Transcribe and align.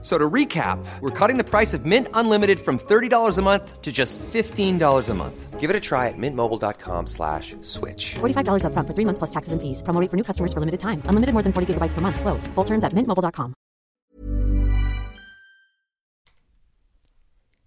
So 0.00 0.16
to 0.16 0.30
recap, 0.30 0.78
we're 1.00 1.10
cutting 1.10 1.38
the 1.38 1.44
price 1.44 1.74
of 1.74 1.84
Mint 1.84 2.06
Unlimited 2.14 2.60
from 2.60 2.78
$30 2.78 3.36
a 3.36 3.42
month 3.42 3.82
to 3.82 3.90
just 3.90 4.16
$15 4.18 5.08
a 5.08 5.14
month. 5.14 5.58
Give 5.58 5.70
it 5.70 5.74
a 5.74 5.80
try 5.80 6.06
at 6.06 6.14
mintmobile.com 6.16 7.08
slash 7.08 7.56
switch. 7.62 8.14
$45 8.20 8.62
upfront 8.62 8.86
for 8.86 8.94
three 8.94 9.04
months 9.04 9.18
plus 9.18 9.30
taxes 9.30 9.52
and 9.52 9.60
fees. 9.60 9.82
Promo 9.82 10.00
rate 10.00 10.08
for 10.08 10.16
new 10.16 10.22
customers 10.22 10.52
for 10.52 10.60
limited 10.60 10.78
time. 10.78 11.02
Unlimited 11.08 11.32
more 11.34 11.42
than 11.42 11.52
40 11.52 11.74
gigabytes 11.74 11.94
per 11.94 12.00
month. 12.00 12.20
Slows. 12.20 12.46
Full 12.54 12.64
terms 12.64 12.84
at 12.84 12.94
mintmobile.com. 12.94 13.54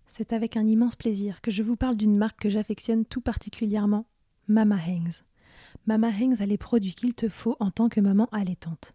C'est 0.07 0.33
avec 0.33 0.57
un 0.57 0.67
immense 0.67 0.95
plaisir 0.95 1.41
que 1.41 1.51
je 1.51 1.63
vous 1.63 1.77
parle 1.77 1.95
d'une 1.95 2.17
marque 2.17 2.41
que 2.41 2.49
j'affectionne 2.49 3.05
tout 3.05 3.21
particulièrement, 3.21 4.05
Mama 4.47 4.75
Hangs. 4.75 5.23
Mama 5.87 6.09
Hangs 6.09 6.41
a 6.41 6.45
les 6.45 6.57
produits 6.57 6.93
qu'il 6.93 7.13
te 7.13 7.29
faut 7.29 7.55
en 7.59 7.71
tant 7.71 7.89
que 7.89 8.01
maman 8.01 8.27
allaitante. 8.31 8.93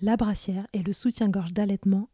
La 0.00 0.16
brassière 0.16 0.66
et 0.72 0.82
le 0.82 0.92
soutien-gorge 0.92 1.52
d'allaitement 1.52 2.08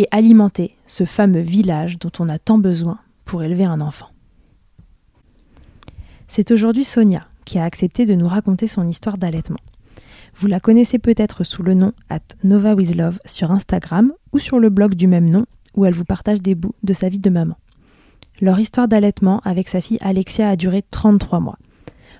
et 0.00 0.08
alimenter 0.12 0.74
ce 0.86 1.04
fameux 1.04 1.42
village 1.42 1.98
dont 1.98 2.12
on 2.20 2.30
a 2.30 2.38
tant 2.38 2.56
besoin 2.56 3.00
pour 3.26 3.42
élever 3.42 3.66
un 3.66 3.82
enfant. 3.82 4.08
C'est 6.26 6.52
aujourd'hui 6.52 6.84
Sonia 6.84 7.26
qui 7.44 7.58
a 7.58 7.64
accepté 7.64 8.06
de 8.06 8.14
nous 8.14 8.26
raconter 8.26 8.66
son 8.66 8.88
histoire 8.88 9.18
d'allaitement. 9.18 9.58
Vous 10.36 10.46
la 10.46 10.58
connaissez 10.58 10.98
peut-être 10.98 11.44
sous 11.44 11.62
le 11.62 11.74
nom 11.74 11.92
at 12.08 12.20
Nova 12.44 12.74
sur 13.26 13.50
Instagram 13.50 14.14
ou 14.32 14.38
sur 14.38 14.58
le 14.58 14.70
blog 14.70 14.94
du 14.94 15.06
même 15.06 15.28
nom 15.28 15.44
où 15.76 15.84
elle 15.84 15.92
vous 15.92 16.06
partage 16.06 16.40
des 16.40 16.54
bouts 16.54 16.74
de 16.82 16.94
sa 16.94 17.10
vie 17.10 17.18
de 17.18 17.28
maman. 17.28 17.58
Leur 18.40 18.58
histoire 18.58 18.88
d'allaitement 18.88 19.40
avec 19.44 19.68
sa 19.68 19.82
fille 19.82 19.98
Alexia 20.00 20.48
a 20.48 20.56
duré 20.56 20.82
33 20.90 21.40
mois. 21.40 21.58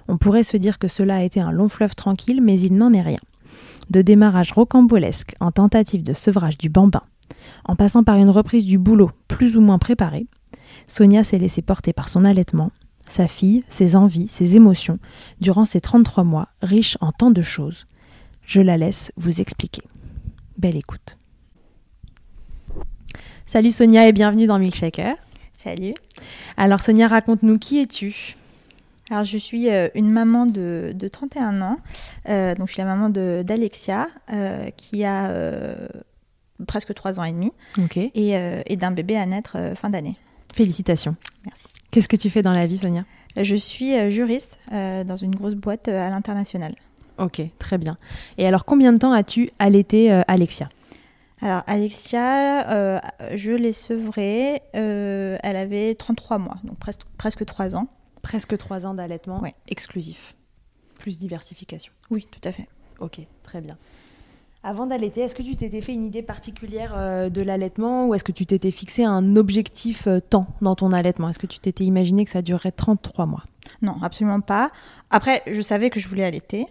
On 0.07 0.19
pourrait 0.19 0.43
se 0.43 0.59
dire 0.59 0.79
que 0.79 0.89
cela 0.89 1.17
a 1.17 1.23
été 1.23 1.41
un 1.41 1.51
long 1.51 1.69
fleuve 1.69 1.95
tranquille, 1.95 2.43
mais 2.43 2.61
il 2.61 2.75
n'en 2.75 2.93
est 2.93 3.01
rien. 3.01 3.21
De 3.89 4.03
démarrage 4.03 4.53
rocambolesque 4.53 5.35
en 5.41 5.51
tentative 5.51 6.03
de 6.03 6.13
sevrage 6.13 6.59
du 6.59 6.69
bambin, 6.69 7.03
en 7.65 7.77
passant 7.77 8.05
par 8.05 8.17
une 8.17 8.31
reprise 8.31 8.65
du 8.65 8.79
boulot 8.79 9.11
plus 9.29 9.57
ou 9.57 9.61
moins 9.61 9.79
préparée, 9.79 10.27
Sonia 10.87 11.25
s'est 11.25 11.39
laissée 11.39 11.63
porter 11.63 11.93
par 11.93 12.09
son 12.09 12.25
allaitement, 12.25 12.73
sa 13.07 13.29
fille, 13.29 13.65
ses 13.69 13.97
envies, 13.97 14.29
ses 14.29 14.57
émotions, 14.57 14.99
durant 15.41 15.65
ces 15.65 15.81
33 15.81 16.25
mois 16.25 16.49
riches 16.63 16.97
en 17.01 17.13
tant 17.13 17.31
de 17.31 17.43
choses. 17.43 17.87
Je 18.43 18.61
la 18.61 18.77
laisse 18.77 19.13
vous 19.17 19.41
expliquer. 19.41 19.83
Belle 20.59 20.77
écoute. 20.77 21.17
Salut 23.47 23.71
Sonia 23.71 24.07
et 24.07 24.13
bienvenue 24.13 24.47
dans 24.47 24.59
Milkshaker. 24.59 25.17
Salut. 25.55 25.95
Alors 26.57 26.81
Sonia, 26.81 27.09
raconte-nous 27.09 27.59
qui 27.59 27.81
es-tu? 27.81 28.37
Alors 29.11 29.25
je 29.25 29.37
suis 29.37 29.69
euh, 29.71 29.89
une 29.95 30.11
maman 30.11 30.47
de, 30.47 30.93
de 30.95 31.09
31 31.09 31.61
ans. 31.63 31.79
Euh, 32.29 32.55
donc 32.55 32.69
je 32.69 32.75
suis 32.75 32.83
la 32.83 32.89
maman 32.89 33.09
d'Alexia 33.11 34.09
euh, 34.33 34.71
qui 34.77 35.05
a 35.05 35.27
euh, 35.27 35.89
presque 36.67 36.95
3 36.95 37.19
ans 37.21 37.25
et 37.25 37.33
demi 37.33 37.53
et, 38.15 38.37
euh, 38.37 38.63
et 38.67 38.77
d'un 38.77 38.91
bébé 38.91 39.17
à 39.17 39.27
naître 39.27 39.57
euh, 39.57 39.75
fin 39.75 39.91
d'année. 39.91 40.17
Félicitations. 40.55 41.17
Merci. 41.47 41.69
Qu'est-ce 41.91 42.09
que 42.09 42.17
tu 42.17 42.31
fais 42.31 42.43
dans 42.43 42.53
la 42.53 42.67
vie 42.67 42.79
Sonia? 42.79 43.05
Je 43.41 43.55
suis 43.57 43.95
euh, 43.95 44.11
juriste 44.11 44.59
euh, 44.73 45.05
dans 45.05 45.17
une 45.17 45.35
grosse 45.35 45.55
boîte 45.55 45.89
euh, 45.89 46.07
à 46.07 46.11
l'international. 46.11 46.75
Ok, 47.19 47.41
très 47.59 47.79
bien. 47.79 47.97
Et 48.39 48.47
alors 48.47 48.65
combien 48.65 48.93
de 48.93 48.99
temps 48.99 49.13
as-tu 49.13 49.51
allaité 49.59 50.11
euh, 50.13 50.23
Alexia? 50.27 50.69
Alors 51.43 51.63
Alexia, 51.67 52.69
euh, 52.71 52.99
je 53.35 53.53
l'ai 53.53 53.73
sevrée, 53.73 54.61
euh, 54.75 55.39
elle 55.43 55.57
avait 55.57 55.95
33 55.95 56.39
mois, 56.39 56.57
donc 56.65 56.79
presque, 56.79 57.03
presque 57.17 57.45
3 57.45 57.77
ans. 57.77 57.87
Presque 58.23 58.59
3 58.59 58.85
ans 58.87 58.95
d'allaitement 58.95 59.41
Ouais. 59.41 59.55
exclusif. 59.69 60.35
Plus 60.99 61.19
diversification. 61.19 61.93
Oui, 62.11 62.27
tout 62.31 62.47
à 62.47 62.53
fait. 62.53 62.67
Ok, 62.99 63.21
très 63.43 63.61
bien. 63.63 63.79
Avant 64.63 64.87
d'allaiter, 64.87 65.23
est-ce 65.23 65.35
que 65.35 65.43
tu 65.43 65.57
t'étais 65.57 65.81
fait 65.81 65.95
une 65.95 66.05
idée 66.05 66.21
particulière 66.21 66.93
euh, 66.95 67.31
de 67.31 67.41
l'allaitement 67.41 68.07
ou 68.07 68.15
est-ce 68.15 68.25
que 68.25 68.33
tu 68.33 68.45
t'étais 68.45 68.71
fixé 68.71 69.05
un 69.05 69.37
objectif 69.37 70.07
euh, 70.07 70.21
temps 70.21 70.45
dans 70.61 70.75
ton 70.75 70.93
allaitement? 70.93 71.31
Est-ce 71.31 71.39
que 71.39 71.47
tu 71.47 71.61
t'étais 71.61 71.85
imaginé 71.85 72.27
que 72.27 72.31
ça 72.31 72.43
durerait 72.43 72.71
33 72.71 73.25
mois? 73.25 73.45
Non, 73.81 73.97
absolument 74.03 74.43
pas. 74.43 74.71
Après, 75.09 75.43
je 75.47 75.63
savais 75.63 75.89
que 75.89 75.99
je 75.99 76.09
voulais 76.09 76.25
allaiter. 76.25 76.67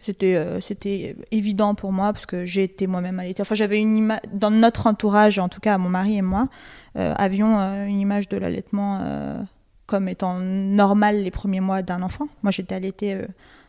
C'était 0.00 0.36
euh, 0.36 0.60
c'était 0.60 1.16
évident 1.30 1.74
pour 1.74 1.92
moi 1.92 2.14
parce 2.14 2.24
que 2.24 2.46
j'ai 2.46 2.62
été 2.62 2.86
moi-même 2.86 3.18
allaitée. 3.20 3.42
Enfin, 3.42 3.56
j'avais 3.56 3.80
une 3.80 3.98
image 3.98 4.20
dans 4.32 4.50
notre 4.50 4.86
entourage, 4.86 5.38
en 5.38 5.48
tout 5.48 5.60
cas 5.60 5.76
mon 5.76 5.90
mari 5.90 6.16
et 6.16 6.22
moi, 6.22 6.48
euh, 6.96 7.12
avions 7.18 7.58
une 7.86 8.00
image 8.00 8.28
de 8.28 8.36
l'allaitement 8.38 9.02
comme 9.86 10.08
étant 10.08 10.38
normal 10.38 11.22
les 11.22 11.30
premiers 11.30 11.60
mois 11.60 11.82
d'un 11.82 12.02
enfant. 12.02 12.28
Moi, 12.42 12.52
j'étais 12.52 12.76
allaitée, 12.76 13.20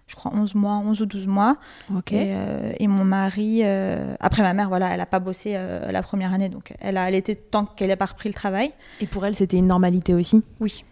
je 0.10 0.16
crois, 0.16 0.32
11 0.36 0.56
mois, 0.56 0.82
11 0.84 1.02
ou 1.02 1.06
12 1.06 1.28
mois. 1.28 1.56
Ok. 1.96 2.12
Et, 2.14 2.32
euh, 2.34 2.74
et 2.80 2.88
mon 2.88 3.06
mari, 3.06 3.62
euh, 3.64 4.16
après 4.20 4.42
ma 4.42 4.54
mère, 4.54 4.68
voilà, 4.68 4.90
elle 4.90 4.98
n'a 4.98 5.06
pas 5.06 5.20
bossé 5.20 5.54
euh, 5.56 5.92
la 5.92 6.02
première 6.02 6.34
année, 6.34 6.50
donc 6.50 6.74
elle 6.82 6.98
a 6.98 7.04
allaité 7.04 7.36
tant 7.36 7.66
qu'elle 7.66 7.90
n'a 7.90 7.96
pas 7.96 8.08
repris 8.08 8.28
le 8.28 8.34
travail. 8.34 8.72
Et 9.00 9.06
pour 9.06 9.24
elle, 9.26 9.36
c'était 9.36 9.58
une 9.58 9.68
normalité 9.68 10.14
aussi? 10.16 10.42
Oui. 10.60 10.84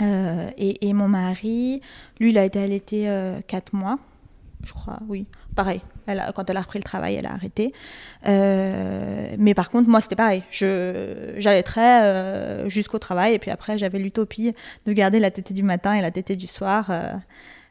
Et, 0.00 0.88
et 0.88 0.92
mon 0.92 1.08
mari, 1.08 1.80
lui, 2.20 2.30
il 2.30 2.38
a 2.38 2.44
été 2.44 2.62
allaité 2.62 3.10
4 3.48 3.72
mois, 3.72 3.98
je 4.62 4.72
crois, 4.72 4.98
oui. 5.08 5.26
Pareil, 5.54 5.80
elle 6.06 6.20
a- 6.20 6.32
quand 6.32 6.50
elle 6.50 6.56
a 6.58 6.60
repris 6.60 6.78
le 6.78 6.82
travail, 6.84 7.14
elle 7.14 7.24
a 7.26 7.32
arrêté. 7.32 7.72
Mais 8.26 9.54
par 9.54 9.70
contre, 9.70 9.88
moi, 9.88 10.02
c'était 10.02 10.16
pareil. 10.16 10.42
J'allaiterais 10.50 12.68
jusqu'au 12.68 12.98
travail, 12.98 13.32
et 13.34 13.38
puis 13.38 13.50
après, 13.50 13.78
j'avais 13.78 13.98
l'utopie 13.98 14.52
de 14.84 14.92
garder 14.92 15.18
la 15.18 15.30
tétée 15.30 15.54
du 15.54 15.62
matin 15.62 15.94
et 15.94 16.02
la 16.02 16.10
tétée 16.10 16.36
du 16.36 16.46
soir. 16.46 16.90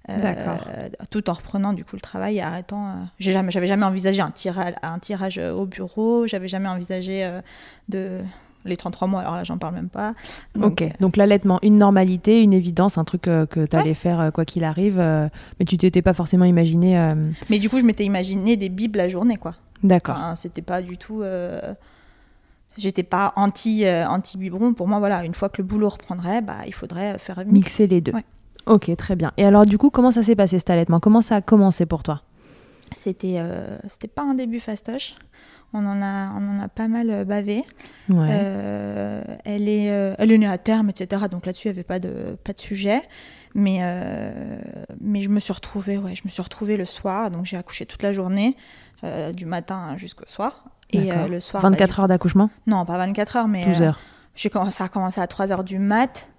Euh, 0.09 0.89
tout 1.09 1.29
en 1.29 1.33
reprenant 1.33 1.73
du 1.73 1.83
coup 1.83 1.95
le 1.95 2.01
travail 2.01 2.37
et 2.37 2.41
arrêtant. 2.41 2.87
euh, 2.87 2.91
j'ai 3.19 3.31
jamais, 3.31 3.51
j'avais 3.51 3.67
jamais 3.67 3.85
envisagé 3.85 4.21
un 4.21 4.31
tirage, 4.31 4.73
un 4.83 4.99
tirage 4.99 5.37
au 5.39 5.65
bureau. 5.65 6.27
J'avais 6.27 6.47
jamais 6.47 6.69
envisagé 6.69 7.23
euh, 7.25 7.41
de 7.89 8.19
les 8.65 8.77
33 8.77 9.07
mois. 9.07 9.21
Alors 9.21 9.35
là, 9.35 9.43
j'en 9.43 9.57
parle 9.57 9.75
même 9.75 9.89
pas. 9.89 10.13
Donc, 10.55 10.81
ok, 10.81 10.89
donc 10.99 11.17
l'allaitement, 11.17 11.59
une 11.61 11.77
normalité, 11.77 12.41
une 12.41 12.53
évidence, 12.53 12.97
un 12.97 13.03
truc 13.03 13.27
euh, 13.27 13.45
que 13.45 13.65
tu 13.65 13.75
allais 13.75 13.93
faire 13.93 14.31
quoi 14.33 14.45
qu'il 14.45 14.63
arrive, 14.63 14.97
mais 14.97 15.65
tu 15.65 15.77
t'étais 15.77 16.01
pas 16.01 16.13
forcément 16.13 16.45
imaginé. 16.45 17.13
Mais 17.49 17.59
du 17.59 17.69
coup, 17.69 17.79
je 17.79 17.85
m'étais 17.85 18.05
imaginé 18.05 18.57
des 18.57 18.69
bibles 18.69 18.97
la 18.97 19.07
journée, 19.07 19.37
quoi. 19.37 19.55
D'accord. 19.83 20.15
Enfin, 20.17 20.35
c'était 20.35 20.63
pas 20.63 20.81
du 20.81 20.97
tout. 20.97 21.23
J'étais 22.77 23.03
pas 23.03 23.33
anti 23.35 23.85
euh, 23.85 24.07
anti 24.07 24.37
biberon. 24.37 24.73
Pour 24.73 24.87
moi, 24.87 24.99
voilà, 24.99 25.23
une 25.23 25.33
fois 25.33 25.49
que 25.49 25.61
le 25.61 25.67
boulot 25.67 25.89
reprendrait, 25.89 26.41
bah, 26.41 26.57
il 26.65 26.73
faudrait 26.73 27.17
faire. 27.17 27.41
Mixer 27.45 27.87
les 27.87 28.01
deux. 28.01 28.11
Ouais. 28.11 28.25
Ok, 28.65 28.95
très 28.97 29.15
bien. 29.15 29.31
Et 29.37 29.45
alors, 29.45 29.65
du 29.65 29.77
coup, 29.77 29.89
comment 29.89 30.11
ça 30.11 30.23
s'est 30.23 30.35
passé 30.35 30.59
cet 30.59 30.69
allaitement? 30.69 30.97
Comment 30.99 31.21
ça 31.21 31.35
a 31.35 31.41
commencé 31.41 31.85
pour 31.85 32.03
toi? 32.03 32.21
C'était 32.91 33.35
euh, 33.37 33.77
c'était 33.87 34.07
pas 34.07 34.21
un 34.21 34.35
début 34.35 34.59
fastoche. 34.59 35.15
On 35.73 35.85
en 35.85 36.01
a 36.01 36.31
on 36.33 36.57
en 36.57 36.61
a 36.61 36.67
pas 36.67 36.87
mal 36.87 37.09
euh, 37.09 37.25
bavé. 37.25 37.63
Ouais. 38.09 38.29
Euh, 38.29 39.23
elle 39.43 39.67
est 39.67 39.91
euh, 39.91 40.15
elle 40.17 40.31
est 40.31 40.37
née 40.37 40.47
à 40.47 40.57
terme, 40.57 40.89
etc. 40.89 41.23
Donc 41.29 41.45
là-dessus, 41.45 41.67
il 41.67 41.71
n'y 41.71 41.77
avait 41.77 41.83
pas 41.83 41.99
de 41.99 42.37
pas 42.43 42.53
de 42.53 42.59
sujet. 42.59 43.01
Mais 43.55 43.79
mais 44.99 45.21
je 45.21 45.29
me 45.29 45.39
suis 45.39 45.53
retrouvée 45.53 45.97
ouais, 45.97 46.13
je 46.13 46.23
me 46.25 46.29
suis 46.29 46.41
retrouvée 46.41 46.77
le 46.77 46.85
soir. 46.85 47.31
Donc 47.31 47.45
j'ai 47.45 47.57
accouché 47.57 47.85
toute 47.85 48.03
la 48.03 48.11
journée, 48.11 48.55
du 49.33 49.45
matin 49.45 49.95
jusqu'au 49.97 50.25
soir. 50.27 50.65
Et 50.91 51.09
le 51.11 51.39
soir. 51.39 51.63
bah, 51.63 51.69
24 51.69 51.99
heures 52.01 52.07
d'accouchement? 52.07 52.49
Non, 52.67 52.85
pas 52.85 52.97
24 52.97 53.35
heures, 53.37 53.47
mais 53.47 53.65
12 53.65 53.81
euh, 53.81 53.85
heures. 53.85 53.99
Commencé, 54.51 54.71
ça 54.71 54.85
a 54.85 54.87
commencé 54.89 55.21
à 55.21 55.25
3h 55.25 55.63
du 55.63 55.79
mat. 55.79 56.29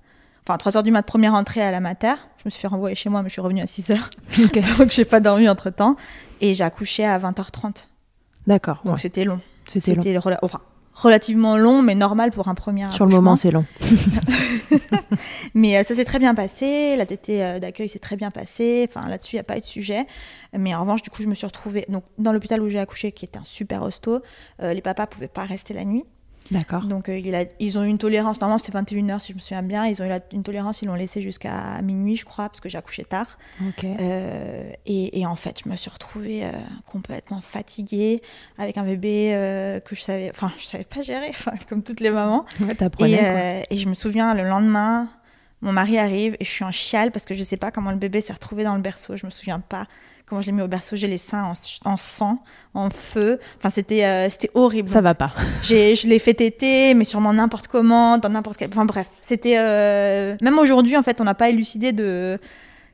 Enfin, 0.48 0.56
3h 0.58 0.82
du 0.84 0.90
mat, 0.92 1.02
première 1.02 1.34
entrée 1.34 1.60
à 1.62 1.70
la 1.72 1.80
mater. 1.80 2.14
Je 2.38 2.42
me 2.44 2.50
suis 2.50 2.60
fait 2.60 2.68
renvoyer 2.68 2.94
chez 2.94 3.08
moi, 3.08 3.22
mais 3.22 3.28
je 3.28 3.32
suis 3.32 3.40
revenue 3.42 3.62
à 3.62 3.64
6h. 3.64 3.98
Ok. 4.44 4.60
Donc, 4.78 4.90
j'ai 4.92 5.04
pas 5.04 5.20
dormi 5.20 5.48
entre 5.48 5.70
temps. 5.70 5.96
Et 6.40 6.54
j'ai 6.54 6.64
accouché 6.64 7.04
à 7.04 7.18
20h30. 7.18 7.86
D'accord. 8.46 8.80
Donc, 8.84 8.94
ouais. 8.94 9.00
c'était 9.00 9.24
long. 9.24 9.40
C'était 9.66 10.12
long. 10.12 10.20
Rela- 10.20 10.38
enfin, 10.42 10.60
relativement 10.94 11.56
long, 11.56 11.82
mais 11.82 11.94
normal 11.96 12.30
pour 12.30 12.46
un 12.48 12.54
premier 12.54 12.86
Sur 12.92 13.06
le 13.06 13.10
moment, 13.12 13.34
c'est 13.36 13.50
long. 13.50 13.64
Mais 15.54 15.78
euh, 15.78 15.82
ça 15.82 15.94
s'est 15.94 16.04
très 16.04 16.18
bien 16.18 16.34
passé. 16.34 16.96
La 16.96 17.06
tétée 17.06 17.42
euh, 17.44 17.58
d'accueil 17.58 17.88
s'est 17.88 17.98
très 17.98 18.16
bien 18.16 18.30
passée. 18.30 18.88
Enfin, 18.88 19.08
là-dessus, 19.08 19.34
il 19.34 19.36
n'y 19.38 19.40
a 19.40 19.44
pas 19.44 19.56
eu 19.56 19.60
de 19.60 19.64
sujet. 19.64 20.06
Mais 20.56 20.74
en 20.74 20.80
revanche, 20.82 21.02
du 21.02 21.10
coup, 21.10 21.22
je 21.22 21.28
me 21.28 21.34
suis 21.34 21.46
retrouvée 21.46 21.86
donc, 21.88 22.04
dans 22.18 22.32
l'hôpital 22.32 22.60
où 22.60 22.68
j'ai 22.68 22.78
accouché, 22.78 23.12
qui 23.12 23.24
était 23.24 23.38
un 23.38 23.44
super 23.44 23.82
hosto. 23.82 24.20
euh, 24.62 24.72
les 24.72 24.82
papas 24.82 25.06
pouvaient 25.06 25.28
pas 25.28 25.44
rester 25.44 25.74
la 25.74 25.84
nuit. 25.84 26.04
D'accord. 26.50 26.84
Donc 26.84 27.08
euh, 27.08 27.18
il 27.18 27.34
a- 27.34 27.44
ils 27.58 27.76
ont 27.78 27.84
eu 27.84 27.88
une 27.88 27.98
tolérance, 27.98 28.40
normalement 28.40 28.58
c'est 28.58 28.72
21h 28.72 29.20
si 29.20 29.32
je 29.32 29.36
me 29.36 29.40
souviens 29.40 29.62
bien, 29.62 29.86
ils 29.86 30.00
ont 30.02 30.04
eu 30.04 30.08
la- 30.08 30.20
une 30.32 30.42
tolérance, 30.42 30.82
ils 30.82 30.86
l'ont 30.86 30.94
laissé 30.94 31.20
jusqu'à 31.22 31.80
minuit 31.82 32.16
je 32.16 32.24
crois, 32.24 32.48
parce 32.48 32.60
que 32.60 32.68
j'ai 32.68 32.78
accouché 32.78 33.04
tard. 33.04 33.38
Euh, 34.00 34.70
et, 34.86 35.18
et 35.20 35.26
en 35.26 35.36
fait 35.36 35.60
je 35.64 35.68
me 35.68 35.76
suis 35.76 35.90
retrouvée 35.90 36.44
euh, 36.44 36.50
complètement 36.86 37.40
fatiguée, 37.40 38.22
avec 38.58 38.76
un 38.78 38.84
bébé 38.84 39.80
que 39.84 39.94
je 39.94 40.00
savais, 40.00 40.30
enfin 40.30 40.52
je 40.58 40.64
savais 40.66 40.84
pas 40.84 41.00
gérer, 41.00 41.32
comme 41.68 41.82
toutes 41.82 42.00
les 42.00 42.10
mamans. 42.10 42.44
Ouais, 43.02 43.10
Et, 43.10 43.16
quoi. 43.18 43.66
et 43.70 43.78
je 43.78 43.88
me 43.88 43.94
souviens 43.94 44.34
le 44.34 44.44
lendemain, 44.44 45.08
mon 45.62 45.72
mari 45.72 45.98
arrive 45.98 46.36
et 46.38 46.44
je 46.44 46.50
suis 46.50 46.64
en 46.64 46.70
chiale 46.72 47.10
parce 47.10 47.24
que 47.24 47.34
je 47.34 47.42
sais 47.42 47.56
pas 47.56 47.70
comment 47.70 47.90
le 47.90 47.96
bébé 47.96 48.20
s'est 48.20 48.32
retrouvé 48.32 48.62
dans 48.62 48.74
le 48.76 48.82
berceau, 48.82 49.16
je 49.16 49.26
me 49.26 49.30
souviens 49.30 49.58
pas 49.60 49.86
comment 50.28 50.40
je 50.40 50.46
l'ai 50.46 50.52
mis 50.52 50.62
au 50.62 50.68
berceau, 50.68 50.96
j'ai 50.96 51.06
les 51.08 51.18
seins 51.18 51.44
en, 51.44 51.90
en 51.90 51.96
sang, 51.96 52.42
en 52.74 52.90
feu, 52.90 53.38
enfin 53.58 53.70
c'était 53.70 54.04
euh, 54.04 54.28
c'était 54.28 54.50
horrible. 54.54 54.88
Ça 54.88 55.00
va 55.00 55.14
pas. 55.14 55.32
J'ai, 55.62 55.94
je 55.94 56.06
l'ai 56.08 56.18
fait 56.18 56.34
téter, 56.34 56.94
mais 56.94 57.04
sûrement 57.04 57.32
n'importe 57.32 57.68
comment, 57.68 58.18
dans 58.18 58.28
n'importe 58.28 58.56
quel. 58.58 58.68
Enfin 58.68 58.84
bref, 58.84 59.06
c'était. 59.22 59.54
euh, 59.58 60.36
Même 60.42 60.58
aujourd'hui, 60.58 60.96
en 60.96 61.02
fait, 61.02 61.20
on 61.20 61.24
n'a 61.24 61.34
pas 61.34 61.48
élucidé 61.48 61.92
de. 61.92 62.38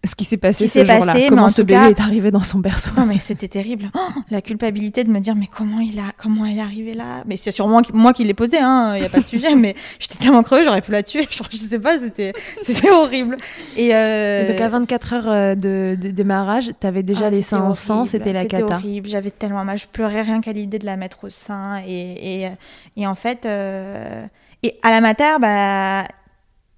Ce 0.05 0.17
qui 0.17 0.25
s'est 0.25 0.37
passé 0.37 0.67
ce 0.67 0.85
jour-là. 0.85 1.15
Comment 1.29 1.45
en 1.45 1.49
ce 1.49 1.63
bébé 1.63 1.75
cas- 1.75 1.91
est 1.91 2.01
arrivé 2.01 2.33
dans 2.33 2.43
son 2.43 2.59
berceau 2.59 2.91
Non, 2.97 3.07
mais 3.07 3.21
c'était 3.21 3.47
terrible. 3.47 3.89
Oh, 3.95 4.21
la 4.31 4.43
culpabilité 4.43 5.05
de 5.05 5.11
me 5.11 5.21
dire, 5.21 5.37
mais 5.37 5.47
comment 5.47 5.79
il 5.79 5.97
a, 6.01 6.11
comment 6.19 6.45
elle 6.45 6.59
est 6.59 6.61
arrivée 6.61 6.95
là? 6.95 7.23
Mais 7.27 7.37
c'est 7.37 7.53
sûrement 7.53 7.81
moi 7.95 8.13
qui 8.13 8.25
l'ai 8.25 8.35
posé, 8.35 8.59
hein. 8.59 8.95
Il 8.97 9.01
n'y 9.01 9.07
a 9.07 9.09
pas 9.09 9.21
de 9.21 9.27
sujet, 9.27 9.55
mais 9.57 9.77
j'étais 10.01 10.19
tellement 10.19 10.43
creuse, 10.43 10.65
j'aurais 10.65 10.81
pu 10.83 10.91
la 10.91 11.05
tuer. 11.05 11.29
Je, 11.31 11.39
je 11.51 11.57
sais 11.57 11.79
pas, 11.79 11.99
c'était, 11.99 12.33
c'était 12.63 12.91
horrible. 12.91 13.37
Et, 13.77 13.95
euh, 13.95 14.45
Et 14.49 14.53
donc 14.53 14.61
à 14.61 14.69
24 14.71 15.13
heures 15.13 15.29
euh, 15.31 15.55
de, 15.55 15.97
de 16.01 16.11
démarrage, 16.11 16.73
t'avais 16.81 17.05
déjà 17.05 17.27
Ah, 17.27 17.31
les 17.31 17.37
c'était 17.37 17.49
seins 17.51 17.63
en 17.63 17.75
sang, 17.75 18.05
c'était 18.05 18.33
la 18.33 18.43
C'était 18.43 18.57
cata. 18.61 18.75
horrible, 18.79 19.09
j'avais 19.09 19.31
tellement 19.31 19.65
mal, 19.65 19.79
je 19.79 19.87
pleurais 19.87 20.23
rien 20.23 20.41
qu'à 20.41 20.53
l'idée 20.53 20.81
de 20.81 20.87
la 20.87 20.97
mettre 20.97 21.23
au 21.23 21.29
sein. 21.29 21.81
Et, 21.87 22.43
et, 22.43 22.49
et 22.97 23.07
en 23.07 23.15
fait, 23.15 23.47
euh, 23.47 24.27
et 24.65 24.81
à 24.83 24.91
la 24.91 25.01
mater, 25.01 25.39
bah, 25.41 26.03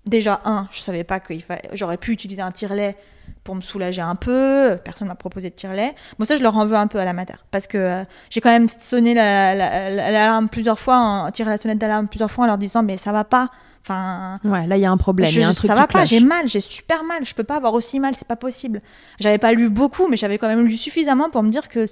déjà, 0.07 0.43
un, 0.45 0.69
je 0.71 0.81
savais 0.81 1.05
pas 1.05 1.21
qu'il 1.21 1.41
fallait, 1.43 1.63
j'aurais 1.73 1.97
pu 1.97 2.13
utiliser 2.13 2.43
un 2.43 2.51
tire-lait 2.51 2.97
pour 3.45 3.55
me 3.55 3.61
soulager 3.61 4.01
un 4.03 4.15
peu, 4.17 4.79
personne 4.85 5.07
m'a 5.09 5.15
proposé 5.15 5.51
de 5.51 5.55
tire-lait. 5.55 5.95
Bon, 6.19 6.25
ça, 6.25 6.37
je 6.37 6.43
leur 6.43 6.57
en 6.57 6.65
veux 6.67 6.77
un 6.77 6.87
peu 6.87 6.99
à 6.99 7.05
la 7.05 7.13
mater, 7.13 7.35
parce 7.51 7.67
que 7.67 7.77
euh, 7.79 8.05
j'ai 8.31 8.41
quand 8.41 8.51
même 8.51 8.69
sonné 8.69 9.13
la- 9.15 9.55
la- 9.55 9.91
la- 9.91 10.11
l'alarme 10.11 10.49
plusieurs 10.49 10.79
fois, 10.79 10.97
en- 10.99 11.31
tiré 11.31 11.51
la 11.51 11.59
sonnette 11.59 11.79
d'alarme 11.79 12.09
plusieurs 12.09 12.31
fois 12.31 12.45
en 12.45 12.47
leur 12.49 12.59
disant, 12.59 12.83
mais 12.83 12.97
ça 12.97 13.13
va 13.13 13.25
pas. 13.25 13.51
Enfin, 13.83 14.41
Ouais, 14.45 14.67
là 14.67 14.79
il 14.79 14.81
y 14.81 14.87
a 14.87 14.91
un 14.91 14.97
problème, 14.97 15.29
je- 15.31 15.41
y 15.41 15.45
a 15.45 15.49
un 15.49 15.53
truc 15.53 15.69
ça 15.69 15.75
va 15.75 15.87
pas, 15.87 16.07
j'ai 16.07 16.21
mal, 16.21 16.49
j'ai 16.49 16.61
super 16.61 17.05
mal, 17.05 17.23
je 17.27 17.35
peux 17.35 17.45
pas 17.45 17.57
avoir 17.57 17.75
aussi 17.75 18.01
mal, 18.01 18.15
c'est 18.15 18.27
pas 18.27 18.35
possible. 18.37 18.81
J'avais 19.21 19.37
pas 19.37 19.53
lu 19.53 19.69
beaucoup, 19.69 20.09
mais 20.09 20.17
j'avais 20.17 20.39
quand 20.39 20.49
même 20.49 20.65
lu 20.67 20.75
suffisamment 20.77 21.29
pour 21.29 21.43
me 21.43 21.51
dire 21.51 21.69
que 21.69 21.85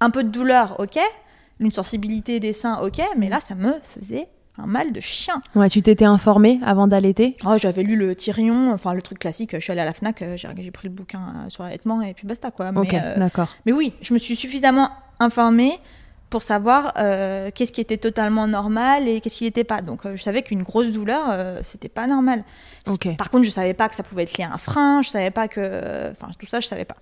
un 0.00 0.10
peu 0.10 0.24
de 0.24 0.28
douleur, 0.28 0.76
ok, 0.78 0.98
une 1.58 1.70
sensibilité 1.70 2.38
des 2.38 2.52
seins, 2.52 2.80
ok, 2.82 3.00
mais 3.16 3.30
là 3.30 3.40
ça 3.40 3.54
me 3.54 3.72
faisait 3.82 4.28
un 4.58 4.66
mal 4.66 4.92
de 4.92 5.00
chien. 5.00 5.42
Ouais, 5.54 5.68
tu 5.68 5.80
t'étais 5.82 6.04
informée 6.04 6.60
avant 6.64 6.86
d'allaiter? 6.86 7.36
Oh, 7.46 7.56
j'avais 7.56 7.82
lu 7.82 7.96
le 7.96 8.14
Tyrion, 8.14 8.72
enfin 8.72 8.92
le 8.92 9.02
truc 9.02 9.18
classique, 9.18 9.52
je 9.54 9.60
suis 9.60 9.72
allée 9.72 9.80
à 9.80 9.84
la 9.86 9.92
Fnac, 9.92 10.20
euh, 10.22 10.36
j'ai 10.36 10.70
pris 10.70 10.88
le 10.88 10.94
bouquin 10.94 11.20
euh, 11.20 11.48
sur 11.48 11.62
l'allaitement 11.64 12.02
et 12.02 12.12
puis 12.14 12.26
basta 12.26 12.50
quoi. 12.50 12.70
Mais, 12.72 12.80
Ok, 12.80 12.94
euh, 12.94 13.18
d'accord. 13.18 13.48
mais 13.66 13.72
oui, 13.72 13.94
je 14.02 14.12
me 14.14 14.18
suis 14.18 14.36
suffisamment 14.36 14.90
informée 15.20 15.78
pour 16.32 16.42
savoir 16.42 16.94
euh, 16.96 17.50
qu'est-ce 17.54 17.72
qui 17.72 17.82
était 17.82 17.98
totalement 17.98 18.46
normal 18.46 19.06
et 19.06 19.20
qu'est-ce 19.20 19.36
qui 19.36 19.44
n'était 19.44 19.64
pas. 19.64 19.82
Donc 19.82 20.06
euh, 20.06 20.16
je 20.16 20.22
savais 20.22 20.42
qu'une 20.42 20.62
grosse 20.62 20.90
douleur, 20.90 21.26
euh, 21.28 21.60
c'était 21.62 21.90
pas 21.90 22.06
normal. 22.06 22.42
Par 23.18 23.30
contre, 23.30 23.44
je 23.44 23.50
savais 23.50 23.74
pas 23.74 23.88
que 23.90 23.94
ça 23.94 24.02
pouvait 24.02 24.22
être 24.22 24.38
lié 24.38 24.44
à 24.44 24.54
un 24.54 24.56
frein, 24.56 25.02
je 25.02 25.10
savais 25.10 25.30
pas 25.30 25.46
que. 25.46 26.10
Enfin, 26.10 26.32
tout 26.38 26.46
ça, 26.46 26.58
je 26.58 26.66
savais 26.66 26.86
pas. 26.86 26.96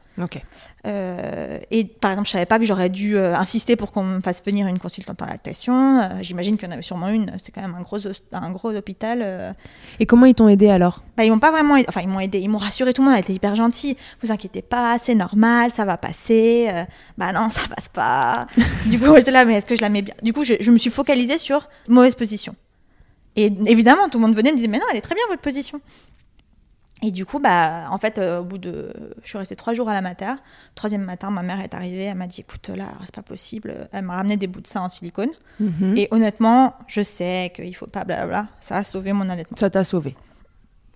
Euh, 0.87 1.59
et 1.71 1.85
par 1.85 2.11
exemple, 2.11 2.27
je 2.27 2.33
savais 2.33 2.45
pas 2.45 2.59
que 2.59 2.67
j'aurais 2.67 2.91
dû 2.91 3.19
insister 3.19 3.77
pour 3.77 3.91
qu'on 3.93 4.03
me 4.03 4.21
fasse 4.21 4.45
venir 4.45 4.67
une 4.67 4.79
consultante 4.79 5.23
en 5.23 5.27
lactation. 5.27 6.03
J'imagine 6.21 6.59
qu'il 6.59 6.69
y 6.69 6.71
en 6.71 6.75
avait 6.75 6.83
sûrement 6.83 7.09
une, 7.09 7.33
c'est 7.39 7.53
quand 7.53 7.63
même 7.63 7.75
un 7.75 7.81
gros, 7.81 7.97
un 8.33 8.51
gros 8.51 8.75
hôpital. 8.75 9.55
Et 9.99 10.05
comment 10.05 10.27
ils 10.27 10.35
t'ont 10.35 10.49
aidé 10.49 10.69
alors? 10.69 11.03
Bah, 11.17 11.25
ils 11.25 11.31
m'ont 11.31 11.39
pas 11.39 11.53
vraiment 11.53 11.77
aidé. 11.77 11.87
Enfin, 11.89 12.03
ils 12.03 12.09
m'ont 12.09 12.21
aidé, 12.21 12.39
ils 12.41 12.49
m'ont 12.49 12.59
rassuré, 12.59 12.93
tout 12.93 13.01
le 13.01 13.09
monde 13.09 13.17
a 13.17 13.21
été 13.21 13.33
hyper 13.33 13.55
gentil. 13.55 13.97
Vous 14.23 14.31
inquiétez 14.31 14.61
pas, 14.61 14.99
c'est 14.99 15.15
normal, 15.15 15.71
ça 15.71 15.87
va 15.87 15.97
passer. 15.97 16.69
Bah 17.17 17.33
non, 17.33 17.49
ça 17.49 17.63
passe 17.75 17.89
pas. 17.89 18.47
du 18.87 18.99
coup, 18.99 19.15
j'étais 19.21 19.31
là, 19.31 19.45
mais 19.45 19.55
est-ce 19.55 19.67
que 19.67 19.77
je 19.77 19.81
la 19.81 19.89
mets 19.89 20.03
bien? 20.03 20.15
Du 20.23 20.33
coup, 20.33 20.45
je, 20.45 20.55
je 20.61 20.71
me 20.71 20.79
suis 20.79 20.91
focalisée 20.91 21.39
sur 21.39 21.69
mauvaise 21.89 22.15
position. 22.15 22.55
Et 23.37 23.53
évidemment, 23.67 24.09
tout 24.09 24.19
le 24.19 24.27
monde 24.27 24.35
venait 24.35 24.49
et 24.49 24.53
me 24.53 24.57
disait, 24.57 24.69
mais 24.69 24.79
non, 24.79 24.85
elle 24.91 24.97
est 24.97 25.03
très 25.03 25.15
bien 25.15 25.25
votre 25.29 25.43
position. 25.43 25.81
Et 27.03 27.11
du 27.11 27.25
coup, 27.25 27.39
bah, 27.39 27.87
en 27.91 27.99
fait, 27.99 28.19
euh, 28.19 28.41
au 28.41 28.45
bout 28.45 28.59
de. 28.59 28.93
Je 29.23 29.29
suis 29.29 29.39
restée 29.39 29.57
trois 29.57 29.73
jours 29.73 29.89
à 29.89 29.95
la 29.95 30.03
mater. 30.03 30.35
Troisième 30.75 31.03
matin, 31.03 31.31
ma 31.31 31.43
mère 31.43 31.61
est 31.61 31.73
arrivée. 31.73 32.05
Elle 32.05 32.17
m'a 32.17 32.27
dit 32.27 32.43
écoute, 32.43 32.69
là, 32.69 32.89
c'est 33.05 33.15
pas 33.15 33.23
possible. 33.23 33.89
Elle 33.93 34.05
m'a 34.05 34.17
ramené 34.17 34.37
des 34.37 34.47
bouts 34.47 34.61
de 34.61 34.67
sein 34.67 34.83
en 34.83 34.89
silicone. 34.89 35.31
Mhm. 35.61 35.97
Et 35.97 36.09
honnêtement, 36.11 36.75
je 36.89 37.01
sais 37.01 37.53
qu'il 37.55 37.75
faut 37.75 37.87
pas 37.87 38.05
blablabla. 38.05 38.49
Ça 38.61 38.77
a 38.77 38.85
sauvé 38.85 39.13
mon 39.13 39.29
allaitement. 39.29 39.57
Ça 39.57 39.71
t'a 39.71 39.83
sauvé. 39.83 40.15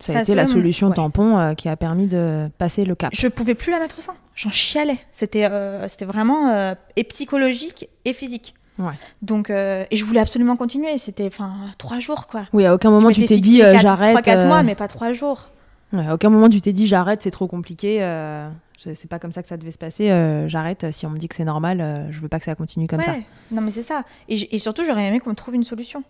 Ça, 0.01 0.13
Ça 0.13 0.19
a 0.19 0.23
été 0.23 0.35
la 0.35 0.47
solution 0.47 0.89
ouais. 0.89 0.95
tampon 0.95 1.39
euh, 1.39 1.55
qui 1.55 1.69
a 1.69 1.77
permis 1.77 2.07
de 2.07 2.51
passer 2.59 2.85
le 2.85 2.95
cap. 2.95 3.11
Je 3.15 3.29
pouvais 3.29 3.55
plus 3.55 3.71
la 3.71 3.79
mettre 3.79 3.99
au 3.99 4.03
sein. 4.03 4.15
J'en 4.35 4.51
chialais. 4.51 4.99
C'était 5.13 5.45
euh, 5.51 5.87
c'était 5.89 6.05
vraiment 6.05 6.49
euh, 6.51 6.75
et 6.97 7.05
psychologique 7.05 7.89
et 8.05 8.13
physique. 8.13 8.55
Ouais. 8.79 8.95
Donc, 9.23 9.51
euh, 9.51 9.85
et 9.91 9.97
je 9.97 10.05
voulais 10.05 10.21
absolument 10.21 10.57
continuer. 10.57 10.99
C'était 10.99 11.27
enfin 11.27 11.55
trois 11.79 12.01
jours 12.01 12.27
quoi. 12.27 12.49
Oui, 12.53 12.67
à 12.67 12.75
aucun 12.75 12.91
moment 12.91 13.11
tu 13.11 13.25
t'es 13.25 13.39
dit 13.39 13.63
euh, 13.63 13.79
j'arrête. 13.79 14.11
Trois, 14.11 14.23
quatre 14.23 14.41
euh, 14.41 14.49
mois, 14.49 14.63
mais 14.65 14.75
pas 14.75 14.89
trois 14.89 15.13
jours. 15.13 15.49
ouais, 15.93 16.07
à 16.07 16.15
aucun 16.15 16.29
moment 16.29 16.49
tu 16.49 16.61
t'es 16.61 16.73
dit 16.73 16.89
j'arrête, 16.89 17.23
c'est 17.23 17.31
trop 17.31 17.47
compliqué. 17.47 17.99
euh, 18.03 18.49
c'est 18.79 19.09
pas 19.09 19.19
comme 19.19 19.33
ça 19.33 19.43
que 19.43 19.49
ça 19.49 19.57
devait 19.57 19.71
se 19.73 19.79
passer. 19.79 20.11
euh, 20.11 20.47
j'arrête. 20.49 20.91
Si 20.93 21.07
on 21.07 21.11
me 21.11 21.19
dit 21.19 21.29
que 21.29 21.35
c'est 21.37 21.45
normal, 21.45 21.81
euh, 21.81 22.11
je 22.11 22.21
veux 22.21 22.29
pas 22.29 22.39
que 22.39 22.45
ça 22.45 22.55
continue 22.55 22.87
comme 22.87 22.99
ouais. 22.99 23.05
ça. 23.05 23.15
Non, 23.51 23.63
mais 23.63 23.71
c'est 23.71 23.81
ça. 23.83 24.03
Et, 24.29 24.59
surtout, 24.59 24.85
j'aurais 24.85 25.07
aimé 25.07 25.21
qu'on 25.21 25.31
me 25.31 25.35
trouve 25.37 25.55
une 25.55 25.65
solution. 25.65 26.03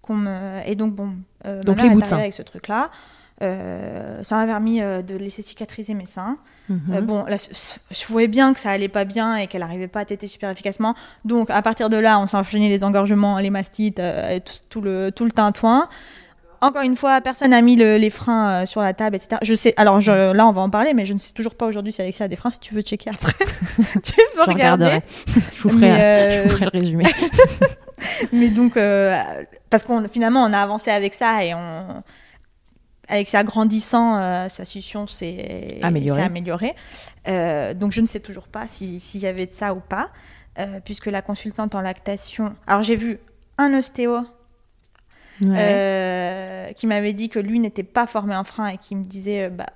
Qu'on 0.00 0.14
me... 0.14 0.60
Et 0.66 0.74
donc, 0.74 0.94
bon, 0.94 1.10
euh, 1.44 1.60
Donc, 1.62 1.76
ma 1.76 1.82
les 1.82 1.88
mère 1.90 1.98
bouts 1.98 2.04
est 2.04 2.10
de 2.10 2.14
avec 2.14 2.32
ce 2.32 2.42
truc-là. 2.42 2.90
Euh, 3.42 4.22
ça 4.22 4.36
m'a 4.36 4.46
permis 4.46 4.80
euh, 4.80 5.02
de 5.02 5.16
laisser 5.16 5.42
cicatriser 5.42 5.92
mes 5.94 6.06
seins. 6.06 6.36
Mhm. 6.68 6.80
Euh, 6.94 7.00
bon, 7.00 7.24
là, 7.24 7.36
je 7.36 8.06
voyais 8.08 8.28
bien 8.28 8.54
que 8.54 8.60
ça 8.60 8.70
allait 8.70 8.88
pas 8.88 9.04
bien 9.04 9.36
et 9.36 9.48
qu'elle 9.48 9.60
n'arrivait 9.60 9.88
pas 9.88 10.00
à 10.00 10.04
téter 10.04 10.28
super 10.28 10.50
efficacement. 10.50 10.94
Donc, 11.24 11.50
à 11.50 11.60
partir 11.60 11.90
de 11.90 11.96
là, 11.96 12.18
on 12.20 12.26
s'est 12.26 12.36
enchaîné 12.36 12.68
les 12.68 12.84
engorgements, 12.84 13.38
les 13.40 13.50
mastites, 13.50 13.98
et 13.98 14.40
tout, 14.40 14.52
tout 14.70 14.80
le, 14.80 15.10
tout 15.10 15.24
le 15.24 15.32
tintouin. 15.32 15.88
encore 16.60 16.82
une 16.82 16.96
fois, 16.96 17.20
personne 17.20 17.50
n'a 17.50 17.60
mis 17.60 17.76
le- 17.76 17.96
les 17.98 18.08
freins 18.08 18.64
sur 18.66 18.80
la 18.80 18.94
table, 18.94 19.16
etc. 19.16 19.36
Je 19.42 19.54
sais. 19.54 19.74
Alors 19.76 20.00
je- 20.00 20.32
là, 20.32 20.46
on 20.46 20.52
va 20.52 20.62
en 20.62 20.70
parler, 20.70 20.94
mais 20.94 21.04
je 21.04 21.12
ne 21.12 21.18
sais 21.18 21.32
toujours 21.32 21.56
pas 21.56 21.66
aujourd'hui 21.66 21.92
si 21.92 22.00
Alexia 22.00 22.24
a 22.24 22.28
des 22.28 22.36
freins. 22.36 22.52
Si 22.52 22.60
tu 22.60 22.72
veux 22.74 22.80
checker 22.82 23.10
après, 23.10 23.32
tu 23.76 24.12
peux 24.34 24.44
Je 24.46 24.50
regarder. 24.50 25.00
je, 25.26 25.60
vous 25.62 25.68
ferai, 25.70 25.90
je 26.38 26.42
vous 26.44 26.48
ferai 26.56 26.64
le 26.66 26.70
résumé. 26.78 27.04
Mais 28.32 28.48
donc, 28.48 28.78
parce 29.70 29.84
qu'on 29.84 30.06
finalement, 30.08 30.44
on 30.44 30.52
a 30.52 30.58
avancé 30.58 30.90
avec 30.90 31.12
ça 31.14 31.44
et 31.44 31.52
on, 31.54 32.02
avec 33.08 33.28
ça 33.28 33.44
grandissant, 33.44 34.16
euh, 34.18 34.48
sa 34.48 34.64
situation 34.64 35.06
s'est 35.06 35.78
Améliorée. 36.22 36.74
Euh, 37.28 37.74
donc, 37.74 37.92
je 37.92 38.00
ne 38.00 38.06
sais 38.06 38.20
toujours 38.20 38.48
pas 38.48 38.66
si- 38.68 39.00
s'il 39.00 39.20
y 39.22 39.26
avait 39.26 39.46
de 39.46 39.52
ça 39.52 39.74
ou 39.74 39.80
pas, 39.80 40.10
euh, 40.58 40.80
puisque 40.84 41.06
la 41.06 41.22
consultante 41.22 41.74
en 41.74 41.80
lactation. 41.80 42.54
Alors, 42.66 42.82
j'ai 42.82 42.96
vu 42.96 43.18
un 43.58 43.72
ostéo 43.74 44.20
Ouais. 45.42 46.72
qui 46.76 46.86
m'avait 46.86 47.12
dit 47.12 47.28
que 47.28 47.38
lui 47.40 47.58
n'était 47.58 47.82
pas 47.82 48.06
formé 48.06 48.36
en 48.36 48.44
frein 48.44 48.68
et 48.68 48.78
qui 48.78 48.94
me 48.94 49.02
disait, 49.04 49.50
bah, 49.50 49.66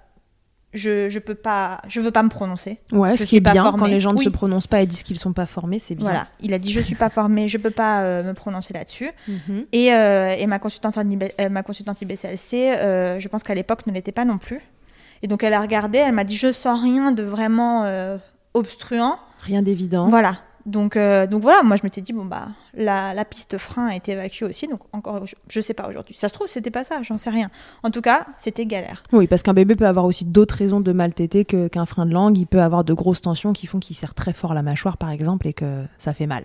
je 0.75 1.09
je 1.09 1.19
peux 1.19 1.35
pas, 1.35 1.81
je 1.89 2.01
veux 2.01 2.11
pas 2.11 2.23
me 2.23 2.29
prononcer. 2.29 2.79
ouais, 2.93 3.17
je 3.17 3.23
ce 3.23 3.27
qui 3.27 3.37
est 3.37 3.41
bien 3.41 3.63
formée. 3.63 3.79
quand 3.79 3.87
les 3.87 4.01
gens 4.01 4.13
ne 4.13 4.19
Oui. 4.19 4.25
se 4.25 4.29
prononcent 4.29 4.67
pas 4.67 4.83
et 4.83 4.87
disent 4.87 5.03
qu'ils 5.03 5.19
sont 5.19 5.33
pas 5.33 5.47
formés, 5.47 5.79
c'est 5.79 5.95
bien. 5.95 6.05
Voilà, 6.05 6.29
il 6.41 6.53
a 6.53 6.59
dit 6.59 6.73
je 6.73 6.81
suis 6.81 6.95
pas 6.95 7.09
formé, 7.11 7.49
je 7.49 7.57
peux 7.59 7.71
pas 7.71 8.03
euh, 8.03 8.23
me 8.23 8.35
prononcer 8.35 8.75
là-dessus. 8.75 9.11
Mhm. 9.29 9.65
Et, 9.73 9.93
euh, 9.95 10.35
et 10.39 10.47
ma 10.47 10.59
consultante 10.59 10.99
euh, 10.99 11.49
ma 11.49 11.63
consultante 11.63 12.03
IBCLC, 12.03 12.53
euh, 12.79 13.19
je 13.19 13.29
pense 13.29 13.43
qu'à 13.43 13.55
l'époque 13.55 13.87
ne 13.87 13.93
l'était 13.93 14.13
pas 14.13 14.25
non 14.25 14.39
plus. 14.39 14.61
Et 15.23 15.27
donc 15.27 15.43
elle 15.43 15.55
a 15.55 15.61
regardé, 15.61 15.99
elle 15.99 16.13
m'a 16.13 16.25
dit 16.25 16.37
je 16.37 16.53
sens 16.53 16.81
rien 16.83 17.13
de 17.13 17.23
vraiment 17.23 17.91
obstruant. 18.55 19.19
Rien 19.41 19.63
d'évident. 19.63 20.09
Voilà. 20.09 20.39
Donc, 20.69 20.97
euh, 20.97 21.27
donc 21.27 21.43
voilà, 21.43 21.63
moi 21.63 21.77
je 21.77 21.83
m'étais 21.83 22.01
dit 22.03 22.13
bon 22.13 22.27
bah 22.27 22.49
la, 22.75 23.15
la 23.15 23.25
piste 23.25 23.57
frein 23.59 23.89
a 23.89 23.97
été 23.97 24.13
évacuée 24.13 24.45
aussi, 24.45 24.69
donc 24.69 24.81
encore 24.93 25.27
je, 25.27 25.35
je 25.49 25.61
sais 25.61 25.73
pas 25.75 25.89
aujourd'hui. 25.89 26.15
Ça 26.15 26.29
se 26.29 26.35
trouve 26.35 26.47
c'était 26.49 26.71
pas 26.71 26.85
ça, 26.85 27.03
j'en 27.03 27.17
sais 27.17 27.31
rien. 27.31 27.51
En 27.83 27.91
tout 27.91 28.03
cas 28.03 28.27
c'était 28.37 28.67
galère. 28.67 29.03
Oui, 29.13 29.27
parce 29.27 29.43
qu'un 29.43 29.55
bébé 29.55 29.77
peut 29.77 29.87
avoir 29.87 30.05
aussi 30.05 30.25
d'autres 30.27 30.55
raisons 30.57 30.81
de 30.81 30.93
mal 30.93 31.15
téter 31.15 31.45
qu'un 31.47 31.87
frein 31.87 32.05
de 32.05 32.13
langue. 32.13 32.37
Il 32.37 32.47
peut 32.47 32.61
avoir 32.61 32.85
de 32.85 32.93
grosses 32.93 33.23
tensions 33.23 33.53
qui 33.55 33.67
font 33.67 33.79
qu'il 33.79 33.97
serre 33.97 34.13
très 34.15 34.33
fort 34.35 34.53
la 34.53 34.63
mâchoire, 34.63 34.99
par 34.99 35.11
exemple, 35.11 35.47
et 35.49 35.55
que 35.55 35.85
ça 35.97 36.13
fait 36.13 36.27
mal. 36.27 36.45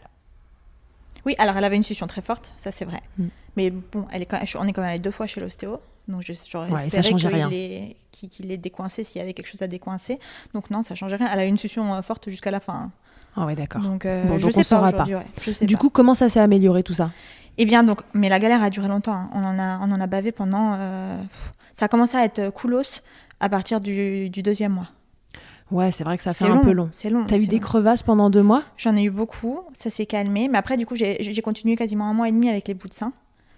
Oui, 1.26 1.36
alors 1.38 1.56
elle 1.58 1.64
avait 1.64 1.76
une 1.78 1.84
succion 1.84 2.08
très 2.08 2.22
forte, 2.22 2.54
ça 2.58 2.72
c'est 2.72 2.86
vrai. 2.86 3.02
Mm. 3.18 3.26
Mais 3.56 3.70
bon, 3.70 4.06
elle 4.12 4.22
est 4.22 4.26
quand 4.26 4.40
on 4.60 4.68
est 4.68 4.74
quand 4.74 4.82
même 4.82 4.90
allé 4.92 5.00
deux 5.00 5.12
fois 5.12 5.26
chez 5.28 5.40
l'ostéo, 5.42 5.80
donc 6.08 6.22
je- 6.26 6.34
j'aurais 6.50 6.70
Ouais, 6.70 6.86
espéré 6.88 7.14
qu'il 7.14 7.28
rien. 7.28 7.50
ait- 7.50 7.96
qu'il 8.12 8.30
qu'il 8.30 8.52
ait 8.52 8.58
décoincé 8.58 9.04
s'il 9.04 9.20
y 9.20 9.22
avait 9.22 9.34
quelque 9.34 9.48
chose 9.48 9.62
à 9.62 9.68
décoincer. 9.68 10.20
Donc 10.54 10.70
non, 10.70 10.82
ça 10.84 10.96
changeait 10.96 11.16
rien. 11.18 11.30
Elle 11.32 11.40
a 11.40 11.46
eu 11.46 11.50
une 11.50 11.58
succion 11.58 11.94
euh, 11.94 12.02
forte 12.02 12.30
jusqu'à 12.30 12.52
la 12.52 12.60
fin. 12.60 12.74
hein. 12.74 12.92
Ah 13.36 13.46
ouais, 13.46 13.56
d'accord. 13.56 13.82
Donc, 13.82 14.06
euh, 14.06 14.28
Bon, 14.28 14.38
je 14.38 14.44
donc 14.44 14.52
sais 14.54 14.60
on 14.60 14.64
saura 14.64 14.92
pas 14.92 15.04
aujourd'hui. 15.04 15.16
ouais, 15.16 15.26
je 15.42 15.52
sais 15.52 15.66
Du 15.66 15.76
pas. 15.76 15.82
coup, 15.82 15.90
comment 15.90 16.14
ça 16.14 16.30
s'est 16.30 16.40
amélioré 16.40 16.84
tout 16.84 16.94
ça? 16.94 17.10
Eh 17.58 17.66
bien, 17.66 17.84
donc, 17.84 18.02
mais 18.14 18.30
la 18.30 18.40
galère 18.40 18.64
a 18.64 18.70
duré 18.70 18.88
longtemps. 18.88 19.14
hein. 19.14 19.30
On, 19.34 19.44
en 19.44 19.58
a, 19.60 19.80
on 19.80 19.92
en 19.92 20.00
a 20.02 20.08
bavé 20.08 20.32
pendant. 20.32 20.76
euh, 20.78 21.18
ça 21.74 21.86
a 21.86 21.88
commencé 21.88 22.18
à 22.18 22.24
être 22.26 22.50
coolos 22.52 23.02
à 23.40 23.50
partir 23.50 23.82
du, 23.82 24.30
du 24.30 24.42
deuxième 24.44 24.74
mois. 24.74 24.88
Ouais, 25.72 25.92
c'est 25.92 26.04
vrai 26.04 26.18
que 26.18 26.24
ça 26.24 26.34
fait 26.34 26.46
un 26.46 26.56
long, 26.56 26.62
peu 26.62 26.72
long. 26.72 26.90
C'est 26.92 27.10
long. 27.10 27.24
T'as 27.26 27.38
eu 27.38 27.48
des 27.48 27.56
long. 27.56 27.62
crevasses 27.62 28.04
pendant 28.04 28.30
deux 28.30 28.44
mois? 28.44 28.62
J'en 28.78 28.96
ai 28.96 29.04
eu 29.04 29.10
beaucoup. 29.10 29.62
Ça 29.74 29.90
s'est 29.90 30.06
calmé. 30.06 30.48
Mais 30.48 30.58
après, 30.58 30.78
du 30.78 30.86
coup, 30.86 30.96
j'ai 30.96 31.18
j'ai 31.20 31.42
continué 31.42 31.76
quasiment 31.76 32.08
un 32.08 32.14
mois 32.14 32.28
et 32.30 32.32
demi 32.32 32.50
avec 32.50 32.68
les 32.68 32.74
bouts 32.76 32.88
de 32.90 32.94
sein. 32.94 33.12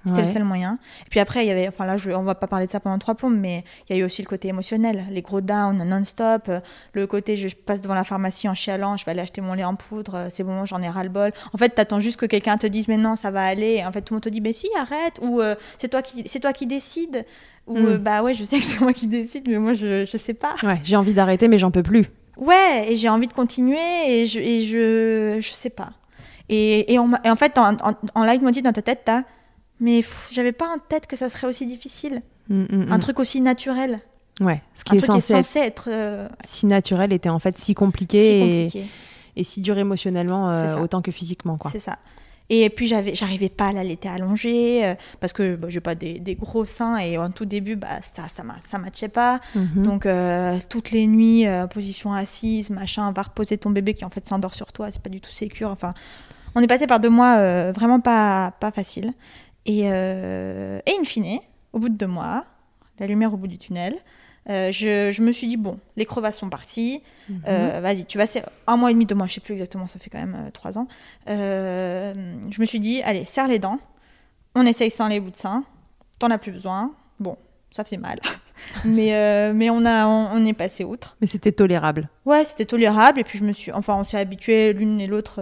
C'était 0.05 0.21
le 0.21 0.27
seul 0.27 0.43
moyen. 0.43 0.77
Et 1.05 1.09
puis 1.09 1.19
après, 1.19 1.43
il 1.43 1.47
y 1.47 1.51
avait, 1.51 1.67
enfin 1.67 1.85
là, 1.85 1.97
je, 1.97 2.11
on 2.11 2.23
va 2.23 2.35
pas 2.35 2.47
parler 2.47 2.67
de 2.67 2.71
ça 2.71 2.79
pendant 2.79 2.97
trois 2.99 3.15
plombes, 3.15 3.35
mais 3.37 3.63
il 3.89 3.95
y 3.95 3.99
a 3.99 4.01
eu 4.01 4.05
aussi 4.05 4.21
le 4.21 4.27
côté 4.27 4.47
émotionnel, 4.49 5.05
les 5.09 5.21
gros 5.21 5.41
downs 5.41 5.83
non-stop, 5.83 6.43
euh, 6.49 6.59
le 6.93 7.07
côté 7.07 7.35
je 7.35 7.47
passe 7.55 7.81
devant 7.81 7.95
la 7.95 8.03
pharmacie 8.03 8.47
en 8.47 8.53
chialant, 8.53 8.97
je 8.97 9.05
vais 9.05 9.11
aller 9.11 9.21
acheter 9.21 9.41
mon 9.41 9.53
lait 9.53 9.63
en 9.63 9.75
poudre, 9.75 10.15
euh, 10.15 10.27
c'est 10.29 10.43
bon, 10.43 10.65
j'en 10.65 10.81
ai 10.81 10.89
ras-le-bol. 10.89 11.31
En 11.53 11.57
fait, 11.57 11.69
t'attends 11.69 11.99
juste 11.99 12.17
que 12.19 12.25
quelqu'un 12.25 12.57
te 12.57 12.67
dise 12.67 12.87
mais 12.87 12.97
non, 12.97 13.15
ça 13.15 13.31
va 13.31 13.43
aller. 13.43 13.83
En 13.85 13.91
fait, 13.91 14.01
tout 14.01 14.13
le 14.13 14.17
monde 14.17 14.23
te 14.23 14.29
dit 14.29 14.41
mais 14.41 14.53
si, 14.53 14.67
arrête, 14.77 15.19
ou 15.21 15.41
euh, 15.41 15.55
c'est 15.77 15.87
toi 15.87 16.01
qui, 16.01 16.23
c'est 16.27 16.39
toi 16.39 16.53
qui 16.53 16.67
décide, 16.67 17.25
ou 17.67 17.77
Mm. 17.79 17.85
euh, 17.87 17.97
bah 17.97 18.21
ouais, 18.21 18.33
je 18.35 18.43
sais 18.43 18.57
que 18.59 18.63
c'est 18.63 18.79
moi 18.81 18.93
qui 18.93 19.07
décide, 19.07 19.47
mais 19.49 19.57
moi 19.57 19.73
je, 19.73 20.05
je 20.05 20.17
sais 20.17 20.35
pas. 20.35 20.53
Ouais, 20.61 20.79
j'ai 20.83 20.95
envie 20.97 21.13
d'arrêter, 21.13 21.47
mais 21.47 21.57
j'en 21.57 21.71
peux 21.71 21.81
plus. 21.83 22.05
Ouais, 22.37 22.85
et 22.91 22.95
j'ai 22.95 23.09
envie 23.09 23.27
de 23.27 23.33
continuer 23.33 23.79
et 24.07 24.25
je, 24.27 24.39
et 24.39 24.61
je, 24.61 25.37
je 25.41 25.51
sais 25.53 25.69
pas. 25.69 25.93
Et, 26.47 26.93
et, 26.93 26.99
on 26.99 27.07
m'a- 27.07 27.21
et 27.23 27.29
en 27.31 27.35
fait, 27.35 27.57
en, 27.57 27.73
en, 27.77 27.93
en 28.13 28.23
leitmotiv 28.23 28.61
dans 28.61 28.71
ta 28.71 28.83
tête, 28.83 29.01
t'as, 29.05 29.23
mais 29.79 30.03
j'avais 30.31 30.51
pas 30.51 30.67
en 30.67 30.77
tête 30.79 31.07
que 31.07 31.15
ça 31.15 31.29
serait 31.29 31.47
aussi 31.47 31.65
difficile, 31.65 32.21
Mm, 32.49 32.61
mm, 32.63 32.87
un 32.91 32.97
mm. 32.97 32.99
truc 32.99 33.19
aussi 33.19 33.41
naturel, 33.41 33.99
Ouais, 34.41 34.61
ce 34.75 34.83
qui 34.83 34.91
un 34.93 34.95
est 34.97 34.99
truc 34.99 35.11
qui 35.13 35.17
est 35.17 35.21
censé 35.21 35.33
être 35.33 35.45
censé 35.45 35.59
être 35.59 35.89
euh, 35.89 36.27
si 36.43 36.65
naturel 36.65 37.11
était 37.13 37.29
en 37.29 37.39
fait 37.39 37.57
si 37.57 37.73
compliqué, 37.73 38.21
si 38.21 38.27
et- 38.35 38.39
compliqué. 38.69 38.85
Et, 39.37 39.43
si 39.43 39.61
dur 39.61 39.77
émotionnellement 39.77 40.49
euh, 40.51 40.77
autant 40.77 41.01
que 41.01 41.11
physiquement. 41.11 41.57
Quoi. 41.57 41.71
C'est 41.71 41.79
ça. 41.79 41.97
Et 42.49 42.69
puis 42.69 42.85
j'avais, 42.87 43.15
j'arrivais 43.15 43.49
pas 43.49 43.67
à 43.69 43.71
l'allaiter 43.73 44.07
allongée 44.07 44.85
euh, 44.85 44.93
parce 45.19 45.33
que 45.33 45.55
bah, 45.55 45.67
j'ai 45.69 45.79
pas 45.79 45.95
des, 45.95 46.19
des 46.19 46.35
gros 46.35 46.65
seins 46.65 46.97
et 46.97 47.17
en 47.17 47.31
tout 47.31 47.45
début 47.45 47.75
bah 47.75 47.99
ça 48.01 48.27
ça 48.27 48.43
ça 48.61 48.77
matchait 48.77 49.07
pas. 49.07 49.39
Mhm. 49.55 49.83
Donc 49.83 50.05
euh, 50.05 50.59
toutes 50.69 50.91
les 50.91 51.07
nuits 51.07 51.47
euh, 51.47 51.65
position 51.67 52.13
assise 52.13 52.69
machin 52.69 53.11
va 53.11 53.23
reposer 53.23 53.57
ton 53.57 53.71
bébé 53.71 53.93
qui 53.95 54.05
en 54.05 54.09
fait 54.11 54.27
s'endort 54.27 54.53
sur 54.53 54.71
toi 54.71 54.91
c'est 54.91 55.01
pas 55.01 55.09
du 55.09 55.19
tout 55.21 55.31
sécure. 55.31 55.69
Enfin 55.71 55.93
on 56.53 56.61
est 56.61 56.67
passé 56.67 56.85
par 56.87 56.99
deux 56.99 57.09
mois 57.09 57.71
vraiment 57.71 57.99
pas 57.99 58.51
pas 58.59 58.71
facile 58.71 59.13
et 59.65 59.83
euh, 59.91 60.79
et 60.85 60.91
in 60.99 61.03
fine 61.03 61.39
au 61.73 61.79
bout 61.79 61.89
de 61.89 61.95
deux 61.97 62.07
mois 62.07 62.45
la 62.99 63.07
lumière 63.07 63.33
au 63.33 63.37
bout 63.37 63.47
du 63.47 63.57
tunnel. 63.57 63.95
euh, 64.49 64.71
je, 64.71 65.11
je 65.11 65.21
me 65.21 65.31
suis 65.31 65.47
dit 65.47 65.57
bon 65.57 65.79
les 65.97 66.05
crevasses 66.05 66.37
sont 66.39 66.49
parties 66.49 67.01
Mhm. 67.27 67.41
euh, 67.47 67.79
vas-y, 67.81 68.05
tu 68.05 68.19
vas 68.19 68.27
serrer- 68.27 68.45
un 68.67 68.77
mois 68.77 68.91
et 68.91 68.93
demi, 68.93 69.07
deux 69.07 69.15
mois, 69.15 69.25
je 69.25 69.33
sais 69.33 69.41
plus 69.41 69.53
exactement, 69.53 69.87
ça 69.87 69.97
fait 69.97 70.11
quand 70.11 70.19
même 70.19 70.35
euh, 70.39 70.51
trois 70.51 70.77
ans. 70.77 70.87
Je 71.27 72.59
me 72.61 72.65
suis 72.65 72.79
dit, 72.79 73.01
allez, 73.01 73.25
serre 73.25 73.47
les 73.47 73.57
dents, 73.59 73.79
on 74.53 74.65
essaye 74.65 74.91
sans 74.91 75.07
les 75.07 75.19
bouts 75.19 75.31
de 75.31 75.35
sein, 75.37 75.63
t'en 76.19 76.29
as 76.29 76.37
plus 76.37 76.51
besoin. 76.51 76.93
Bon, 77.19 77.35
ça 77.71 77.83
faisait 77.83 77.97
mal, 77.97 78.19
mais 78.85 79.51
mais 79.53 79.69
on 79.71 79.85
a 79.85 80.05
on, 80.07 80.29
on 80.33 80.45
est 80.45 80.53
passé 80.53 80.83
outre. 80.83 81.15
Mais 81.19 81.25
c'était 81.27 81.51
tolérable. 81.51 82.09
Ouais, 82.25 82.45
c'était 82.45 82.65
tolérable 82.65 83.19
et 83.19 83.23
puis 83.23 83.39
je 83.39 83.43
me 83.43 83.53
suis, 83.53 83.71
enfin, 83.71 83.95
on 83.95 84.03
s'est 84.03 84.17
habitué 84.19 84.73
l'une 84.73 85.01
et 85.01 85.07
l'autre 85.07 85.41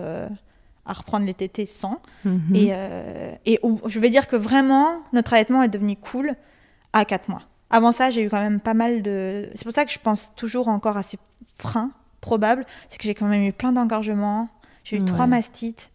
à 0.86 0.94
reprendre 0.94 1.26
les 1.26 1.34
tétés 1.34 1.66
sans. 1.66 2.02
Mhm. 2.26 2.56
Et, 2.56 2.68
euh, 2.72 3.32
et 3.46 3.60
au- 3.64 3.80
je 3.86 4.00
vais 4.00 4.10
dire 4.10 4.28
que 4.28 4.36
vraiment, 4.36 5.00
notre 5.14 5.34
allaitement 5.34 5.64
est 5.64 5.70
devenu 5.70 5.96
cool 5.96 6.36
à 6.94 7.06
4 7.06 7.30
mois. 7.30 7.44
Avant 7.70 7.92
ça, 7.92 8.10
j'ai 8.10 8.22
eu 8.22 8.30
quand 8.30 8.40
même 8.42 8.60
pas 8.60 8.74
mal 8.74 9.02
de... 9.02 9.50
C'est 9.56 9.64
pour 9.64 9.74
ça 9.74 9.86
que 9.86 9.92
je 9.92 10.00
pense 10.00 10.32
toujours 10.36 10.68
encore 10.68 10.98
à 10.98 11.04
ces 11.04 11.18
freins 11.58 11.92
probables. 12.22 12.66
C'est 12.88 12.98
que 12.98 13.04
j'ai 13.06 13.16
quand 13.16 13.26
même 13.28 13.44
eu 13.44 13.54
plein 13.54 13.72
d'engorgements. 13.72 14.48
J'ai 14.84 14.98
eu 14.98 15.00
Ouais. 15.00 15.06
trois 15.06 15.26
mastites. 15.28 15.90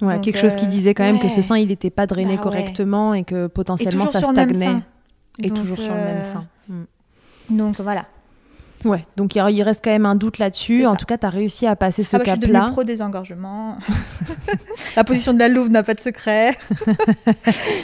Ouais, 0.00 0.14
Donc, 0.14 0.22
quelque 0.22 0.38
chose 0.38 0.54
qui 0.54 0.66
euh, 0.66 0.68
disait 0.68 0.94
quand 0.94 1.02
même 1.02 1.18
que 1.18 1.28
ce 1.28 1.42
sein 1.42 1.56
il 1.58 1.68
n'était 1.68 1.90
pas 1.90 2.06
drainé 2.06 2.36
Bah 2.36 2.42
correctement 2.42 3.14
et 3.14 3.24
que 3.24 3.48
potentiellement 3.48 4.06
ça 4.06 4.20
stagnait. 4.22 4.76
Et 5.42 5.50
toujours 5.50 5.78
sur 5.80 5.92
le 5.92 5.98
même 6.00 6.16
euh, 6.18 6.32
sein. 6.32 6.46
Mm. 6.68 6.84
Donc 7.50 7.80
voilà. 7.80 8.06
Ouais, 8.84 9.04
donc 9.16 9.34
il 9.34 9.62
reste 9.62 9.82
quand 9.84 9.90
même 9.90 10.06
un 10.06 10.14
doute 10.14 10.38
là-dessus. 10.38 10.86
En 10.86 10.94
tout 10.94 11.04
cas, 11.06 11.18
tu 11.18 11.26
as 11.26 11.30
réussi 11.30 11.66
à 11.66 11.74
passer 11.76 12.04
ce 12.04 12.14
Ah 12.14 12.18
bah, 12.18 12.24
je 12.26 12.30
suis 12.30 12.38
devenue 12.40 12.52
cap-là. 12.54 12.70
pro 12.72 12.84
des 12.84 13.02
engorgements. 13.02 13.76
la 14.96 15.04
position 15.04 15.34
de 15.34 15.38
la 15.38 15.48
louve 15.48 15.68
n'a 15.70 15.82
pas 15.82 15.94
de 15.94 16.00
secret. 16.00 16.56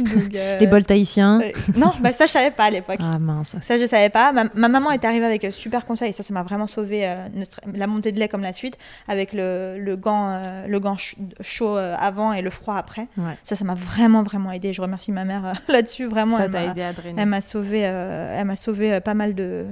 Donc, 0.01 0.35
euh, 0.35 0.59
Les 0.59 0.67
bols 0.67 0.85
tahitiens. 0.85 1.41
euh, 1.41 1.51
non, 1.77 1.93
bah, 2.01 2.13
ça 2.13 2.27
je 2.27 2.33
savais 2.33 2.51
pas 2.51 2.65
à 2.65 2.71
l'époque. 2.71 2.99
Ah 3.01 3.19
mince. 3.19 3.57
Ça, 3.63 3.77
je 3.79 3.87
savais 3.87 4.09
pas. 4.09 4.33
Ma, 4.33 4.45
ma 4.55 4.69
maman 4.69 4.91
est 4.93 5.05
arrivée 5.05 5.27
avec 5.27 5.45
un 5.45 5.51
super 5.51 5.85
conseil 5.85 6.11
et 6.11 6.13
ça, 6.13 6.23
ça 6.23 6.33
m'a 6.35 6.43
vraiment 6.43 6.67
sauvé 6.67 7.07
euh, 7.09 7.27
la 7.75 7.87
montée 7.87 8.13
de 8.13 8.19
lait 8.21 8.29
comme 8.29 8.43
la 8.43 8.53
suite, 8.53 8.77
avec 9.09 9.33
le, 9.33 9.77
le 9.79 9.97
gant, 9.97 10.29
euh, 10.31 10.67
le 10.67 10.81
gant 10.81 10.97
ch- 10.97 11.17
chaud 11.41 11.77
euh, 11.77 11.95
avant 11.99 12.33
et 12.33 12.43
le 12.43 12.51
froid 12.51 12.77
après. 12.77 13.09
Ouais. 13.17 13.37
Ça, 13.43 13.57
ça 13.57 13.65
m'a 13.65 13.75
vraiment, 13.75 14.23
vraiment 14.23 14.53
aidé. 14.53 14.73
Je 14.73 14.81
remercie 14.83 15.13
ma 15.13 15.25
mère 15.25 15.45
euh, 15.47 15.53
là-dessus. 15.73 16.07
Vraiment, 16.07 16.37
Ça 16.39 16.45
elle 16.45 16.51
t'a 16.51 16.65
m'a- 16.67 16.71
aidé 16.71 16.83
à 16.83 16.93
drainer. 16.93 17.21
elle 17.21 17.29
m'a 17.29 17.41
sauvé, 17.41 17.83
euh, 17.85 18.37
elle 18.39 18.47
m'a 18.47 18.57
sauvé 18.57 18.93
euh, 18.95 19.01
pas 19.01 19.15
mal 19.15 19.35
de 19.35 19.67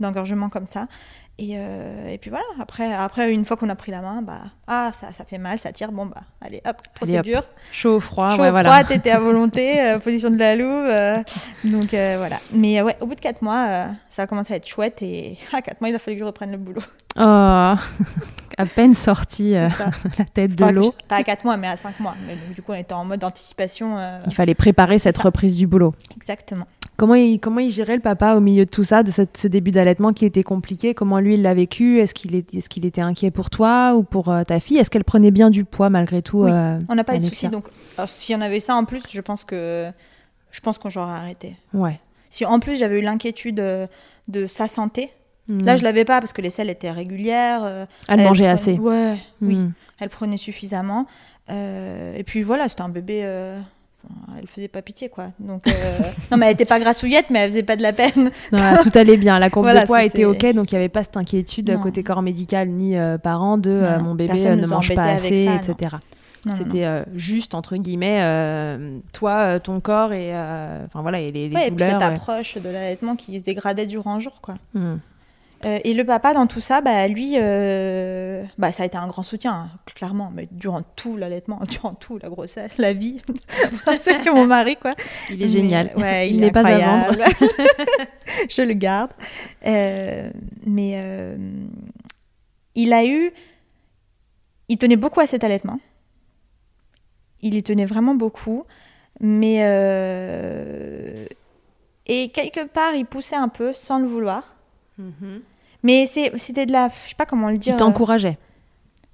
d'engorgements 0.00 0.48
comme 0.48 0.66
ça. 0.66 0.86
Et, 1.40 1.52
euh, 1.54 2.08
et 2.08 2.18
puis 2.18 2.30
voilà, 2.30 2.44
après, 2.60 2.92
après 2.92 3.32
une 3.32 3.44
fois 3.44 3.56
qu'on 3.56 3.68
a 3.68 3.76
pris 3.76 3.92
la 3.92 4.00
main, 4.02 4.22
bah, 4.22 4.40
ah, 4.66 4.90
ça, 4.92 5.12
ça 5.12 5.24
fait 5.24 5.38
mal, 5.38 5.56
ça 5.60 5.70
tire, 5.70 5.92
bon, 5.92 6.06
bah, 6.06 6.22
allez, 6.40 6.56
hop, 6.58 6.64
Allez, 6.66 6.70
hop. 6.70 6.94
procédure. 7.22 7.44
Chaud, 7.70 8.00
froid, 8.00 8.30
Chaud, 8.30 8.42
ouais, 8.42 8.48
froid, 8.48 8.62
voilà. 8.62 8.82
t'étais 8.82 9.12
à 9.12 9.20
volonté, 9.20 9.80
euh, 9.80 9.98
position 10.00 10.30
de 10.30 10.36
la 10.38 10.56
louve. 10.56 10.68
euh, 10.90 11.18
donc 11.62 11.90
voilà. 11.90 12.38
Mais 12.52 12.82
ouais, 12.82 12.96
au 13.00 13.06
bout 13.06 13.14
de 13.14 13.20
4 13.20 13.42
mois, 13.42 13.86
ça 14.10 14.22
a 14.22 14.26
commencé 14.26 14.52
à 14.52 14.56
être 14.56 14.66
chouette 14.66 15.00
et 15.02 15.38
à 15.52 15.62
4 15.62 15.80
mois, 15.80 15.90
il 15.90 15.94
a 15.94 16.00
fallu 16.00 16.16
que 16.16 16.20
je 16.22 16.26
reprenne 16.26 16.50
le 16.50 16.58
boulot. 16.58 16.82
Oh, 17.16 17.20
à 18.58 18.66
peine 18.74 18.94
sorti 18.94 19.52
la 19.52 19.70
tête 20.34 20.56
de 20.56 20.64
Enfin, 20.64 20.72
l'eau. 20.72 20.92
je- 21.00 21.06
Pas 21.06 21.16
à 21.18 21.22
4 21.22 21.44
mois, 21.44 21.56
mais 21.56 21.68
à 21.68 21.76
5 21.76 22.00
mois. 22.00 22.16
Mais 22.26 22.34
donc, 22.34 22.50
du 22.52 22.62
coup, 22.62 22.72
on 22.72 22.76
était 22.76 22.94
en 22.94 23.04
mode 23.04 23.22
anticipation. 23.22 23.96
Il 24.26 24.34
fallait 24.34 24.56
préparer 24.56 24.98
cette 24.98 25.16
ça. 25.18 25.22
reprise 25.22 25.54
du 25.54 25.68
boulot. 25.68 25.94
Exactement. 26.16 26.66
Comment 26.98 27.14
il, 27.14 27.38
comment 27.38 27.60
il 27.60 27.70
gérait 27.70 27.94
le 27.94 28.02
papa 28.02 28.34
au 28.34 28.40
milieu 28.40 28.64
de 28.64 28.70
tout 28.70 28.82
ça, 28.84 29.02
de 29.04 29.10
cette- 29.12 29.36
ce 29.36 29.46
début 29.48 29.70
d'allaitement 29.70 30.12
qui 30.12 30.24
était 30.26 30.42
compliqué? 30.42 30.94
Comment 30.94 31.20
lui 31.20 31.34
il 31.34 31.42
l'a 31.42 31.54
vécu? 31.54 32.00
Est-ce 32.00 32.12
qu'il 32.12 32.34
est, 32.34 32.52
est, 32.52 32.66
qu'il 32.68 32.84
était 32.84 33.00
inquiet 33.00 33.30
pour 33.30 33.50
toi 33.50 33.94
ou 33.94 34.02
pour 34.02 34.28
euh, 34.30 34.42
ta 34.42 34.58
fille? 34.58 34.78
Est-ce 34.78 34.90
qu'elle 34.90 35.04
prenait 35.04 35.30
bien 35.30 35.48
du 35.48 35.64
poids 35.64 35.90
malgré 35.90 36.22
tout 36.22 36.40
Oui, 36.44 36.50
euh, 36.52 36.78
On 36.88 36.96
n'a 36.96 37.04
pas 37.04 37.14
eu 37.14 37.20
de 37.20 37.24
soucis. 37.26 37.48
Donc, 37.48 37.66
si 38.08 38.34
on 38.34 38.40
avait 38.40 38.58
ça 38.60 38.74
en 38.74 38.84
plus, 38.84 39.04
je 39.10 39.20
pense 39.20 39.44
que 39.44 39.86
je 40.50 40.60
pense 40.60 40.76
qu'on 40.78 40.88
j'aurais 40.90 41.12
arrêté. 41.12 41.54
Ouais. 41.72 42.00
Si 42.30 42.44
en 42.44 42.58
plus 42.58 42.76
j'avais 42.76 42.98
eu 42.98 43.02
l'inquiétude 43.02 43.60
euh, 43.60 43.86
de 44.26 44.46
sa 44.46 44.66
santé, 44.68 45.10
Mm. 45.46 45.64
là 45.64 45.76
je 45.76 45.84
l'avais 45.84 46.04
pas 46.04 46.20
parce 46.20 46.34
que 46.34 46.42
les 46.42 46.50
selles 46.50 46.68
étaient 46.68 46.90
régulières. 46.90 47.60
euh, 47.64 47.86
Elle 48.06 48.18
mangeait 48.22 48.42
prenait- 48.44 48.48
assez. 48.48 48.72
Ouais, 48.78 49.16
oui. 49.40 49.54
Mm. 49.56 49.72
Elle 50.00 50.08
prenait 50.10 50.36
suffisamment. 50.36 51.06
Et 51.48 52.22
puis 52.26 52.42
voilà, 52.42 52.68
c'était 52.68 52.82
un 52.82 52.90
bébé 52.90 53.22
elle 54.38 54.46
faisait 54.46 54.68
pas 54.68 54.82
pitié 54.82 55.08
quoi. 55.08 55.32
Donc 55.40 55.66
euh, 55.66 55.72
non 56.30 56.36
mais 56.38 56.46
elle 56.46 56.52
était 56.52 56.64
pas 56.64 56.78
grassouillette 56.80 57.26
mais 57.30 57.40
elle 57.40 57.50
faisait 57.50 57.62
pas 57.62 57.76
de 57.76 57.82
la 57.82 57.92
peine. 57.92 58.30
Non, 58.52 58.60
tout 58.82 58.90
allait 58.94 59.16
bien, 59.16 59.38
la 59.38 59.50
courbe 59.50 59.66
Voilà, 59.66 59.82
de 59.82 59.86
poids 59.86 60.04
était 60.04 60.24
ok, 60.24 60.52
donc 60.54 60.70
il 60.70 60.74
n'y 60.74 60.78
avait 60.78 60.88
pas 60.88 61.02
cette 61.02 61.16
inquiétude 61.16 61.70
Non. 61.70 61.80
côté 61.80 62.02
corps 62.02 62.22
médical 62.22 62.68
ni 62.68 62.96
euh, 62.96 63.18
parents 63.18 63.58
de 63.58 63.70
euh, 63.70 63.96
Non, 63.98 64.04
mon 64.04 64.14
bébé 64.14 64.32
personne 64.34 64.58
euh, 64.58 64.62
ne 64.62 64.66
mange 64.66 64.94
pas 64.94 65.02
assez, 65.02 65.44
ça, 65.46 65.54
etc. 65.56 65.96
C'était 66.54 66.84
euh, 66.84 67.02
juste 67.14 67.54
entre 67.54 67.76
guillemets 67.76 68.20
toi, 69.12 69.58
ton 69.60 69.80
corps 69.80 70.12
et 70.12 70.30
enfin 70.32 71.02
voilà 71.02 71.20
et 71.20 71.30
les, 71.32 71.48
les 71.48 71.54
Ouais, 71.56 71.68
et 71.68 71.70
puis 71.70 71.84
cette 71.84 71.94
douleurs. 71.94 72.08
ouais. 72.10 72.16
approche 72.16 72.56
de 72.56 72.68
l'allaitement 72.70 73.16
qui 73.16 73.38
se 73.38 73.44
dégradait 73.44 73.86
durant 73.86 74.14
un 74.14 74.20
jour 74.20 74.40
quoi. 74.40 74.54
Hmm. 74.74 74.96
Euh, 75.64 75.80
et 75.82 75.92
le 75.94 76.04
papa, 76.04 76.34
dans 76.34 76.46
tout 76.46 76.60
ça, 76.60 76.80
bah, 76.80 77.08
lui, 77.08 77.34
euh, 77.36 78.44
bah, 78.58 78.70
ça 78.70 78.84
a 78.84 78.86
été 78.86 78.96
un 78.96 79.08
grand 79.08 79.24
soutien, 79.24 79.52
hein, 79.52 79.70
clairement, 79.86 80.30
mais 80.32 80.46
durant 80.52 80.82
tout 80.94 81.16
l'allaitement, 81.16 81.60
durant 81.68 81.94
tout 81.94 82.18
la 82.18 82.28
grossesse, 82.28 82.78
la 82.78 82.92
vie. 82.92 83.20
c'est 84.00 84.22
que 84.22 84.30
mon 84.32 84.46
mari, 84.46 84.76
quoi. 84.76 84.94
Il 85.30 85.42
est 85.42 85.46
Mais, 85.46 85.48
génial. 85.48 85.90
ouais, 85.96 86.30
il 86.30 86.36
est 86.36 86.46
n'est 86.46 86.50
pas 86.52 86.66
à 86.66 86.78
vendre. 86.78 87.18
Je 88.48 88.62
le 88.62 88.74
garde. 88.74 89.10
Euh, 89.66 90.30
mais 90.64 91.36
il 92.74 92.92
a 92.92 93.04
eu. 93.04 93.32
Il 94.68 94.78
tenait 94.78 94.96
beaucoup 94.96 95.20
à 95.20 95.26
cet 95.26 95.42
allaitement. 95.42 95.80
Il 97.40 97.54
y 97.54 97.62
tenait 97.62 97.86
vraiment 97.86 98.14
beaucoup. 98.14 98.64
Mais. 99.20 99.58
Et 102.06 102.30
quelque 102.30 102.64
part, 102.66 102.94
il 102.94 103.06
poussait 103.06 103.36
un 103.36 103.48
peu 103.48 103.72
sans 103.74 103.98
le 103.98 104.06
vouloir. 104.06 104.57
Mais 105.82 106.06
c'est- 106.06 106.32
c'était 106.36 106.66
de 106.66 106.72
la. 106.72 106.88
Je 107.04 107.10
sais 107.10 107.14
pas 107.16 107.26
comment 107.26 107.50
le 107.50 107.58
dire. 107.58 107.74
Il 107.74 107.78
t'encourageait. 107.78 108.38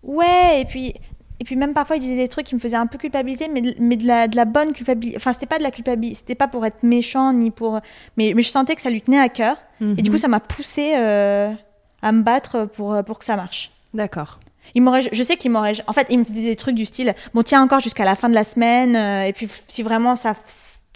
Ouais, 0.03 0.61
et 0.61 0.65
puis, 0.65 0.95
et 1.41 1.45
puis 1.45 1.57
même 1.57 1.73
parfois 1.75 1.97
il 1.97 2.01
disait 2.01 2.17
des 2.17 2.29
trucs 2.29 2.47
qui 2.47 2.55
me 2.55 2.61
faisaient 2.61 2.77
un 2.77 2.87
peu 2.87 2.99
culpabiliser, 2.99 3.49
mais 3.49 3.61
de, 3.63 3.75
mais 3.79 3.97
de, 3.97 4.07
la, 4.07 4.29
de 4.29 4.37
la 4.37 4.45
bonne 4.45 4.73
culpabilité. 4.73 5.17
Enfin, 5.17 5.33
c'était 5.33 5.47
pas 5.47 5.59
de 5.59 5.63
la 5.63 5.71
culpabilité, 5.71 6.17
c'était 6.17 6.35
pas 6.35 6.49
pour 6.49 6.65
être 6.67 6.83
méchant, 6.83 7.33
ni 7.33 7.51
pour. 7.51 7.81
Mais, 8.17 8.33
mais 8.35 8.43
je 8.43 8.49
sentais 8.49 8.75
que 8.75 8.83
ça 8.83 8.91
lui 8.91 9.03
tenait 9.03 9.19
à 9.21 9.29
cœur. 9.29 9.57
Et 9.99 10.03
du 10.03 10.11
coup, 10.11 10.19
ça 10.19 10.29
m'a 10.29 10.41
poussé 10.41 10.95
euh, 10.97 11.53
à 12.03 12.13
me 12.13 12.23
battre 12.23 12.65
pour, 12.67 13.03
pour 13.05 13.19
que 13.19 13.25
ça 13.25 13.37
marche. 13.37 13.71
D'accord. 13.93 14.41
Il 14.75 14.81
m'aurait, 14.83 15.03
je 15.13 15.23
sais 15.23 15.37
qu'il 15.37 15.51
m'aurait. 15.51 15.75
En 15.87 15.93
fait, 15.93 16.07
il 16.11 16.19
me 16.19 16.25
disait 16.25 16.41
des 16.49 16.57
trucs 16.57 16.75
du 16.75 16.87
style 16.87 17.15
Bon, 17.35 17.43
tiens 17.43 17.63
encore 17.63 17.81
jusqu'à 17.81 18.07
la 18.07 18.17
fin 18.17 18.31
de 18.31 18.35
la 18.35 18.45
semaine, 18.45 18.97
euh, 18.97 19.25
et 19.27 19.33
puis 19.35 19.49
si 19.69 19.83
vraiment 19.83 20.17
ça. 20.17 20.35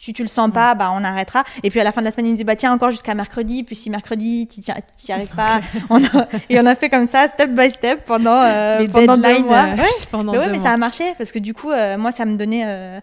Tu, 0.01 0.13
tu 0.13 0.23
le 0.23 0.29
sens 0.29 0.51
pas, 0.53 0.75
bah 0.77 0.93
on 0.95 1.03
arrêtera. 1.03 1.43
Et 1.65 1.71
puis 1.71 1.81
à 1.81 1.85
la 1.85 1.91
fin 1.91 2.01
de 2.01 2.05
la 2.07 2.13
semaine, 2.13 2.27
il 2.27 2.31
me 2.31 2.35
disait 2.37 2.45
bah 2.45 2.55
tiens 2.55 2.73
encore 2.73 2.93
jusqu'à 2.93 3.15
mercredi. 3.15 3.65
Puis 3.65 3.75
si 3.75 3.91
mercredi 3.91 4.47
tu 4.47 4.61
n'y 4.61 5.13
arrives 5.15 5.35
pas, 5.35 5.61
on 5.91 6.03
a- 6.05 6.27
et 6.49 6.59
on 6.61 6.67
a 6.67 6.75
fait 6.77 6.89
comme 6.89 7.07
ça, 7.09 7.27
step 7.29 7.51
by 7.51 7.69
step 7.71 8.05
pendant 8.05 8.41
euh, 8.41 8.87
pendant 8.89 9.17
deux 9.17 9.41
mois. 9.41 9.57
euh, 9.65 9.77
Ouais. 9.77 9.89
pendant 10.11 10.33
Mais 10.33 10.39
ouais, 10.39 10.45
deux 10.47 10.51
mais 10.53 10.59
mois. 10.59 10.67
ça 10.69 10.73
a 10.73 10.77
marché 10.77 11.15
parce 11.19 11.33
que 11.33 11.41
du 11.41 11.53
coup, 11.53 11.73
euh, 11.73 11.99
moi, 11.99 12.13
ça 12.13 12.25
me 12.25 12.37
donnait. 12.37 12.63
euh, 12.65 13.01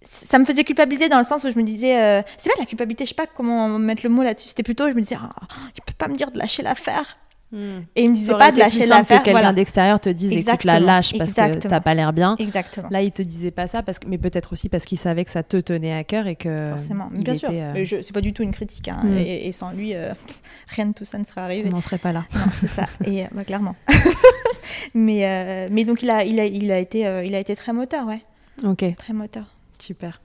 ça 0.00 0.38
me 0.38 0.44
faisait 0.44 0.64
culpabiliser 0.64 1.08
dans 1.08 1.18
le 1.18 1.24
sens 1.24 1.44
où 1.44 1.50
je 1.50 1.56
me 1.58 1.62
disais. 1.64 2.00
euh, 2.00 2.22
c'est 2.36 2.48
pas 2.50 2.56
de 2.56 2.60
la 2.60 2.66
culpabilité, 2.66 3.04
je 3.04 3.10
sais 3.10 3.14
pas 3.14 3.26
comment 3.26 3.68
mettre 3.78 4.02
le 4.04 4.08
mot 4.10 4.22
là-dessus. 4.22 4.48
C'était 4.48 4.62
plutôt, 4.62 4.88
je 4.88 4.94
me 4.94 5.00
disais, 5.00 5.16
Ah, 5.20 5.30
il 5.76 5.82
peut 5.82 5.92
pas 5.98 6.08
me 6.08 6.16
dire 6.16 6.30
de 6.30 6.38
lâcher 6.38 6.62
l'affaire. 6.62 7.16
Et 7.52 8.04
il 8.04 8.10
me 8.10 8.14
disait 8.14 8.34
pas 8.34 8.50
de 8.50 8.58
lâcher 8.58 8.82
simple 8.82 8.86
que 8.86 8.90
l'affaire. 8.98 9.22
quelqu'un 9.22 9.40
Voilà. 9.40 9.52
d'extérieur 9.52 10.00
te 10.00 10.08
dise 10.08 10.32
écoute 10.32 10.64
la 10.64 10.76
Exactement, 10.76 10.86
lâche 10.86 11.12
parce 11.18 11.34
que 11.34 11.40
exactement. 11.40 11.70
t'as 11.70 11.80
pas 11.80 11.94
l'air 11.94 12.12
bien. 12.14 12.36
Exactement. 12.38 12.88
Là, 12.90 13.02
il 13.02 13.12
te 13.12 13.20
disait 13.22 13.50
pas 13.50 13.68
ça 13.68 13.82
parce 13.82 13.98
que, 13.98 14.08
mais 14.08 14.16
peut-être 14.16 14.52
aussi 14.54 14.68
parce 14.70 14.84
qu'il 14.86 14.98
savait 14.98 15.24
que 15.24 15.30
ça 15.30 15.42
te 15.42 15.58
tenait 15.58 15.92
à 15.92 16.02
cœur 16.04 16.26
et 16.26 16.36
que 16.36 16.70
Forcément, 16.70 17.08
Mais 17.10 17.18
bien 17.18 17.34
sûr. 17.34 17.50
euh, 17.52 17.84
je- 17.84 18.00
C'est 18.00 18.14
pas 18.14 18.22
du 18.22 18.32
tout 18.32 18.42
une 18.42 18.52
critique. 18.52 18.88
hein. 18.88 19.00
Mm. 19.04 19.18
Et, 19.18 19.46
et 19.48 19.52
sans 19.52 19.70
lui, 19.72 19.94
euh, 19.94 20.12
rien 20.68 20.86
de 20.86 20.92
tout 20.94 21.04
ça 21.04 21.18
ne 21.18 21.24
serait 21.24 21.42
arrivé. 21.42 21.68
on 21.68 21.74
n'en 21.74 21.80
serait 21.82 21.98
pas 21.98 22.12
là. 22.12 22.24
C'est 22.60 22.68
ça. 22.68 22.86
Et 23.04 23.24
euh, 23.24 23.26
bah, 23.32 23.44
clairement. 23.44 23.76
mais, 24.94 25.26
euh, 25.26 25.68
mais 25.70 25.84
donc 25.84 26.02
il 26.02 26.10
a, 26.10 26.24
il 26.24 26.40
a, 26.40 26.44
il 26.46 26.70
a 26.70 26.78
été, 26.78 27.06
euh, 27.06 27.24
il 27.24 27.34
a 27.34 27.38
été 27.38 27.54
très 27.56 27.72
moteur, 27.72 28.06
ouais, 28.06 28.22
Ok, 28.64 28.84
très 28.96 29.12
moteur. 29.12 29.44
super. 29.78 30.20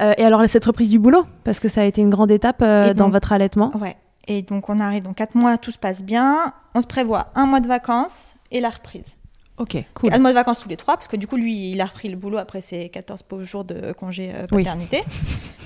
Euh, 0.00 0.12
et 0.18 0.24
alors 0.24 0.42
cette 0.48 0.64
reprise 0.64 0.90
du 0.90 0.98
boulot, 0.98 1.24
parce 1.44 1.60
que 1.60 1.68
ça 1.68 1.82
a 1.82 1.84
été 1.84 2.00
une 2.00 2.10
grande 2.10 2.30
étape 2.30 2.60
euh, 2.62 2.94
dans 2.94 3.10
votre 3.10 3.32
allaitement? 3.32 3.70
Ouais. 3.78 3.96
Et 4.26 4.42
donc 4.42 4.68
on 4.68 4.80
arrive, 4.80 5.02
donc 5.02 5.16
quatre 5.16 5.34
mois, 5.34 5.58
tout 5.58 5.70
se 5.70 5.78
passe 5.78 6.02
bien. 6.02 6.52
On 6.74 6.80
se 6.80 6.86
prévoit 6.86 7.28
un 7.34 7.46
mois 7.46 7.60
de 7.60 7.68
vacances 7.68 8.34
et 8.50 8.60
la 8.60 8.70
reprise. 8.70 9.16
Ok, 9.56 9.76
cool. 9.94 10.12
Un 10.12 10.18
mois 10.18 10.30
de 10.30 10.34
vacances 10.34 10.58
tous 10.60 10.68
les 10.68 10.76
trois, 10.76 10.96
parce 10.96 11.06
que 11.06 11.16
du 11.16 11.28
coup, 11.28 11.36
lui, 11.36 11.70
il 11.72 11.80
a 11.80 11.84
repris 11.86 12.08
le 12.08 12.16
boulot 12.16 12.38
après 12.38 12.60
ses 12.60 12.88
14 12.88 13.22
pauvres 13.22 13.44
jours 13.44 13.64
de 13.64 13.92
congé 13.92 14.32
euh, 14.34 14.46
Oui. 14.50 14.64
paternité. 14.64 15.04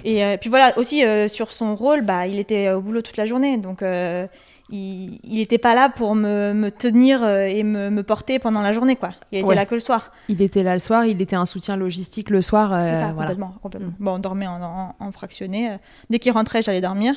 Et 0.05 0.23
euh, 0.25 0.37
puis 0.39 0.51
voilà, 0.51 0.77
aussi 0.77 1.05
euh, 1.07 1.27
sur 1.29 1.53
son 1.53 1.75
rôle, 1.75 2.03
bah, 2.03 2.27
il 2.27 2.39
était 2.39 2.71
au 2.71 2.83
boulot 2.83 3.01
toute 3.01 3.17
la 3.17 3.25
journée. 3.25 3.57
Donc 3.57 3.83
euh, 3.83 4.27
il 4.71 5.19
n'était 5.25 5.57
pas 5.57 5.75
là 5.75 5.89
pour 5.89 6.15
me, 6.15 6.53
me 6.53 6.71
tenir 6.71 7.27
et 7.27 7.63
me, 7.63 7.89
me 7.89 8.03
porter 8.03 8.39
pendant 8.39 8.61
la 8.61 8.75
journée. 8.75 8.97
quoi. 8.97 9.15
Il 9.33 9.39
était 9.39 9.49
Ouais. 9.49 9.55
là 9.55 9.65
que 9.65 9.75
le 9.75 9.81
soir. 9.81 10.13
Il 10.29 10.43
était 10.43 10.63
là 10.63 10.75
le 10.75 10.81
soir, 10.81 11.07
il 11.07 11.23
était 11.23 11.37
un 11.37 11.47
soutien 11.47 11.77
logistique 11.77 12.29
le 12.29 12.43
soir. 12.43 12.83
C'est 12.83 12.93
ça, 12.95 13.13
voilà. 13.13 13.31
complètement. 13.31 13.55
complètement. 13.63 13.93
Bon, 13.99 14.15
on 14.17 14.19
dormait 14.19 14.47
en, 14.47 14.63
en- 14.63 14.95
en 15.01 15.13
fractionné. 15.13 15.79
Dès 16.11 16.19
qu'il 16.19 16.33
rentrait, 16.33 16.61
j'allais 16.61 16.83
dormir. 16.83 17.15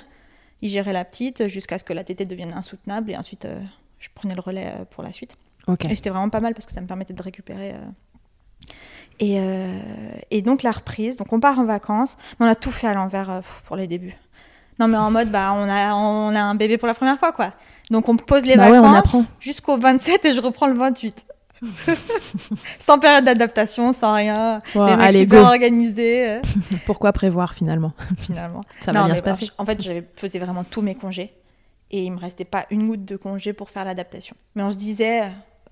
Il 0.61 0.69
gérait 0.69 0.93
la 0.93 1.05
petite 1.05 1.47
jusqu'à 1.47 1.77
ce 1.79 1.83
que 1.83 1.93
la 1.93 2.03
tétée 2.03 2.25
devienne 2.25 2.53
insoutenable. 2.53 3.11
Et 3.11 3.17
ensuite, 3.17 3.45
euh, 3.45 3.59
je 3.99 4.09
prenais 4.13 4.35
le 4.35 4.41
relais 4.41 4.67
euh, 4.67 4.85
pour 4.89 5.03
la 5.03 5.11
suite. 5.11 5.37
Et 5.91 5.95
c'était 5.95 6.09
vraiment 6.09 6.29
pas 6.29 6.39
mal 6.39 6.53
parce 6.53 6.65
que 6.65 6.71
ça 6.71 6.81
me 6.81 6.87
permettait 6.87 7.13
de 7.13 7.21
récupérer. 7.21 7.71
euh. 7.73 7.77
Et, 9.19 9.37
et 10.31 10.41
donc 10.41 10.63
la 10.63 10.71
reprise, 10.71 11.15
donc 11.17 11.31
on 11.31 11.39
part 11.39 11.59
en 11.59 11.65
vacances, 11.65 12.17
mais 12.39 12.47
on 12.47 12.49
a 12.49 12.55
tout 12.55 12.71
fait 12.71 12.87
à 12.87 12.93
l'envers 12.95 13.41
pour 13.65 13.75
les 13.75 13.85
débuts. 13.85 14.15
Non 14.79 14.87
mais 14.87 14.97
en 14.97 15.11
mode, 15.11 15.29
bah, 15.29 15.53
on, 15.53 15.69
a, 15.69 15.93
on 15.93 16.35
a 16.35 16.41
un 16.41 16.55
bébé 16.55 16.77
pour 16.79 16.87
la 16.87 16.95
première 16.95 17.19
fois, 17.19 17.31
quoi. 17.31 17.53
Donc 17.91 18.09
on 18.09 18.15
pose 18.17 18.45
les 18.45 18.55
Bah 18.55 18.69
vacances 18.81 19.29
jusqu'au 19.39 19.77
27 19.77 20.25
et 20.25 20.31
je 20.33 20.41
reprends 20.41 20.67
le 20.67 20.73
28. 20.73 21.25
sans 22.79 22.99
période 22.99 23.25
d'adaptation, 23.25 23.93
sans 23.93 24.13
rien. 24.13 24.61
Ouais, 24.75 24.89
les 24.89 24.95
mecs 24.95 25.05
allez, 25.05 25.19
super 25.19 25.41
go. 25.41 25.47
organisés, 25.47 26.29
euh, 26.29 26.41
Pourquoi 26.85 27.13
prévoir 27.13 27.53
finalement? 27.53 27.93
Finalement. 28.17 28.63
Ça 28.81 28.91
va 28.91 29.01
Non, 29.01 29.05
bien 29.05 29.17
se 29.17 29.23
passer. 29.23 29.49
En 29.57 29.65
fait, 29.65 29.81
j'avais 29.81 30.01
posé 30.01 30.39
vraiment 30.39 30.63
tous 30.63 30.81
mes 30.81 30.95
congés 30.95 31.33
et 31.91 32.03
il 32.03 32.11
me 32.11 32.19
restait 32.19 32.45
pas 32.45 32.65
une 32.71 32.87
goutte 32.87 33.05
de 33.05 33.15
congé 33.15 33.53
pour 33.53 33.69
faire 33.69 33.85
l'adaptation. 33.85 34.35
Mais 34.55 34.63
on 34.63 34.71
se 34.71 34.77
disait, 34.77 35.23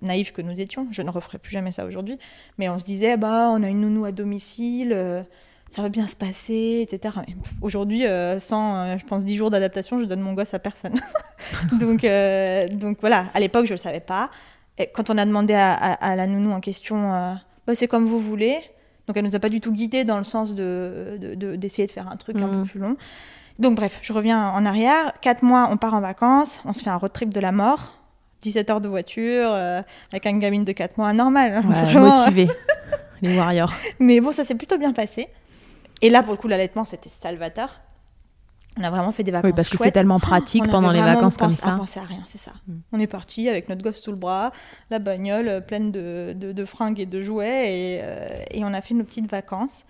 naïfs 0.02 0.32
que 0.32 0.42
nous 0.42 0.60
étions, 0.60 0.88
je 0.92 1.02
ne 1.02 1.10
referai 1.10 1.38
plus 1.38 1.52
jamais 1.52 1.72
ça 1.72 1.86
aujourd'hui, 1.86 2.20
mais 2.58 2.70
on 2.70 2.78
se 2.80 2.86
disait, 2.86 3.18
bah, 3.18 3.50
on 3.52 3.64
a 3.64 3.68
une 3.68 3.82
nounou 3.82 4.06
à 4.06 4.12
domicile, 4.12 4.92
euh, 4.94 5.24
ça 5.70 5.82
va 5.82 5.90
bien 5.90 6.08
se 6.08 6.16
passer, 6.16 6.80
etc. 6.82 7.16
Aujourd'hui, 7.62 8.06
euh, 8.06 8.40
sans, 8.40 8.76
euh, 8.76 8.98
je 8.98 9.06
pense, 9.06 9.24
10 9.24 9.36
jours 9.36 9.52
d'adaptation, 9.52 10.00
je 10.00 10.06
donne 10.06 10.22
mon 10.22 10.34
gosse 10.34 10.54
à 10.54 10.60
personne. 10.60 11.00
donc, 11.80 12.04
euh, 12.04 12.68
donc 12.68 12.98
voilà, 13.02 13.26
à 13.34 13.40
l'époque, 13.40 13.66
je 13.66 13.74
ne 13.74 13.78
le 13.78 13.82
savais 13.82 14.00
pas. 14.00 14.32
Et 14.80 14.88
quand 14.88 15.10
on 15.10 15.18
a 15.18 15.26
demandé 15.26 15.54
à, 15.54 15.74
à- 15.74 15.94
à 16.12 16.16
la 16.16 16.26
nounou 16.26 16.52
en 16.52 16.60
question, 16.62 17.14
euh, 17.14 17.34
Bah, 17.68 17.76
c'est 17.76 17.88
comme 17.88 18.06
vous 18.08 18.20
voulez. 18.20 18.60
Donc 19.08 19.18
elle 19.18 19.24
nous 19.26 19.36
a 19.36 19.40
pas 19.40 19.50
du 19.50 19.60
tout 19.62 19.72
guidés 19.72 20.04
dans 20.06 20.18
le 20.18 20.24
sens 20.24 20.56
de, 20.56 21.18
de- 21.20 21.36
de- 21.36 21.56
d'essayer 21.56 21.86
de 21.86 21.92
faire 21.92 22.08
un 22.10 22.16
truc 22.16 22.38
un 22.38 22.48
Mhm. 22.48 22.62
peu 22.64 22.68
plus 22.70 22.80
long. 22.80 22.96
Donc 23.60 23.76
bref, 23.76 24.00
je 24.02 24.14
reviens 24.14 24.50
en 24.50 24.66
arrière. 24.66 25.14
Quatre 25.22 25.44
mois, 25.44 25.68
on 25.72 25.78
part 25.78 25.94
en 25.94 26.00
vacances, 26.02 26.62
on 26.66 26.74
se 26.74 26.82
fait 26.82 26.90
un 26.90 26.96
road 26.96 27.12
trip 27.12 27.34
de 27.34 27.40
la 27.40 27.52
mort. 27.52 27.96
17 28.42 28.70
heures 28.70 28.80
de 28.82 28.88
voiture, 28.88 29.50
euh, 29.52 29.82
avec 30.14 30.26
un 30.26 30.38
gamine 30.38 30.64
de 30.64 30.72
4 30.72 30.98
mois, 30.98 31.12
normal. 31.12 31.56
hein, 31.58 31.70
Ouais, 31.70 31.76
vraiment. 31.84 32.16
Motivé, 32.18 32.48
les 33.22 33.38
warriors. 33.38 33.74
Mais 34.00 34.22
bon, 34.22 34.32
ça 34.32 34.46
s'est 34.46 34.56
plutôt 34.56 34.78
bien 34.78 34.94
passé. 34.94 35.28
Et 36.02 36.10
là, 36.10 36.24
pour 36.24 36.32
le 36.32 36.38
coup, 36.38 36.48
l'allaitement, 36.48 36.86
c'était 36.86 37.10
salvateur. 37.10 37.82
On 38.80 38.84
a 38.84 38.90
vraiment 38.90 39.12
fait 39.12 39.24
des 39.24 39.32
vacances 39.32 39.50
Oui, 39.50 39.56
parce 39.56 39.70
que 39.70 39.78
c'est 39.78 39.92
tellement 39.92 40.20
pratique 40.22 40.64
On 40.66 40.72
pendant 40.72 40.92
les 40.92 41.02
vacances 41.02 41.38
comme 41.38 41.52
ça. 41.52 41.72
penser 41.74 42.00
à 42.00 42.04
rien, 42.04 42.24
c'est 42.26 42.38
ça. 42.38 42.54
Mm. 42.68 42.74
On 42.94 43.00
est 43.00 43.08
parti 43.08 43.50
avec 43.50 43.68
notre 43.70 43.84
gosse 43.84 44.02
sous 44.02 44.12
le 44.12 44.18
bras, 44.18 44.52
la 44.90 45.00
bagnole 45.00 45.50
euh, 45.50 45.62
pleine 45.62 45.92
de, 45.92 46.34
de- 46.36 46.52
de 46.54 46.66
fringues 46.66 47.00
et 47.00 47.06
de 47.06 47.22
jouets, 47.22 47.68
et, 47.74 48.00
euh, 48.02 48.28
et 48.52 48.64
on 48.64 48.74
a 48.74 48.82
fait 48.82 48.94
nos 48.94 49.04
petites 49.04 49.30
vacances. 49.30 49.84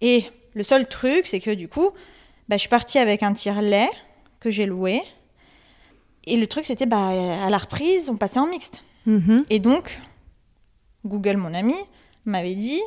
Et 0.00 0.26
le 0.54 0.62
seul 0.62 0.86
truc, 0.86 1.26
c'est 1.26 1.40
que 1.40 1.50
du 1.52 1.68
coup, 1.68 1.88
bah, 2.48 2.56
je 2.56 2.58
suis 2.58 2.68
partie 2.68 2.98
avec 2.98 3.22
un 3.22 3.32
tire-lait 3.32 3.88
que 4.40 4.50
j'ai 4.50 4.66
loué. 4.66 5.02
Et 6.26 6.36
le 6.36 6.46
truc, 6.46 6.66
c'était 6.66 6.86
bah, 6.86 7.08
à 7.08 7.48
la 7.50 7.58
reprise, 7.58 8.10
on 8.10 8.16
passait 8.16 8.38
en 8.40 8.46
mixte. 8.46 8.84
Mhm. 9.06 9.44
Et 9.50 9.58
donc, 9.58 10.00
Google, 11.06 11.36
mon 11.38 11.52
ami, 11.54 11.74
m'avait 12.26 12.54
dit, 12.54 12.80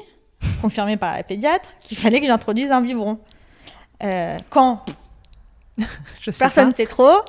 confirmé 0.61 0.97
par 0.97 1.15
la 1.15 1.23
pédiatre, 1.23 1.69
qu'il 1.81 1.97
fallait 1.97 2.19
que 2.19 2.25
j'introduise 2.27 2.71
un 2.71 2.81
biberon. 2.81 3.19
Euh, 4.03 4.37
quand 4.51 4.85
Je 6.21 6.31
sais 6.31 6.39
Personne 6.39 6.69
ne 6.69 6.73
sait 6.73 6.85
trop. 6.85 7.21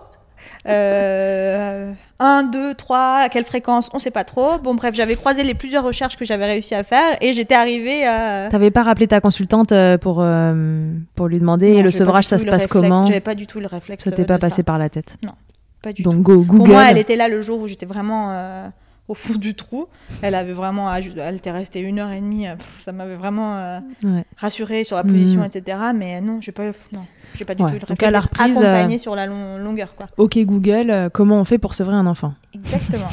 Euh, 0.67 1.93
1, 2.19 2.43
2, 2.45 2.75
3, 2.75 2.99
à 3.23 3.29
quelle 3.29 3.45
fréquence, 3.45 3.89
on 3.93 3.97
ne 3.97 4.03
sait 4.03 4.11
pas 4.11 4.25
trop. 4.25 4.59
Bon, 4.59 4.75
bref, 4.75 4.95
j'avais 4.95 5.15
croisé 5.17 5.45
les 5.45 5.55
plusieurs 5.55 5.85
recherches 5.85 6.17
que 6.17 6.25
j'avais 6.25 6.47
réussi 6.47 6.75
à 6.75 6.83
faire 6.83 7.17
et 7.21 7.33
j'étais 7.33 7.55
arrivée 7.55 8.07
à. 8.07 8.49
T'avais 8.51 8.71
pas 8.71 8.83
rappelé 8.83 9.07
ta 9.07 9.21
consultante 9.21 9.73
euh, 9.73 9.99
pour, 9.99 10.19
euh, 10.21 10.93
pour 11.15 11.29
lui 11.29 11.39
demander 11.39 11.77
Non, 11.77 11.83
le 11.83 11.91
sevrage, 11.91 12.27
ça 12.27 12.39
se 12.39 12.45
passe 12.45 12.63
réflexe, 12.63 12.73
comment 12.73 13.07
J'avais 13.07 13.21
pas 13.21 13.35
du 13.35 13.47
tout 13.47 13.61
le 13.61 13.67
réflexe. 13.67 14.05
Ça 14.05 14.11
t'est 14.11 14.23
euh, 14.23 14.27
pas 14.27 14.37
de 14.37 14.41
passé 14.41 14.57
ça. 14.57 14.63
par 14.65 14.79
la 14.79 14.89
tête. 14.89 15.17
Pas 15.83 15.93
du 15.93 16.03
Donc 16.03 16.17
tout. 16.17 16.23
go, 16.23 16.37
Google. 16.39 16.57
Pour 16.57 16.69
moi, 16.69 16.91
elle 16.91 16.99
était 16.99 17.17
là 17.17 17.29
le 17.29 17.41
jour 17.41 17.61
où 17.61 17.69
j'étais 17.69 17.87
vraiment 17.87 18.31
euh, 18.33 18.67
au 19.09 19.15
fond 19.15 19.35
du 19.35 19.55
trou. 19.55 19.89
Elle 20.23 20.35
avait 20.35 20.53
vraiment. 20.53 20.95
Elle 20.95 21.37
était 21.37 21.51
restée 21.51 21.81
une 21.81 21.99
heure 21.99 22.11
et 22.11 22.21
demie. 22.21 22.47
euh, 22.47 22.57
pff, 22.57 22.79
ça 22.79 22.93
m'avait 22.93 23.15
vraiment 23.17 23.57
euh, 23.57 23.81
Ouais. 24.05 24.25
rassurée 24.37 24.85
sur 24.85 24.97
la 24.97 25.03
position, 25.05 25.41
Mhm. 25.41 25.47
etc. 25.53 25.79
Mais 25.95 26.21
non, 26.21 26.41
j'ai 26.41 26.53
pas, 26.53 26.65
non, 26.93 27.05
j'ai 27.35 27.45
pas 27.45 27.55
du 27.55 27.63
Ouais, 27.63 27.71
tout 27.71 27.77
eu 27.77 27.81
le 27.81 27.87
donc 27.87 28.03
à 28.03 28.11
la 28.11 28.21
reprise, 28.21 28.57
Accompagnée 28.57 28.99
sur 28.99 29.15
la 29.17 29.27
long- 29.27 29.59
longueur, 29.59 29.95
quoi. 29.95 30.07
Ok 30.19 30.39
Google, 30.39 30.91
euh, 30.91 31.09
comment 31.09 31.37
on 31.41 31.45
fait 31.45 31.59
pour 31.59 31.75
sevrer 31.75 31.95
un 31.95 32.07
enfant? 32.07 32.35
Exactement. 32.55 33.09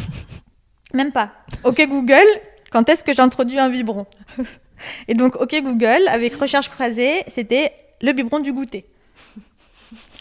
Même 0.94 1.12
pas. 1.12 1.32
Ok 1.64 1.86
Google, 1.90 2.26
quand 2.72 2.88
est-ce 2.90 3.04
que 3.04 3.14
j'introduis 3.14 3.60
un 3.60 3.70
biberon? 3.70 4.06
Et 5.08 5.14
donc, 5.14 5.36
OK 5.42 5.56
Google, 5.64 6.08
avec 6.10 6.36
recherche 6.36 6.68
croisée, 6.70 7.24
c'était 7.28 7.72
le 8.02 8.12
biberon 8.12 8.40
du 8.42 8.52
goûter. 8.52 8.86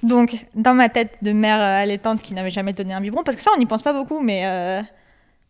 Donc, 0.02 0.46
dans 0.54 0.74
ma 0.74 0.88
tête 0.88 1.16
de 1.22 1.32
mère 1.32 1.58
euh, 1.60 1.82
allaitante 1.82 2.20
qui 2.22 2.34
n'avait 2.34 2.50
jamais 2.50 2.72
donné 2.72 2.92
un 2.92 3.00
biberon, 3.00 3.22
parce 3.24 3.36
que 3.36 3.42
ça, 3.42 3.50
on 3.54 3.58
n'y 3.58 3.66
pense 3.66 3.82
pas 3.82 3.92
beaucoup, 3.92 4.20
mais 4.20 4.42
euh, 4.44 4.82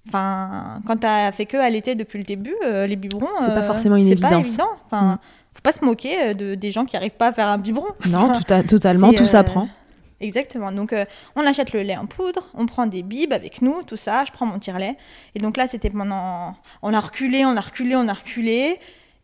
enfin, 0.08 0.80
quand 0.86 0.96
tu 0.98 1.06
as 1.06 1.32
fait 1.32 1.46
que 1.46 1.56
allaiter 1.56 1.94
depuis 1.94 2.18
le 2.18 2.24
début, 2.24 2.54
euh, 2.64 2.86
les 2.86 2.96
biberons. 2.96 3.26
C'est 3.40 3.46
pas 3.46 3.58
euh, 3.58 3.66
forcément 3.66 3.96
une 3.96 4.04
c'est 4.08 4.16
pas 4.16 4.28
évidence. 4.28 4.48
évident. 4.48 4.70
Enfin, 4.86 5.04
Mm. 5.14 5.18
faut 5.54 5.60
pas 5.62 5.72
se 5.72 5.84
moquer 5.84 6.22
euh, 6.22 6.34
de, 6.34 6.54
des 6.54 6.70
gens 6.70 6.84
qui 6.84 6.96
arrivent 6.96 7.16
pas 7.16 7.28
à 7.28 7.32
faire 7.32 7.48
un 7.48 7.58
biberon. 7.58 7.88
Non, 8.08 8.32
tout 8.40 8.52
à- 8.52 8.62
totalement, 8.62 9.12
tout 9.12 9.26
s'apprend. 9.26 9.68
Exactement. 10.20 10.72
Donc, 10.72 10.92
euh, 10.92 11.04
on 11.36 11.44
achète 11.46 11.72
le 11.72 11.82
lait 11.82 11.96
en 11.96 12.06
poudre, 12.06 12.48
on 12.54 12.66
prend 12.66 12.86
des 12.86 13.02
bibes 13.02 13.32
avec 13.32 13.60
nous, 13.62 13.82
tout 13.82 13.96
ça. 13.96 14.24
Je 14.24 14.32
prends 14.32 14.46
mon 14.46 14.58
tire-lait. 14.58 14.96
Et 15.34 15.38
donc 15.38 15.56
là, 15.56 15.66
c'était 15.66 15.90
pendant. 15.90 16.54
On 16.82 16.94
a 16.94 17.00
reculé, 17.00 17.44
on 17.44 17.56
a 17.56 17.60
reculé, 17.60 17.94
on 17.96 18.08
a 18.08 18.14
reculé. 18.14 18.78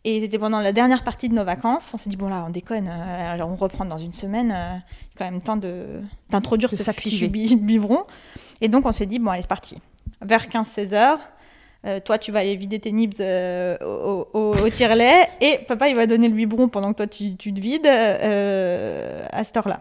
Et 0.04 0.20
c'était 0.22 0.38
pendant 0.38 0.60
la 0.60 0.72
dernière 0.72 1.04
partie 1.04 1.28
de 1.28 1.34
nos 1.34 1.44
vacances. 1.44 1.90
On 1.94 1.98
s'est 1.98 2.08
dit, 2.10 2.16
bon, 2.16 2.28
là, 2.28 2.44
on 2.46 2.50
déconne. 2.50 2.88
euh, 2.88 3.32
alors 3.32 3.50
on 3.50 3.56
reprend 3.56 3.84
dans 3.84 3.98
une 3.98 4.14
semaine. 4.14 4.50
euh, 4.54 4.76
quand 5.16 5.24
même 5.30 5.42
temps 5.42 5.56
de- 5.58 6.00
d'introduire 6.30 6.72
ce 6.72 6.90
fichu 6.92 7.28
bi- 7.28 7.54
biberon. 7.56 8.04
Et 8.62 8.68
donc, 8.68 8.86
on 8.86 8.92
s'est 8.92 9.04
dit, 9.06 9.18
bon, 9.18 9.30
allez, 9.30 9.42
c'est 9.42 9.48
parti. 9.48 9.76
Vers 10.22 10.46
15-16 10.48 10.94
heures. 10.94 11.18
euh, 11.86 11.98
toi, 12.00 12.18
tu 12.18 12.30
vas 12.32 12.40
aller 12.40 12.56
vider 12.56 12.78
tes 12.78 12.92
nibs 12.92 13.14
euh, 13.20 13.76
au, 13.80 14.28
au- 14.34 14.54
au 14.54 14.68
tire-lait 14.68 15.26
et 15.40 15.58
papa, 15.66 15.88
il 15.88 15.96
va 15.96 16.06
donner 16.06 16.28
le 16.28 16.34
biberon 16.34 16.68
pendant 16.68 16.92
que 16.92 16.98
toi, 16.98 17.06
tu, 17.06 17.36
tu 17.36 17.54
te 17.54 17.60
vides 17.60 17.86
euh, 17.86 19.24
à 19.32 19.44
cette 19.44 19.56
heure-là. 19.56 19.80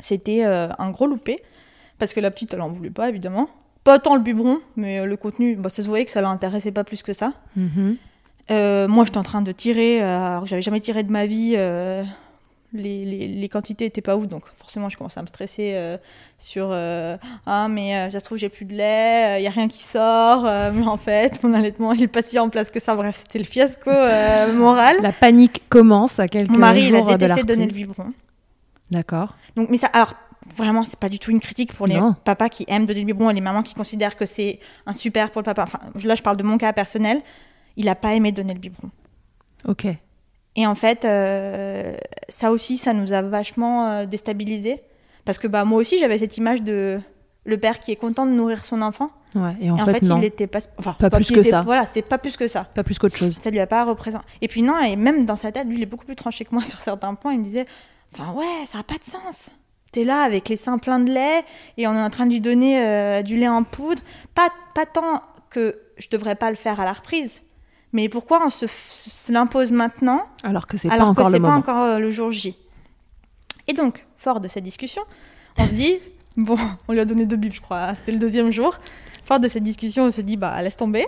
C'était 0.00 0.44
un 0.44 0.90
gros 0.90 1.06
loupé, 1.06 1.42
parce 1.98 2.12
que 2.12 2.20
la 2.20 2.30
petite, 2.30 2.52
elle 2.54 2.60
en 2.60 2.68
voulait 2.70 2.90
pas, 2.90 3.08
évidemment. 3.08 3.48
Pas 3.82 3.98
tant 3.98 4.14
le 4.14 4.20
biberon, 4.20 4.58
mais 4.76 5.04
le 5.06 5.16
contenu, 5.16 5.56
bah, 5.56 5.70
ça 5.70 5.82
se 5.82 5.88
voyait 5.88 6.04
que 6.04 6.10
ça 6.12 6.20
l'intéressait 6.20 6.70
pas 6.72 6.84
plus 6.84 7.02
que 7.02 7.12
ça. 7.12 7.32
Mhm. 7.56 7.96
Euh, 8.50 8.86
moi, 8.88 9.04
j'étais 9.04 9.18
en 9.18 9.22
train 9.22 9.42
de 9.42 9.52
tirer, 9.52 10.00
alors 10.02 10.42
que 10.42 10.48
j'avais 10.48 10.62
jamais 10.62 10.80
tiré 10.80 11.02
de 11.02 11.10
ma 11.10 11.26
vie. 11.26 11.54
Les, 12.76 13.04
les- 13.04 13.28
les 13.28 13.48
quantités 13.48 13.84
étaient 13.86 14.00
pas 14.00 14.16
ouf, 14.16 14.26
donc 14.28 14.42
forcément, 14.58 14.88
je 14.88 14.96
commençais 14.96 15.18
à 15.18 15.22
me 15.22 15.26
stresser 15.28 15.72
euh, 15.74 15.96
sur 16.38 16.68
euh, 16.70 17.16
Ah, 17.46 17.66
mais 17.68 17.96
euh, 17.96 18.10
ça 18.10 18.20
se 18.20 18.24
trouve, 18.24 18.38
j'ai 18.38 18.48
plus 18.48 18.64
de 18.64 18.74
lait, 18.74 19.40
il 19.40 19.44
y 19.44 19.46
a 19.46 19.50
rien 19.50 19.68
qui 19.68 19.82
sort. 19.82 20.42
mais 20.72 20.86
en 20.86 20.96
fait, 20.96 21.42
mon 21.42 21.52
allaitement, 21.54 21.92
il 21.92 22.02
est 22.02 22.08
pas 22.08 22.22
si 22.22 22.38
en 22.38 22.48
place 22.48 22.70
que 22.70 22.80
ça. 22.80 22.94
Bref, 22.94 23.16
c'était 23.22 23.38
le 23.38 23.44
fiasco 23.44 23.90
moral. 24.54 24.96
La 25.02 25.12
panique 25.12 25.62
commence 25.68 26.18
à 26.18 26.28
quelques 26.28 26.50
Mon 26.50 26.58
mari, 26.58 26.86
il 26.88 26.94
a 26.96 27.00
de 27.02 27.14
détesté 27.16 27.42
donner 27.44 27.66
le 27.66 27.72
biberon. 27.72 28.12
D'accord. 28.90 29.34
Donc, 29.56 29.68
mais 29.70 29.76
ça, 29.78 29.88
alors, 29.88 30.14
vraiment, 30.56 30.84
c'est 30.84 30.98
pas 30.98 31.08
du 31.08 31.18
tout 31.18 31.30
une 31.32 31.40
critique 31.40 31.72
pour 31.72 31.86
les 31.86 31.96
Non. 31.96 32.14
papas 32.24 32.48
qui 32.48 32.64
aiment 32.68 32.86
donner 32.86 33.00
le 33.00 33.06
biberon 33.06 33.30
et 33.30 33.34
les 33.34 33.40
mamans 33.40 33.62
qui 33.62 33.74
considèrent 33.74 34.14
que 34.16 34.26
c'est 34.26 34.60
un 34.86 34.92
super 34.92 35.30
pour 35.30 35.40
le 35.40 35.44
papa. 35.44 35.64
Enfin, 35.64 35.78
là, 36.04 36.14
je 36.14 36.22
parle 36.22 36.36
de 36.36 36.42
mon 36.44 36.56
cas 36.58 36.72
personnel. 36.72 37.20
Il 37.76 37.88
a 37.88 37.94
pas 37.94 38.14
aimé 38.14 38.30
donner 38.32 38.54
le 38.54 38.60
biberon. 38.60 38.90
Ok. 39.66 39.86
Et 40.56 40.66
en 40.66 40.74
fait, 40.74 41.04
euh, 41.04 41.94
ça 42.28 42.50
aussi, 42.50 42.76
ça 42.78 42.92
nous 42.92 43.12
a 43.12 43.22
vachement 43.22 43.88
euh, 43.88 44.06
déstabilisés. 44.06 44.80
Parce 45.24 45.38
que 45.38 45.46
bah, 45.48 45.64
moi 45.64 45.78
aussi, 45.80 45.98
j'avais 45.98 46.18
cette 46.18 46.36
image 46.38 46.62
de 46.62 46.98
le 47.44 47.58
père 47.58 47.78
qui 47.78 47.92
est 47.92 47.96
content 47.96 48.26
de 48.26 48.30
nourrir 48.32 48.64
son 48.64 48.80
enfant. 48.82 49.10
Ouais. 49.34 49.54
Et 49.60 49.70
en 49.70 49.76
et 49.76 49.82
en 49.82 49.84
fait, 49.84 49.92
fait, 49.92 50.02
non. 50.02 50.16
il 50.16 50.20
n'était 50.20 50.46
pas. 50.46 50.60
Enfin, 50.78 50.96
Pas 50.98 51.10
plus 51.10 51.28
que 51.30 51.40
était- 51.40 51.50
ça. 51.50 51.62
Voilà, 51.62 51.84
c'était 51.86 52.02
pas 52.02 52.18
plus 52.18 52.36
que 52.36 52.46
ça. 52.46 52.64
Pas 52.74 52.82
plus 52.82 52.98
qu'autre 52.98 53.16
chose. 53.16 53.38
Ça 53.40 53.50
lui 53.50 53.60
a 53.60 53.66
pas 53.66 53.84
représenté. 53.84 54.24
Et 54.40 54.48
puis 54.48 54.62
non, 54.62 54.78
et 54.80 54.96
même 54.96 55.24
dans 55.26 55.36
sa 55.36 55.52
tête, 55.52 55.66
lui, 55.66 55.76
il 55.76 55.82
est 55.82 55.86
beaucoup 55.86 56.06
plus 56.06 56.16
tranché 56.16 56.44
que 56.44 56.54
moi 56.54 56.64
sur 56.64 56.80
certains 56.80 57.14
points. 57.14 57.32
Il 57.34 57.40
me 57.40 57.44
disait, 57.44 57.66
enfin 58.14 58.32
ouais, 58.32 58.64
ça 58.66 58.78
a 58.78 58.82
pas 58.82 58.94
de 58.94 59.04
sens. 59.04 59.50
T'es 59.92 60.04
là 60.04 60.22
avec 60.22 60.48
les 60.48 60.56
seins 60.56 60.78
pleins 60.78 61.00
de 61.00 61.10
lait 61.10 61.42
et 61.76 61.86
on 61.86 61.94
est 61.94 62.02
en 62.02 62.10
train 62.10 62.26
de 62.26 62.32
lui 62.32 62.40
donner 62.40 62.82
euh, 62.84 63.22
du 63.22 63.36
lait 63.38 63.48
en 63.48 63.62
poudre. 63.62 64.02
Pas, 64.34 64.48
pas 64.74 64.84
tant 64.86 65.22
que 65.50 65.78
je 65.98 66.08
devrais 66.10 66.34
pas 66.34 66.50
le 66.50 66.56
faire 66.56 66.80
à 66.80 66.84
la 66.84 66.92
reprise, 66.92 67.42
mais 67.96 68.10
pourquoi 68.10 68.42
on 68.46 68.50
se, 68.50 68.66
l'impose 69.32 69.72
maintenant 69.72 70.22
Alors 70.44 70.66
que 70.66 70.76
c'est 70.76 70.88
pas 70.90 71.02
encore 71.02 71.30
le 71.30 71.40
pas 71.40 71.48
moment. 71.48 71.58
encore 71.58 71.82
euh, 71.82 71.98
le 71.98 72.10
jour 72.10 72.30
J? 72.30 72.54
Et 73.68 73.72
donc, 73.72 74.04
fort 74.18 74.38
de 74.40 74.48
cette 74.48 74.64
discussion, 74.64 75.00
on 75.58 75.66
se 75.66 75.72
dit, 75.72 75.98
bon, 76.36 76.58
on 76.88 76.92
lui 76.92 77.00
a 77.00 77.06
donné 77.06 77.24
deux 77.24 77.36
bibes, 77.36 77.54
je 77.54 77.62
crois, 77.62 77.94
c'était 77.96 78.12
le 78.12 78.18
deuxième 78.18 78.50
jour. 78.52 78.78
Fort 79.24 79.40
de 79.40 79.48
cette 79.48 79.62
discussion, 79.62 80.04
on 80.04 80.10
se 80.10 80.20
dit, 80.20 80.36
bah, 80.36 80.60
laisse 80.62 80.76
tomber. 80.76 81.06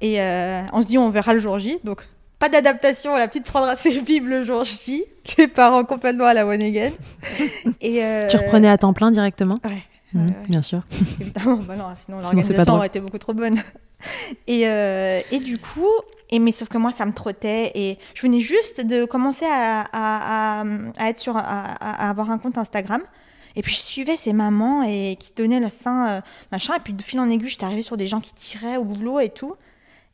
Et 0.00 0.20
euh, 0.20 0.62
on 0.72 0.82
se 0.82 0.86
dit, 0.88 0.98
on 0.98 1.10
verra 1.10 1.32
le 1.32 1.38
jour 1.38 1.58
J. 1.60 1.78
Donc, 1.84 2.06
pas 2.40 2.48
d'adaptation, 2.48 3.16
la 3.16 3.28
petite 3.28 3.44
prendra 3.44 3.76
ses 3.76 4.00
bibes 4.08 4.26
le 4.26 4.42
jour 4.42 4.64
J. 4.64 5.04
Les 5.38 5.46
parents 5.46 5.84
complètement 5.84 6.24
à 6.24 6.34
la 6.34 6.44
one 6.44 6.60
again. 6.60 6.90
Et, 7.80 8.02
euh, 8.02 8.26
Tu 8.28 8.36
reprenais 8.36 8.68
à 8.68 8.78
temps 8.78 8.92
plein 8.92 9.12
directement? 9.12 9.60
Ouais, 9.64 9.84
Mhm, 10.12 10.26
ouais, 10.26 10.32
ouais. 10.32 10.46
Bien 10.48 10.62
sûr. 10.62 10.82
évidemment. 11.20 11.56
Bah 11.68 11.76
non, 11.76 11.84
sinon 11.94 12.18
l'organisation 12.18 12.74
aurait 12.74 12.88
été 12.88 12.98
beaucoup 12.98 13.18
trop 13.18 13.32
bonne. 13.32 13.62
Et, 14.46 14.66
euh, 14.68 15.20
et 15.30 15.38
du 15.38 15.58
coup, 15.58 15.88
et, 16.30 16.38
mais 16.38 16.52
sauf 16.52 16.68
que 16.68 16.78
moi, 16.78 16.92
ça 16.92 17.04
me 17.06 17.12
trottait. 17.12 17.72
Et 17.74 17.98
je 18.14 18.22
venais 18.22 18.40
juste 18.40 18.80
de 18.80 19.04
commencer 19.04 19.44
à, 19.46 19.80
à, 19.92 20.60
à- 20.60 20.64
à 20.98 21.08
être 21.10 21.18
sur, 21.18 21.36
à, 21.36 22.08
avoir 22.08 22.30
un 22.30 22.38
compte 22.38 22.56
Instagram. 22.58 23.02
Et 23.56 23.62
puis 23.62 23.72
je 23.74 23.80
suivais 23.80 24.14
ces 24.16 24.32
mamans 24.32 24.84
et 24.84 25.16
qui 25.18 25.32
donnaient 25.36 25.58
le 25.60 25.70
sein, 25.70 26.08
euh, 26.08 26.20
machin. 26.52 26.74
Et 26.76 26.80
puis 26.80 26.92
de 26.92 27.02
fil 27.02 27.18
en 27.18 27.28
aiguille, 27.28 27.48
j'étais 27.48 27.64
arrivée 27.64 27.82
sur 27.82 27.96
des 27.96 28.06
gens 28.06 28.20
qui 28.20 28.32
tiraient 28.32 28.76
au 28.76 28.84
boulot 28.84 29.18
et 29.20 29.30
tout. 29.30 29.54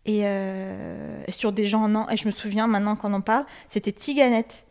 Et, 0.07 0.21
euh, 0.25 1.23
et 1.27 1.33
sur 1.33 1.53
des 1.53 1.67
gens, 1.67 1.87
non. 1.89 2.09
Et 2.11 2.17
je 2.17 2.25
me 2.27 2.31
souviens 2.31 2.67
maintenant 2.67 2.97
qu'on 2.97 3.13
en 3.13 3.21
parle, 3.21 3.45
c'était 3.69 3.93
Tiganette. 3.93 4.65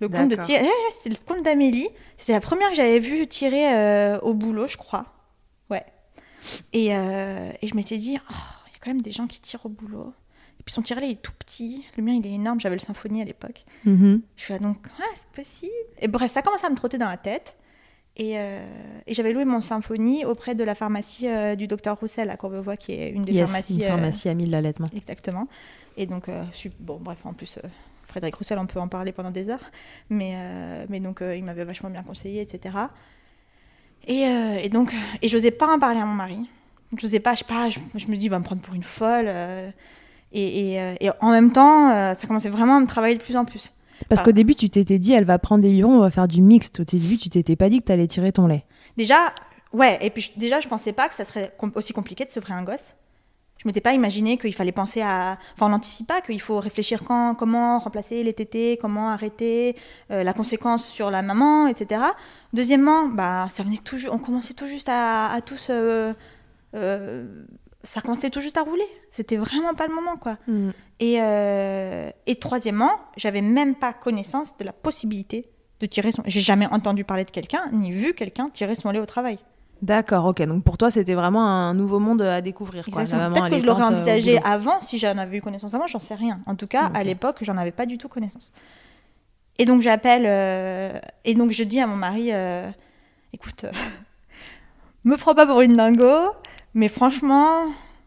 Le 0.00 0.08
compte 0.08 0.28
de 0.28 0.34
D'accord. 0.36 0.44
Ti- 0.46 0.56
eh, 0.60 0.92
c'était 0.92 1.10
le 1.10 1.16
compte 1.34 1.42
d'Amélie. 1.44 1.88
C'était 2.18 2.32
la 2.32 2.40
première 2.40 2.68
que 2.68 2.74
j'avais 2.74 2.98
vue 2.98 3.26
tirer 3.28 4.18
au 4.22 4.34
boulot, 4.34 4.66
je 4.66 4.76
crois. 4.76 5.06
Et, 6.72 6.94
euh, 6.96 7.50
et 7.62 7.66
je 7.68 7.74
m'étais 7.74 7.96
dit, 7.98 8.18
oh, 8.30 8.34
il 8.68 8.72
y 8.72 8.76
a 8.76 8.78
quand 8.80 8.90
même 8.90 9.02
des 9.02 9.12
gens 9.12 9.26
qui 9.26 9.40
tirent 9.40 9.64
au 9.66 9.68
boulot. 9.68 10.12
Et 10.60 10.62
puis 10.64 10.72
son 10.72 10.82
tirelet 10.82 11.10
est 11.10 11.22
tout 11.22 11.32
petit. 11.38 11.84
Le 11.96 12.02
mien, 12.02 12.12
il 12.14 12.26
est 12.26 12.32
énorme. 12.32 12.60
J'avais 12.60 12.76
le 12.76 12.80
symphonie 12.80 13.20
à 13.22 13.24
l'époque. 13.24 13.64
Mhm. 13.84 14.22
Je 14.36 14.42
suis 14.42 14.52
là, 14.52 14.58
donc, 14.60 14.78
ah, 15.00 15.04
c'est 15.14 15.42
possible. 15.42 15.72
Et 16.00 16.08
bref, 16.08 16.30
ça 16.32 16.42
commençait 16.42 16.66
à 16.66 16.70
me 16.70 16.76
trotter 16.76 16.98
dans 16.98 17.08
la 17.08 17.16
tête. 17.16 17.56
Et, 18.16 18.38
euh, 18.38 18.62
et 19.06 19.14
j'avais 19.14 19.32
loué 19.32 19.44
mon 19.46 19.62
symphonie 19.62 20.24
auprès 20.24 20.54
de 20.54 20.62
la 20.64 20.74
pharmacie 20.74 21.26
euh, 21.28 21.54
du 21.56 21.66
docteur 21.66 21.98
Roussel 21.98 22.28
à 22.28 22.36
Courbevoie, 22.36 22.76
qui 22.76 22.92
est 22.92 23.10
une 23.10 23.24
des 23.24 23.32
Yes, 23.32 23.46
pharmacies. 23.48 23.78
une 23.78 23.84
pharmacie 23.88 24.28
amie 24.28 24.44
de 24.44 24.50
l'allaitement. 24.50 24.88
Exactement. 24.94 25.48
Et 25.96 26.06
donc, 26.06 26.26
je 26.28 26.56
suis... 26.56 26.70
bon, 26.78 26.98
bref, 27.00 27.18
en 27.24 27.32
plus, 27.32 27.58
Frédéric 28.06 28.34
Roussel, 28.36 28.58
on 28.58 28.66
peut 28.66 28.80
en 28.80 28.88
parler 28.88 29.12
pendant 29.12 29.30
des 29.30 29.48
heures. 29.48 29.70
Mais, 30.10 30.36
mais 30.88 31.00
donc, 31.00 31.22
il 31.22 31.42
m'avait 31.44 31.64
vachement 31.64 31.88
bien 31.90 32.02
conseillé, 32.02 32.40
etc. 32.42 32.76
Et, 34.06 34.26
euh, 34.26 34.58
et 34.62 34.68
donc, 34.68 34.94
et 35.22 35.28
j'osais 35.28 35.50
pas 35.50 35.72
en 35.74 35.78
parler 35.78 36.00
à 36.00 36.04
mon 36.04 36.14
mari. 36.14 36.38
Je 36.96 37.18
pas, 37.18 37.32
je 37.34 37.38
sais 37.38 37.44
pas, 37.44 37.68
je, 37.68 37.78
je 37.94 38.06
me 38.08 38.16
dis, 38.16 38.26
il 38.26 38.28
va 38.28 38.38
me 38.38 38.44
prendre 38.44 38.60
pour 38.60 38.74
une 38.74 38.82
folle. 38.82 39.26
euh, 39.28 39.70
et, 40.32 40.72
et, 40.72 40.80
euh, 40.80 40.94
et 41.00 41.10
en 41.20 41.30
même 41.30 41.52
temps, 41.52 41.90
ça 42.14 42.26
commençait 42.26 42.48
vraiment 42.48 42.76
à 42.76 42.80
me 42.80 42.86
travailler 42.86 43.16
de 43.16 43.22
plus 43.22 43.36
en 43.36 43.44
plus. 43.44 43.72
Parce 44.08 44.20
qu'au 44.22 44.32
début, 44.32 44.54
tu 44.54 44.68
t'étais 44.68 44.98
dit, 44.98 45.12
elle 45.12 45.24
va 45.24 45.38
prendre 45.38 45.62
des 45.62 45.70
biberons, 45.70 45.96
on 45.98 46.00
va 46.00 46.10
faire 46.10 46.26
du 46.28 46.42
mixte. 46.42 46.80
Au 46.80 46.84
début, 46.84 47.18
tu 47.18 47.28
t'étais 47.30 47.54
pas 47.56 47.68
dit 47.68 47.78
que 47.80 47.84
t'allais 47.84 48.06
tirer 48.08 48.32
ton 48.32 48.46
lait. 48.46 48.64
Déjà, 48.96 49.32
ouais, 49.72 49.98
et 50.00 50.10
puis 50.10 50.22
je- 50.22 50.38
déjà, 50.40 50.60
je 50.60 50.68
pensais 50.68 50.92
pas 50.92 51.08
que 51.08 51.14
ça 51.14 51.24
serait 51.24 51.52
com- 51.58 51.70
aussi 51.74 51.92
compliqué 51.92 52.24
de 52.24 52.30
sevrer 52.30 52.52
un 52.54 52.62
gosse. 52.64 52.94
Je 53.58 53.68
m'étais 53.68 53.80
pas 53.80 53.92
imaginé 53.92 54.38
qu'il 54.38 54.52
fallait 54.54 54.72
penser 54.72 55.02
à. 55.02 55.38
Enfin, 55.54 55.66
on 55.66 55.68
n'anticipe 55.68 56.08
pas 56.08 56.20
qu'il 56.20 56.40
faut 56.40 56.58
réfléchir 56.58 57.04
quand, 57.04 57.36
comment 57.36 57.78
remplacer 57.78 58.24
les 58.24 58.32
tétés, 58.32 58.76
comment 58.80 59.10
arrêter, 59.10 59.76
euh, 60.10 60.24
la 60.24 60.32
conséquence 60.32 60.84
sur 60.88 61.12
la 61.12 61.22
maman, 61.22 61.68
etc. 61.68 62.00
Deuxièmement, 62.52 63.06
bah, 63.06 63.46
ça 63.50 63.62
venait 63.62 63.78
tout 63.78 63.96
on 64.10 64.18
commençait 64.18 64.54
tout 64.54 64.66
juste 64.66 64.88
à, 64.90 65.30
à 65.30 65.40
tous. 65.40 65.68
euh, 65.70 66.12
euh, 66.74 67.26
ça 67.84 68.00
commençait 68.00 68.30
tout 68.30 68.40
juste 68.40 68.58
à 68.58 68.62
rouler. 68.62 68.86
C'était 69.10 69.36
vraiment 69.36 69.74
pas 69.74 69.86
le 69.86 69.94
moment, 69.94 70.16
quoi. 70.16 70.36
Et, 71.00 71.20
euh, 71.20 72.10
et 72.26 72.36
troisièmement, 72.36 72.92
j'avais 73.16 73.40
même 73.42 73.74
pas 73.74 73.92
connaissance 73.92 74.56
de 74.58 74.64
la 74.64 74.72
possibilité 74.72 75.48
de 75.80 75.86
tirer 75.86 76.12
son. 76.12 76.22
J'ai 76.26 76.40
jamais 76.40 76.66
entendu 76.66 77.04
parler 77.04 77.24
de 77.24 77.30
quelqu'un, 77.30 77.68
ni 77.72 77.90
vu 77.90 78.14
quelqu'un 78.14 78.50
tirer 78.50 78.74
son 78.74 78.90
lait 78.90 79.00
au 79.00 79.06
travail. 79.06 79.38
D'accord, 79.80 80.26
ok. 80.26 80.42
Donc 80.42 80.62
pour 80.62 80.78
toi, 80.78 80.90
c'était 80.90 81.14
vraiment 81.14 81.44
un 81.44 81.74
nouveau 81.74 81.98
monde 81.98 82.22
à 82.22 82.40
découvrir. 82.40 82.84
Peut-être 82.84 83.50
que 83.50 83.58
je 83.58 83.66
l'aurais 83.66 83.82
envisagé 83.82 84.38
avant, 84.44 84.80
si 84.80 84.96
j'en 84.98 85.18
avais 85.18 85.38
eu 85.38 85.42
connaissance 85.42 85.74
avant, 85.74 85.88
j'en 85.88 85.98
sais 85.98 86.14
rien. 86.14 86.40
En 86.46 86.54
tout 86.54 86.68
cas, 86.68 86.90
à 86.94 87.02
l'époque, 87.02 87.38
j'en 87.40 87.56
avais 87.56 87.72
pas 87.72 87.86
du 87.86 87.98
tout 87.98 88.08
connaissance. 88.08 88.52
Et 89.58 89.66
donc 89.66 89.82
j'appelle, 89.82 90.24
euh, 90.26 90.98
et 91.24 91.34
donc 91.34 91.50
je 91.50 91.64
dis 91.64 91.80
à 91.80 91.86
mon 91.86 91.96
mari, 91.96 92.32
euh, 92.32 92.70
écoute, 93.32 93.64
euh, 93.64 93.72
me 95.04 95.16
prends 95.16 95.34
pas 95.34 95.46
pour 95.46 95.60
une 95.60 95.76
dingo, 95.76 96.32
mais 96.74 96.88
franchement, 96.88 97.66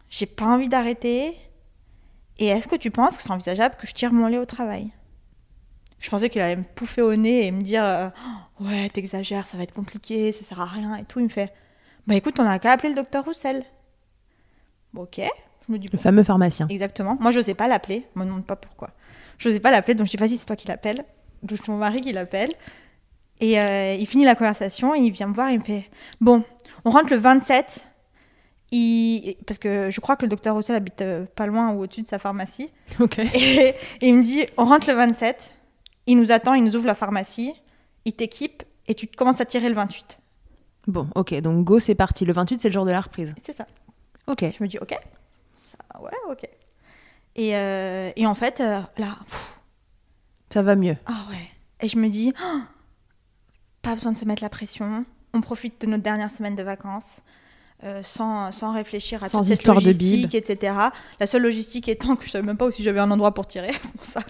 j'ai 0.10 0.26
pas 0.26 0.46
envie 0.46 0.70
d'arrêter. 0.70 1.38
Et 2.38 2.48
est-ce 2.48 2.68
que 2.68 2.76
tu 2.76 2.92
penses 2.92 3.16
que 3.16 3.24
c'est 3.24 3.32
envisageable 3.32 3.76
que 3.80 3.88
je 3.88 3.94
tire 3.94 4.12
mon 4.12 4.28
lait 4.28 4.38
au 4.38 4.46
travail? 4.46 4.92
Je 6.00 6.10
pensais 6.10 6.30
qu'il 6.30 6.42
allait 6.42 6.58
me 6.58 6.64
pouffer 6.64 7.02
au 7.02 7.16
nez 7.16 7.48
et 7.48 7.52
me 7.52 7.62
dire, 7.62 7.84
euh, 7.84 8.10
Oh, 8.60 8.66
ouais, 8.66 8.90
t'exagères, 8.90 9.48
ça 9.48 9.58
va 9.58 9.64
être 9.64 9.74
compliqué, 9.74 10.32
ça 10.32 10.44
sert 10.44 10.60
à 10.60 10.66
rien 10.66 10.96
et 10.98 11.06
tout. 11.06 11.20
Il 11.20 11.24
me 11.24 11.30
fait, 11.30 11.54
bah 12.08 12.16
écoute, 12.16 12.40
on 12.40 12.46
a 12.46 12.60
qu'à 12.60 12.74
appeler 12.74 12.90
le 12.90 12.96
docteur 12.96 13.24
Roussel. 13.24 13.64
Bon, 14.94 15.04
ok. 15.04 15.22
Je 15.68 15.74
me 15.74 15.80
dis, 15.80 15.88
Le 15.88 15.98
bon, 15.98 16.04
fameux 16.04 16.24
pharmacien. 16.24 16.68
Exactement. 16.68 17.18
Moi, 17.20 17.32
je 17.32 17.40
n'osais 17.40 17.56
pas 17.56 17.68
l'appeler. 17.68 18.06
Je 18.14 18.20
me 18.20 18.26
demande 18.26 18.46
pas 18.46 18.56
pourquoi. 18.56 18.92
Je 19.38 19.50
n'osais 19.50 19.60
pas 19.60 19.72
l'appeler, 19.72 19.96
donc 19.96 20.06
je 20.08 20.12
dis, 20.12 20.18
vas-y, 20.18 20.38
c'est 20.38 20.46
toi 20.46 20.56
qui 20.56 20.68
l'appelle. 20.68 21.04
Donc, 21.46 21.58
c'est 21.62 21.70
mon 21.70 21.78
mari 21.78 22.02
qui 22.02 22.12
l'appelle. 22.12 22.52
Et 23.42 23.60
euh, 23.60 23.94
il 23.94 24.06
finit 24.08 24.26
la 24.26 24.36
conversation, 24.36 24.96
et 24.96 25.00
il 25.00 25.12
vient 25.12 25.28
me 25.28 25.34
voir, 25.34 25.52
il 25.52 25.60
me 25.60 25.64
fait, 25.64 25.90
bon, 26.22 26.44
on 26.86 26.90
rentre 26.90 27.12
le 27.12 27.18
27. 27.18 27.86
il... 28.72 29.36
parce 29.46 29.58
que 29.58 29.90
je 29.90 30.00
crois 30.00 30.16
que 30.16 30.24
le 30.24 30.30
docteur 30.30 30.56
Roussel 30.56 30.76
habite 30.76 31.02
euh, 31.02 31.26
pas 31.36 31.46
loin 31.46 31.72
ou 31.72 31.84
au-dessus 31.84 32.02
de 32.02 32.08
sa 32.08 32.20
pharmacie. 32.20 32.72
Ok. 33.00 33.20
Et, 33.20 33.70
et 33.70 33.76
il 34.02 34.16
me 34.16 34.24
dit 34.24 34.46
on 34.58 34.66
rentre 34.66 34.88
le 34.88 34.96
27, 34.96 35.52
il 36.08 36.18
nous 36.18 36.32
attend, 36.32 36.54
il 36.54 36.64
nous 36.64 36.76
ouvre 36.78 36.88
la 36.88 36.96
pharmacie, 36.96 37.54
il 38.06 38.14
t'équipe 38.14 38.64
et 38.88 38.96
tu 38.96 39.08
commences 39.08 39.42
à 39.42 39.46
tirer 39.46 39.68
le 39.68 39.76
28. 39.76 40.20
Bon, 40.88 41.10
ok, 41.16 41.34
donc 41.42 41.66
go, 41.66 41.80
c'est 41.80 41.96
parti. 41.96 42.24
Le 42.26 42.34
28, 42.34 42.62
c'est 42.62 42.70
le 42.70 42.74
jour 42.74 42.86
de 42.86 42.92
la 42.92 43.02
reprise. 43.02 43.34
C'est 43.44 43.54
ça. 43.56 43.66
Ok. 44.28 44.42
Je 44.42 44.64
me 44.64 44.68
dis 44.68 44.78
ok, 44.78 44.96
ça, 45.56 46.02
ouais, 46.02 46.12
ok. 46.30 46.48
Et, 47.36 47.56
euh, 47.58 48.12
et 48.16 48.26
en 48.26 48.36
fait, 48.36 48.60
là, 48.60 48.90
pff, 48.98 49.55
Ça 50.52 50.62
va 50.62 50.76
mieux. 50.76 50.96
ah 51.06 51.26
ouais. 51.30 51.50
Et 51.82 51.88
je 51.90 51.98
me 51.98 52.08
dis 52.08 52.34
Oh, 52.42 52.60
pas 53.82 53.96
besoin 53.96 54.12
de 54.14 54.18
se 54.18 54.26
mettre 54.26 54.42
la 54.44 54.50
pression. 54.50 55.06
On 55.34 55.42
profite 55.42 55.82
de 55.82 55.88
notre 55.88 56.04
dernière 56.04 56.32
semaine 56.32 56.56
de 56.56 56.64
vacances. 56.64 57.22
euh, 57.84 58.02
sans, 58.04 58.52
sans 58.54 58.72
réfléchir 58.74 59.22
à 59.24 59.28
Sans 59.30 59.40
toute 59.40 59.48
cette 59.50 59.60
histoire 59.60 59.80
de 59.82 59.86
logistique, 59.86 60.32
bib. 60.32 60.36
etc. 60.36 60.74
La 61.20 61.28
seule 61.28 61.42
logistique 61.44 61.90
étant 61.90 62.16
que 62.16 62.26
je 62.26 62.30
savais 62.32 62.46
même 62.46 62.56
pas 62.58 62.72
si 62.72 62.84
j'avais 62.84 63.02
un 63.02 63.12
endroit 63.12 63.34
pour 63.34 63.46
tirer. 63.48 63.72
Ça, 64.02 64.22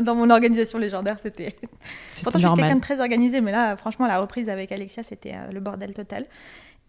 dans 0.00 0.14
mon 0.14 0.30
organisation 0.30 0.78
légendaire, 0.78 1.18
c'était 1.20 1.56
Pourtant, 2.22 2.38
je 2.38 2.46
suis 2.46 2.56
quelqu'un 2.56 2.76
de 2.76 2.80
très 2.80 3.00
organisé, 3.00 3.40
mais 3.40 3.50
là, 3.50 3.76
franchement, 3.76 4.06
la 4.06 4.20
reprise 4.20 4.48
avec 4.48 4.70
Alexia, 4.70 5.02
c'était 5.02 5.34
euh, 5.34 5.50
le 5.50 5.58
bordel 5.60 5.92
total. 5.92 6.26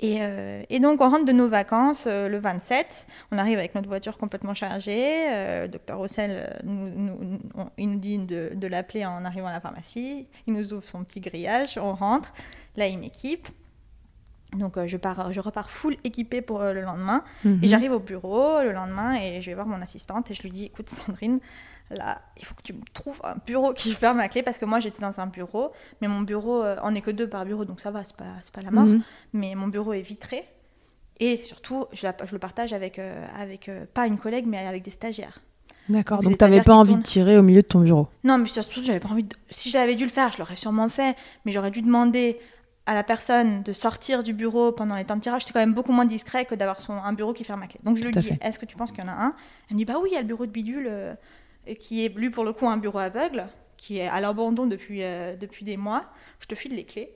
Et, 0.02 0.18
euh, 0.22 0.62
et 0.70 0.80
donc, 0.82 1.00
on 1.00 1.10
rentre 1.10 1.24
de 1.26 1.32
nos 1.32 1.48
vacances 1.48 2.06
euh, 2.06 2.28
le 2.28 2.38
27. 2.38 3.08
On 3.32 3.38
arrive 3.38 3.58
avec 3.58 3.76
notre 3.76 3.88
voiture 3.88 4.18
complètement 4.18 4.54
chargée. 4.54 5.30
Euh, 5.30 5.64
le 5.64 5.68
docteur 5.70 6.02
euh, 6.20 6.48
nous, 6.64 6.90
nous- 6.90 7.40
on- 7.56 7.70
il 7.78 7.90
nous 7.92 8.00
dit 8.00 8.18
de, 8.18 8.52
de 8.54 8.68
l'appeler 8.68 9.06
en 9.06 9.24
arrivant 9.24 9.48
à 9.48 9.54
la 9.54 9.62
pharmacie. 9.62 10.28
Il 10.48 10.54
nous 10.54 10.74
ouvre 10.74 10.86
son 10.86 11.04
petit 11.06 11.22
grillage. 11.22 11.78
On 11.82 11.94
rentre. 11.94 12.34
Là, 12.76 12.88
il 12.88 13.00
m'équipe. 13.00 13.48
Donc, 14.54 14.78
je, 14.86 14.98
pars, 14.98 15.32
je 15.34 15.40
repars 15.40 15.70
full 15.70 15.96
équipée 16.04 16.42
pour 16.42 16.60
le 16.60 16.82
lendemain. 16.82 17.24
Mhm. 17.46 17.60
Et 17.64 17.68
j'arrive 17.68 17.92
au 17.94 18.00
bureau 18.00 18.62
le 18.62 18.74
lendemain 18.74 19.16
et 19.16 19.42
je 19.42 19.50
vais 19.50 19.56
voir 19.56 19.66
mon 19.68 19.82
assistante 19.82 20.30
et 20.30 20.34
je 20.34 20.44
lui 20.44 20.52
dis 20.52 20.66
écoute 20.66 20.90
Sandrine, 20.90 21.40
là 21.91 22.21
il 22.38 22.45
faut 22.45 22.56
que 22.56 22.62
tu 22.63 22.74
me 22.74 22.82
trouves 22.93 23.19
un 23.24 23.36
bureau 23.45 23.74
qui 23.74 23.91
ferme 23.93 24.19
à 24.19 24.28
clé 24.28 24.41
parce 24.43 24.58
que 24.58 24.65
moi 24.65 24.80
j'étais 24.80 25.02
dans 25.02 25.19
un 25.19 25.28
bureau, 25.28 25.71
mais 26.02 26.08
mon 26.08 26.21
bureau, 26.21 26.63
euh, 26.63 26.76
on 26.84 26.91
n'est 26.91 27.02
que 27.02 27.12
deux 27.12 27.28
par 27.30 27.45
bureau 27.45 27.65
donc 27.65 27.80
ça 27.80 27.91
va, 27.91 28.04
c'est 28.04 28.15
pas, 28.15 28.26
pas 28.54 28.62
la 28.62 28.71
mort, 28.71 28.86
Mhm. 28.86 29.02
mais 29.34 29.56
mon 29.56 29.67
bureau 29.67 29.93
est 29.93 30.02
vitré 30.02 30.48
et 31.19 31.38
surtout 31.43 31.86
je, 31.93 32.06
la- 32.08 32.15
je 32.26 32.32
le 32.34 32.39
partage 32.39 32.74
avec, 32.74 33.00
euh, 33.00 33.26
avec 33.38 33.69
euh, 33.69 33.86
pas 33.93 34.08
une 34.08 34.17
collègue 34.17 34.45
mais 34.48 34.65
avec 34.65 34.84
des 34.84 34.91
stagiaires. 34.91 35.39
D'accord, 35.88 36.17
Donc, 36.21 36.38
t'avais 36.39 36.54
stagiaires 36.54 36.63
pas 36.63 36.74
envie 36.74 36.89
tournent. 36.93 37.02
de 37.04 37.06
tirer 37.08 37.38
au 37.38 37.43
milieu 37.43 37.62
de 37.62 37.67
ton 37.67 37.80
bureau. 37.80 38.08
Non, 38.24 38.39
mais 38.39 38.48
surtout, 38.48 38.82
j'avais 38.82 39.00
pas 39.00 39.10
envie 39.10 39.21
de... 39.24 39.36
Si 39.52 39.69
j'avais 39.69 39.95
dû 39.95 40.04
le 40.06 40.10
faire, 40.10 40.32
je 40.32 40.39
l'aurais 40.39 40.56
sûrement 40.56 40.89
fait, 40.89 41.15
mais 41.45 41.52
j'aurais 41.52 41.69
dû 41.69 41.84
demander 41.84 42.39
à 42.88 42.95
la 42.95 43.04
personne 43.04 43.62
de 43.62 43.71
sortir 43.71 44.24
du 44.24 44.34
bureau 44.34 44.71
pendant 44.71 44.95
les 44.95 45.06
temps 45.06 45.15
de 45.15 45.21
tirage. 45.21 45.45
C'est 45.45 45.54
quand 45.54 45.60
même 45.60 45.76
beaucoup 45.76 45.91
moins 45.91 46.06
discret 46.06 46.45
que 46.45 46.56
d'avoir 46.56 46.78
un 46.89 47.13
bureau 47.13 47.34
qui 47.34 47.43
ferme 47.43 47.62
à 47.62 47.67
clé. 47.67 47.80
Donc 47.84 47.98
je 47.98 48.04
lui 48.04 48.10
dis, 48.10 48.32
est-ce 48.41 48.58
que 48.58 48.65
tu 48.65 48.76
penses 48.76 48.91
qu'il 48.91 49.04
y 49.04 49.08
en 49.08 49.12
a 49.12 49.15
un? 49.26 49.36
Elle 49.69 49.76
me 49.76 49.78
dit, 49.78 49.86
bah 49.86 49.93
oui, 50.02 50.10
il 50.12 50.15
y 50.15 50.17
a 50.17 50.21
le 50.21 50.28
bureau 50.28 50.48
de 50.48 50.52
bidule, 50.52 50.88
euh, 50.89 51.13
qui 51.73 52.06
est 52.06 52.15
lui 52.15 52.30
pour 52.30 52.43
le 52.43 52.54
coup 52.54 52.67
un 52.69 52.78
bureau 52.78 52.99
aveugle, 52.99 53.47
qui 53.78 53.97
est 53.97 54.08
à 54.08 54.21
l'abandon 54.21 54.67
depuis, 54.67 55.01
euh, 55.04 55.36
depuis 55.36 55.65
des 55.65 55.78
mois. 55.78 56.04
Je 56.39 56.45
te 56.45 56.54
file 56.54 56.75
les 56.75 56.84
clés 56.86 57.10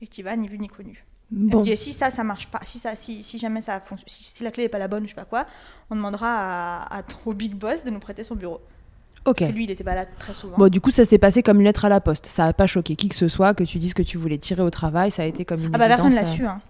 et 0.00 0.06
tu 0.06 0.22
vas 0.22 0.36
ni 0.36 0.46
vu 0.46 0.58
ni 0.58 0.68
connu. 0.68 1.04
Bon, 1.32 1.62
dit, 1.62 1.76
si 1.76 1.92
ça, 1.92 2.10
ça 2.10 2.24
marche 2.24 2.48
pas, 2.48 2.60
si, 2.64 2.78
ça, 2.78 2.96
si, 2.96 3.22
si 3.22 3.38
jamais 3.38 3.60
ça 3.60 3.80
fonctionne, 3.80 4.08
si, 4.08 4.24
si 4.24 4.42
la 4.44 4.50
clé 4.50 4.64
n'est 4.64 4.68
pas 4.68 4.78
la 4.80 4.88
bonne, 4.88 5.04
je 5.04 5.08
sais 5.10 5.14
pas 5.14 5.24
quoi, 5.24 5.46
on 5.90 5.96
demandera 5.96 6.82
à, 6.86 6.96
à 6.98 7.02
ton- 7.04 7.16
au 7.26 7.32
big 7.34 7.54
boss 7.54 7.84
de 7.84 7.90
nous 7.90 8.00
prêter 8.00 8.24
son 8.24 8.34
bureau. 8.34 8.60
ok. 9.24 9.36
Parce 9.38 9.50
que 9.50 9.54
lui, 9.56 9.64
il 9.64 9.68
n'était 9.68 9.84
pas 9.84 9.94
là 9.94 10.06
très 10.06 10.34
souvent. 10.34 10.56
Bon, 10.56 10.68
du 10.68 10.80
coup, 10.80 10.90
ça 10.90 11.04
s'est 11.04 11.18
passé 11.18 11.42
comme 11.44 11.58
une 11.58 11.64
lettre 11.66 11.84
à 11.84 11.88
la 11.88 12.00
poste. 12.00 12.26
Ça 12.26 12.46
a 12.46 12.52
pas 12.52 12.66
choqué 12.66 12.96
qui 12.96 13.08
que 13.08 13.14
ce 13.14 13.28
soit 13.28 13.54
que 13.54 13.62
tu 13.62 13.78
dises 13.78 13.94
que 13.94 14.02
tu 14.02 14.18
voulais 14.18 14.38
tirer 14.38 14.62
au 14.62 14.70
travail. 14.70 15.12
Ça 15.12 15.22
a 15.22 15.26
été 15.26 15.44
comme 15.44 15.60
une 15.62 15.70
Ah 15.74 15.78
bah 15.78 15.86
personne 15.86 16.12
l'a 16.14 16.22
évidence, 16.22 16.32
euh, 16.34 16.36
su. 16.36 16.46
Hein. 16.46 16.60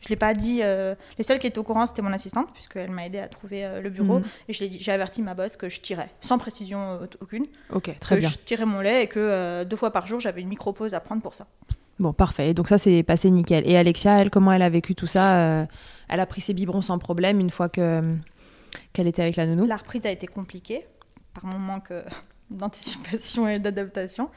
Je 0.00 0.08
l'ai 0.08 0.16
pas 0.16 0.34
dit. 0.34 0.60
euh, 0.62 0.94
Les 1.18 1.24
seuls 1.24 1.38
qui 1.38 1.46
étaient 1.46 1.58
au 1.58 1.62
courant, 1.62 1.86
c'était 1.86 2.02
mon 2.02 2.12
assistante, 2.12 2.52
puisqu'elle 2.52 2.90
m'a 2.90 3.06
aidé 3.06 3.18
à 3.18 3.28
trouver 3.28 3.64
euh, 3.64 3.80
le 3.80 3.90
bureau. 3.90 4.18
Mhm. 4.18 4.24
Et 4.48 4.52
je 4.52 4.60
l'ai 4.62 4.68
dit- 4.68 4.78
j'ai 4.80 4.92
averti 4.92 5.22
ma 5.22 5.34
boss 5.34 5.56
que 5.56 5.68
je 5.68 5.80
tirais, 5.80 6.10
sans 6.20 6.38
précision 6.38 6.78
euh, 7.02 7.06
aucune. 7.20 7.46
Ok, 7.72 7.90
très 7.98 8.16
que 8.16 8.20
bien. 8.20 8.28
je 8.28 8.36
tirais 8.38 8.66
mon 8.66 8.80
lait 8.80 9.04
et 9.04 9.06
que 9.08 9.64
deux 9.64 9.76
fois 9.76 9.90
par 9.92 10.06
jour, 10.06 10.20
j'avais 10.20 10.42
une 10.42 10.48
micro-pause 10.48 10.92
à 10.94 11.00
prendre 11.00 11.22
pour 11.22 11.34
ça. 11.34 11.46
Bon, 11.98 12.12
parfait. 12.12 12.52
Donc 12.52 12.68
ça, 12.68 12.76
c'est 12.76 13.02
passé 13.02 13.30
nickel. 13.30 13.66
Et 13.66 13.76
Alexia, 13.76 14.20
elle, 14.20 14.30
comment 14.30 14.52
elle 14.52 14.60
a 14.62 14.68
vécu 14.68 14.94
tout 14.94 15.06
ça 15.06 15.66
Elle 16.08 16.20
a 16.20 16.26
pris 16.26 16.42
ses 16.42 16.52
biberons 16.52 16.82
sans 16.82 16.98
problème 16.98 17.40
une 17.40 17.48
fois 17.50 17.68
que 17.70 18.02
qu'elle 18.92 19.06
était 19.06 19.22
avec 19.22 19.36
la 19.36 19.46
nounou? 19.46 19.64
La 19.66 19.76
reprise 19.78 20.04
a 20.04 20.10
été 20.10 20.26
compliquée, 20.26 20.86
par 21.32 21.46
mon 21.46 21.58
manque 21.58 21.92
d'anticipation 22.50 23.48
et 23.48 23.58
d'adaptation. 23.58 24.28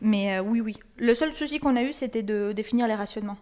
Mais 0.00 0.38
euh, 0.38 0.42
oui, 0.42 0.60
oui. 0.60 0.78
Le 0.96 1.14
seul 1.14 1.34
souci 1.34 1.58
qu'on 1.60 1.76
a 1.76 1.82
eu, 1.82 1.92
c'était 1.92 2.22
de 2.22 2.52
définir 2.52 2.88
les 2.88 2.94
rationnements. 2.94 3.36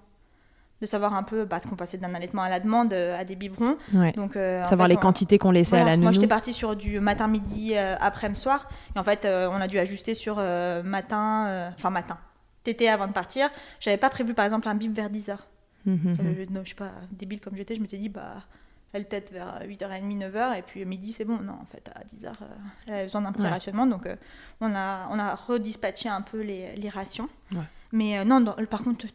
De 0.82 0.86
savoir 0.86 1.14
un 1.14 1.22
peu, 1.22 1.46
parce 1.46 1.64
qu'on 1.64 1.76
passait 1.76 1.96
d'un 1.96 2.12
allaitement 2.12 2.42
à 2.42 2.48
la 2.50 2.58
demande 2.58 2.92
euh, 2.92 3.16
à 3.16 3.22
des 3.24 3.36
biberons. 3.36 3.76
Ouais. 3.94 4.10
Donc, 4.12 4.34
euh, 4.34 4.64
Savoir 4.64 4.88
fait, 4.88 4.94
les 4.94 4.98
on- 4.98 5.00
quantités 5.02 5.38
qu'on 5.38 5.52
laissait 5.52 5.76
Voilà, 5.76 5.84
à 5.84 5.90
la 5.90 5.96
Moi, 5.96 6.06
nounou. 6.06 6.14
j'étais 6.14 6.26
partie 6.26 6.52
sur 6.52 6.74
du 6.74 6.98
matin, 6.98 7.28
midi, 7.28 7.74
euh, 7.76 7.94
après-midi, 8.00 8.40
soir. 8.40 8.68
Et 8.96 8.98
en 8.98 9.04
fait, 9.04 9.24
euh, 9.24 9.48
on 9.52 9.60
a 9.60 9.68
dû 9.68 9.78
ajuster 9.78 10.14
sur 10.14 10.38
matin, 10.84 11.70
enfin 11.76 11.90
matin, 11.90 12.18
tété 12.64 12.88
avant 12.88 13.06
de 13.06 13.12
partir. 13.12 13.48
J'avais 13.78 13.96
pas 13.96 14.10
prévu, 14.10 14.34
par 14.34 14.44
exemple, 14.44 14.66
un 14.68 14.74
bip 14.74 14.92
vers 14.92 15.08
10h. 15.08 15.36
Mhm, 15.86 15.94
mhm. 16.02 16.16
Euh, 16.20 16.46
non, 16.50 16.60
je 16.64 16.70
sais 16.70 16.74
pas, 16.74 16.90
débile 17.12 17.40
comme 17.40 17.54
j'étais, 17.56 17.76
je 17.76 17.80
m'étais 17.80 17.98
dit, 17.98 18.08
bah, 18.08 18.42
elle 18.92 19.06
tête 19.06 19.30
vers 19.32 19.60
8h30, 19.64 20.18
9h, 20.18 20.58
et 20.58 20.62
puis 20.62 20.84
midi, 20.84 21.12
c'est 21.12 21.24
bon. 21.24 21.38
Non, 21.38 21.54
en 21.62 21.66
fait, 21.66 21.88
à 21.94 22.02
10h, 22.04 22.26
euh, 22.42 22.44
elle 22.88 22.94
avait 22.94 23.02
besoin 23.04 23.22
d'un 23.22 23.30
petit 23.32 23.44
Ouais. 23.44 23.50
rationnement. 23.50 23.86
Donc, 23.86 24.08
on, 24.60 24.74
a, 24.74 25.06
on 25.12 25.18
a 25.20 25.34
redispatché 25.36 26.08
un 26.08 26.22
peu 26.22 26.40
les, 26.40 26.74
les 26.74 26.88
rations. 26.88 27.28
Ouais. 27.52 27.58
Mais 27.92 28.24
non, 28.24 28.40
dans- 28.40 28.56
par 28.68 28.82
contre, 28.82 29.06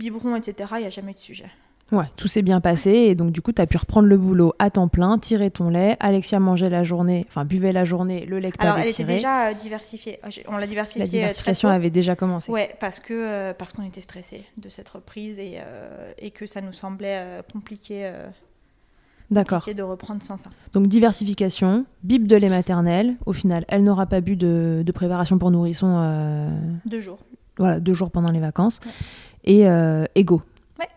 biberon, 0.00 0.34
etc., 0.36 0.70
il 0.76 0.80
n'y 0.80 0.86
a 0.86 0.90
jamais 0.90 1.12
de 1.14 1.18
sujet. 1.20 1.50
Ouais, 1.92 2.04
tout 2.16 2.28
s'est 2.28 2.42
bien 2.42 2.60
passé 2.60 2.90
et 2.90 3.14
donc 3.16 3.32
du 3.32 3.42
coup, 3.42 3.50
tu 3.52 3.60
as 3.60 3.66
pu 3.66 3.76
reprendre 3.76 4.06
le 4.06 4.16
boulot 4.16 4.52
à 4.60 4.70
temps 4.70 4.86
plein, 4.86 5.18
tirer 5.18 5.50
ton 5.50 5.70
lait. 5.70 5.96
Alexia 5.98 6.38
mangeait 6.38 6.70
la 6.70 6.84
journée, 6.84 7.24
enfin 7.28 7.44
buvait 7.44 7.72
la 7.72 7.84
journée, 7.84 8.26
le 8.26 8.38
lait 8.38 8.52
que 8.52 8.62
Alors, 8.62 8.78
elle 8.78 8.84
était 8.86 9.02
tiré. 9.02 9.14
déjà 9.14 9.48
euh, 9.48 9.54
diversifiée. 9.54 10.20
J'ai- 10.28 10.44
On 10.48 10.56
l'a 10.56 10.68
diversifiée 10.68 11.00
La 11.00 11.06
euh, 11.06 11.08
très 11.08 11.18
diversification 11.18 11.68
tôt. 11.68 11.74
avait 11.74 11.90
déjà 11.90 12.14
commencé. 12.14 12.52
Ouais, 12.52 12.76
parce 12.78 13.00
que 13.00 13.12
euh, 13.12 13.52
parce 13.58 13.72
qu'on 13.72 13.82
était 13.82 14.00
stressé 14.00 14.44
de 14.56 14.68
cette 14.68 14.88
reprise 14.88 15.40
et, 15.40 15.54
euh, 15.58 16.12
et 16.18 16.30
que 16.30 16.46
ça 16.46 16.60
nous 16.60 16.72
semblait 16.72 17.16
euh, 17.18 17.42
compliqué, 17.52 18.02
euh, 18.06 18.28
D'accord. 19.32 19.66
de 19.74 19.82
reprendre 19.82 20.22
sans 20.24 20.36
ça. 20.36 20.50
Donc 20.72 20.86
diversification, 20.86 21.84
bib 22.04 22.28
de 22.28 22.36
lait 22.36 22.48
maternel. 22.50 23.16
Au 23.26 23.32
final, 23.32 23.64
elle 23.66 23.82
n'aura 23.82 24.06
pas 24.06 24.20
bu 24.20 24.36
de, 24.36 24.82
de 24.86 24.92
préparation 24.92 25.38
pour 25.38 25.50
nourrisson 25.50 26.48
Deux 26.86 27.00
jours. 27.00 27.18
voilà, 27.58 27.80
deux 27.80 27.94
jours 27.94 28.12
pendant 28.12 28.30
les 28.30 28.40
vacances. 28.40 28.78
Et 29.44 29.68
euh, 29.68 30.04
ego. 30.14 30.42
Ouais. 30.78 30.88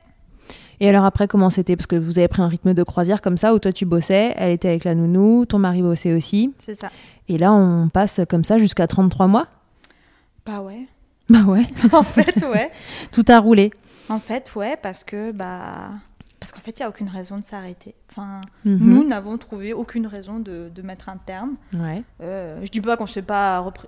Et 0.79 0.89
alors 0.89 1.05
après, 1.05 1.27
comment 1.27 1.49
c'était? 1.49 1.75
Parce 1.75 1.87
que 1.87 1.95
vous 1.95 2.17
avez 2.19 2.27
pris 2.27 2.41
un 2.41 2.47
rythme 2.47 2.73
de 2.73 2.83
croisière 2.83 3.21
comme 3.21 3.37
ça, 3.37 3.53
où 3.53 3.59
toi 3.59 3.71
tu 3.71 3.85
bossais, 3.85 4.33
elle 4.37 4.51
était 4.51 4.67
avec 4.69 4.83
la 4.83 4.95
nounou, 4.95 5.45
ton 5.45 5.59
mari 5.59 5.81
bossait 5.81 6.13
aussi. 6.13 6.53
C'est 6.59 6.75
ça. 6.79 6.89
Et 7.29 7.37
là, 7.37 7.53
on 7.53 7.87
passe 7.89 8.19
comme 8.29 8.43
ça 8.43 8.57
jusqu'à 8.57 8.85
33 8.87 9.27
mois? 9.27 9.47
Bah 10.45 10.61
ouais. 10.61 10.87
Bah 11.29 11.43
ouais, 11.47 11.65
en 11.93 12.03
fait, 12.03 12.35
ouais. 12.51 12.69
tout 13.13 13.23
a 13.29 13.39
roulé. 13.39 13.71
En 14.09 14.19
fait, 14.19 14.53
ouais, 14.55 14.75
parce 14.81 15.05
que 15.05 15.31
bah 15.31 15.91
parce 16.41 16.51
qu'en 16.51 16.59
fait, 16.59 16.77
il 16.77 16.81
y 16.81 16.83
a 16.83 16.89
aucune 16.89 17.07
raison 17.07 17.37
de 17.37 17.45
s'arrêter. 17.45 17.95
Enfin, 18.11 18.41
Mhm. 18.65 18.77
nous 18.81 19.07
n'avons 19.07 19.37
trouvé 19.37 19.71
aucune 19.71 20.05
raison 20.05 20.39
de, 20.39 20.69
de 20.75 20.81
mettre 20.81 21.07
un 21.07 21.15
terme. 21.15 21.55
Ouais. 21.73 22.03
Euh, 22.21 22.59
je 22.65 22.69
dis 22.69 22.81
pas 22.81 22.97
qu'on 22.97 23.05
ne 23.05 23.09
s'est 23.09 23.21
pas 23.21 23.59
repris. 23.59 23.87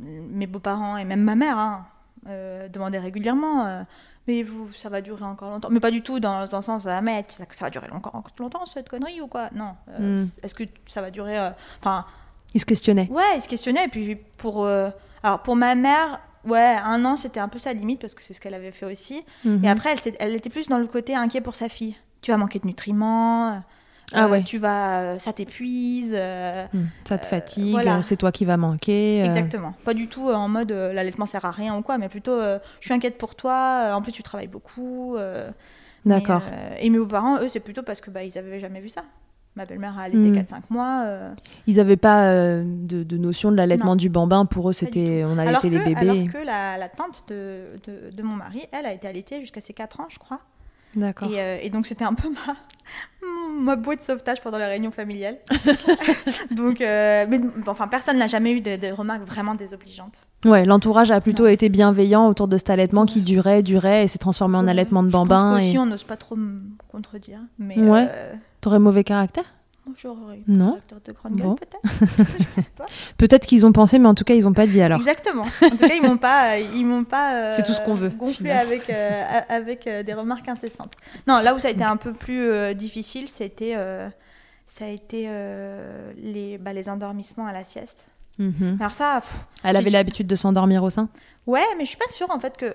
Mes 0.00 0.48
beaux-parents 0.48 0.96
et 0.96 1.04
même 1.04 1.22
ma 1.22 1.36
mère 1.36 1.56
hein, 1.58 1.86
euh, 2.28 2.68
régulièrement. 3.00 3.66
euh, 3.66 3.82
mais 4.26 4.42
vous, 4.42 4.72
ça 4.72 4.88
va 4.88 5.02
durer 5.02 5.24
encore 5.24 5.50
longtemps. 5.50 5.68
Mais 5.70 5.80
pas 5.80 5.90
du 5.90 6.00
tout 6.00 6.18
dans 6.18 6.54
un 6.54 6.62
sens, 6.62 6.86
ah, 6.86 7.02
mais 7.02 7.24
ça, 7.28 7.44
ça 7.50 7.66
va 7.66 7.70
durer 7.70 7.90
encore, 7.92 8.22
longtemps 8.38 8.64
cette 8.64 8.88
connerie 8.88 9.20
ou 9.20 9.26
quoi? 9.26 9.50
Non. 9.54 9.74
Euh, 9.90 10.24
Mm. 10.24 10.28
Est-ce 10.42 10.54
que 10.54 10.64
ça 10.86 11.02
va 11.02 11.10
durer. 11.10 11.38
euh, 11.38 11.50
Enfin, 11.80 12.06
Il 12.54 12.60
se 12.60 12.64
questionnait. 12.66 13.08
ouais, 13.10 13.36
ils 13.36 13.42
se 13.42 13.48
questionnaient. 13.48 13.84
Et 13.84 13.88
puis 13.88 14.16
pour. 14.38 14.64
euh, 14.64 14.88
alors 15.22 15.40
pour 15.42 15.56
ma 15.56 15.74
mère, 15.74 16.20
ouais, 16.46 16.76
un 16.82 17.04
an 17.04 17.16
c'était 17.16 17.40
un 17.40 17.48
peu 17.48 17.58
sa 17.58 17.72
limite 17.74 18.00
parce 18.00 18.14
que 18.14 18.22
c'est 18.22 18.32
ce 18.32 18.40
qu'elle 18.40 18.54
avait 18.54 18.70
fait 18.72 18.86
aussi. 18.86 19.24
Mhm. 19.44 19.62
Et 19.64 19.68
après, 19.68 19.94
elle, 20.06 20.14
elle 20.18 20.34
était 20.34 20.50
plus 20.50 20.68
dans 20.68 20.78
le 20.78 20.86
côté 20.86 21.14
inquiet 21.14 21.42
pour 21.42 21.54
sa 21.54 21.68
fille. 21.68 21.94
Tu 22.22 22.30
vas 22.30 22.38
manquer 22.38 22.58
de 22.60 22.66
nutriments. 22.66 23.62
Euh, 24.12 24.16
Ah 24.16 24.28
ouais. 24.28 24.42
Tu 24.42 24.58
vas, 24.58 25.00
euh, 25.00 25.18
ça 25.18 25.32
t'épuise. 25.32 26.12
euh, 26.14 26.66
Hmm, 26.72 26.84
Ça 27.04 27.18
te 27.18 27.26
Euh, 27.26 27.30
fatigue, 27.30 27.70
voilà. 27.72 28.02
c'est 28.02 28.16
toi 28.16 28.30
qui 28.32 28.44
vas 28.44 28.56
manquer. 28.56 29.20
euh, 29.22 29.24
Exactement. 29.24 29.72
Pas 29.84 29.94
du 29.94 30.08
tout 30.08 30.28
euh, 30.28 30.34
en 30.34 30.48
mode 30.48 30.72
euh, 30.72 30.92
l'allaitement 30.92 31.26
sert 31.26 31.44
à 31.44 31.50
rien 31.50 31.76
ou 31.76 31.82
quoi, 31.82 31.98
mais 31.98 32.08
plutôt 32.08 32.32
euh, 32.32 32.58
je 32.80 32.86
suis 32.86 32.94
inquiète 32.94 33.18
pour 33.18 33.34
toi. 33.34 33.86
euh, 33.88 33.92
en 33.94 34.02
plus, 34.02 34.12
tu 34.12 34.22
travailles 34.22 34.46
beaucoup. 34.48 35.16
euh, 35.16 35.50
D'accord. 36.04 36.42
euh, 36.52 36.74
et 36.80 36.90
mes 36.90 36.98
beaux-parents, 36.98 37.38
eux, 37.40 37.48
c'est 37.48 37.60
plutôt 37.60 37.82
parce 37.82 38.00
que 38.00 38.10
bah, 38.10 38.22
ils 38.24 38.36
avaient 38.38 38.60
jamais 38.60 38.80
vu 38.80 38.88
ça. 38.90 39.04
Ma 39.56 39.64
belle-mère 39.64 39.96
a 39.98 40.02
allaité 40.02 40.30
Mm. 40.30 40.34
4-5 40.38 40.62
mois. 40.70 41.04
euh, 41.06 41.32
Ils 41.68 41.76
n'avaient 41.76 41.96
pas 41.96 42.26
euh, 42.28 42.64
de, 42.66 43.04
de 43.04 43.16
notion 43.16 43.52
de 43.52 43.56
l'allaitement 43.56 43.94
du 43.94 44.08
bambin. 44.08 44.46
Pour 44.46 44.68
eux, 44.68 44.72
c'était 44.72 45.22
on 45.24 45.38
allaitait 45.38 45.68
que, 45.70 45.74
les 45.74 45.78
bébés. 45.78 45.96
alors 46.10 46.32
que 46.32 46.38
la, 46.44 46.76
la 46.76 46.88
tante 46.88 47.22
de, 47.28 47.66
de, 47.86 48.10
de 48.10 48.22
mon 48.24 48.34
mari, 48.34 48.66
elle 48.72 48.84
a 48.84 48.92
été 48.92 49.06
allaitée 49.06 49.38
jusqu'à 49.40 49.60
ses 49.60 49.72
4 49.72 50.00
ans, 50.00 50.06
je 50.10 50.18
crois. 50.18 50.40
D'accord. 50.96 51.28
Et, 51.30 51.40
euh, 51.40 51.58
et 51.62 51.70
donc 51.70 51.86
c'était 51.86 52.04
un 52.04 52.14
peu 52.14 52.28
ma, 52.46 52.54
ma 53.60 53.76
bouée 53.76 53.96
de 53.96 54.00
sauvetage 54.02 54.40
pendant 54.42 54.58
les 54.58 54.66
réunions 54.66 54.90
familiales. 54.90 55.38
Donc, 56.50 56.80
euh, 56.80 57.24
mais 57.28 57.40
enfin, 57.66 57.88
personne 57.88 58.18
n'a 58.18 58.26
jamais 58.26 58.52
eu 58.52 58.60
de, 58.60 58.76
de 58.76 58.92
remarques 58.92 59.24
vraiment 59.24 59.54
désobligeantes. 59.54 60.26
Ouais, 60.44 60.64
l'entourage 60.64 61.10
a 61.10 61.20
plutôt 61.20 61.46
été 61.46 61.68
bienveillant 61.68 62.28
autour 62.28 62.48
de 62.48 62.56
cet 62.58 62.70
allaitement 62.70 63.06
qui 63.06 63.22
durait, 63.22 63.62
durait 63.62 64.04
et 64.04 64.08
s'est 64.08 64.18
transformé 64.18 64.56
en 64.58 64.68
allaitement 64.68 65.02
de 65.02 65.08
Je 65.08 65.12
pense 65.12 65.28
bambin. 65.28 65.58
Et... 65.58 65.78
on 65.78 65.86
n'ose 65.86 66.04
pas 66.04 66.16
trop 66.16 66.36
me 66.36 66.60
contredire. 66.88 67.38
Mais 67.58 67.78
Ouais. 67.78 68.06
euh, 68.10 68.34
T'aurais 68.60 68.78
mauvais 68.78 69.04
caractère? 69.04 69.44
J'aurais 69.96 70.40
Non. 70.46 70.78
de 71.04 71.12
grande 71.12 71.36
gueule, 71.36 71.46
Bon. 71.46 71.54
peut-être. 71.56 71.80
Peut-être 73.18 73.46
qu'ils 73.46 73.64
ont 73.66 73.72
pensé, 73.72 73.98
mais 73.98 74.08
en 74.08 74.14
tout 74.14 74.24
cas, 74.24 74.34
ils 74.34 74.46
ont 74.48 74.52
pas 74.52 74.66
dit 74.66 74.80
alors. 74.80 74.98
Exactement. 74.98 75.44
En 75.62 75.70
tout 75.70 75.76
cas, 75.76 75.94
ils 75.94 76.02
m'ont 76.02 76.16
pas, 76.16 76.58
ils 76.58 76.84
m'ont 76.84 77.04
pas. 77.04 77.34
euh, 77.34 77.52
C'est 77.54 77.62
tout 77.64 77.72
ce 77.72 77.80
qu'on 77.80 77.94
veut, 77.94 78.08
Gonflé 78.10 78.50
avec 78.50 78.88
euh, 78.90 79.40
avec 79.48 79.86
euh, 79.86 80.02
des 80.02 80.14
remarques 80.14 80.48
incessantes. 80.48 80.92
Non, 81.26 81.40
là 81.40 81.54
où 81.54 81.58
ça 81.58 81.68
a 81.68 81.70
été 81.70 81.84
un 81.84 81.96
peu 81.96 82.12
plus 82.12 82.40
euh, 82.50 82.74
difficile, 82.74 83.28
c'était 83.28 83.74
euh, 83.76 84.08
ça 84.66 84.86
a 84.86 84.88
été 84.88 85.26
euh, 85.28 86.12
les 86.16 86.58
bah, 86.58 86.72
les 86.72 86.88
endormissements 86.88 87.46
à 87.46 87.52
la 87.52 87.64
sieste. 87.64 88.06
Mhm. 88.38 88.78
Alors 88.80 88.94
ça, 88.94 89.20
pff, 89.20 89.46
Elle 89.62 89.76
avait 89.76 89.90
l'habitude 89.90 90.26
de 90.26 90.34
s'endormir 90.36 90.82
au 90.82 90.90
sein? 90.90 91.08
Ouais, 91.46 91.62
mais 91.78 91.84
je 91.84 91.90
suis 91.90 91.98
pas 91.98 92.08
sûre 92.10 92.30
en 92.30 92.40
fait 92.40 92.56
que 92.56 92.74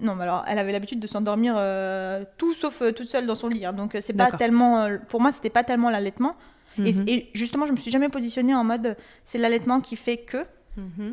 Non, 0.00 0.14
mais 0.16 0.24
alors 0.24 0.44
elle 0.48 0.58
avait 0.58 0.72
l'habitude 0.72 1.00
de 1.00 1.06
s'endormir 1.06 1.54
euh, 1.56 2.24
tout 2.38 2.52
sauf 2.54 2.82
euh, 2.82 2.92
toute 2.92 3.08
seule 3.08 3.26
dans 3.26 3.34
son 3.34 3.48
lit. 3.48 3.64
hein. 3.64 3.72
donc 3.72 3.94
euh, 3.94 4.00
c'est 4.00 4.12
pas 4.12 4.24
D'accord. 4.24 4.38
tellement, 4.38 4.82
euh, 4.82 4.98
pour 5.08 5.20
moi, 5.20 5.32
c'était 5.32 5.50
pas 5.50 5.64
tellement 5.64 5.90
l'allaitement. 5.90 6.36
Et- 6.78 6.92
Mhm. 6.92 7.04
et, 7.08 7.30
justement, 7.32 7.66
je 7.66 7.72
me 7.72 7.76
suis 7.78 7.90
jamais 7.90 8.10
positionnée 8.10 8.54
en 8.54 8.64
mode 8.64 8.86
euh, 8.86 8.94
c'est 9.24 9.38
l'allaitement 9.38 9.80
qui 9.80 9.96
fait 9.96 10.18
que. 10.18 10.44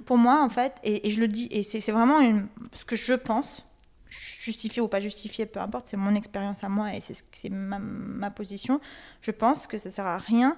Pour 0.06 0.18
moi, 0.18 0.42
en 0.44 0.50
fait, 0.50 0.74
et, 0.84 1.08
et 1.08 1.10
je 1.10 1.22
le 1.22 1.30
dis, 1.30 1.48
et 1.50 1.64
c'est 1.64 1.80
c'est 1.80 1.94
vraiment 1.94 2.20
une- 2.20 2.48
ce 2.74 2.84
que 2.84 2.98
je 2.98 3.14
pense, 3.14 3.66
justifié 4.10 4.82
ou 4.82 4.90
pas 4.90 5.00
justifié, 5.00 5.46
peu 5.46 5.62
importe, 5.62 5.88
c'est 5.88 5.96
mon 5.96 6.16
expérience 6.16 6.66
à 6.66 6.70
moi 6.70 6.94
et 6.94 7.00
c'est 7.00 7.14
ce- 7.14 7.24
c'est 7.32 7.48
ma, 7.50 7.80
ma 7.80 8.30
position. 8.30 8.82
Je 9.22 9.32
pense 9.32 9.66
que 9.66 9.78
ça 9.78 9.90
sert 9.90 10.06
à 10.06 10.18
rien 10.18 10.58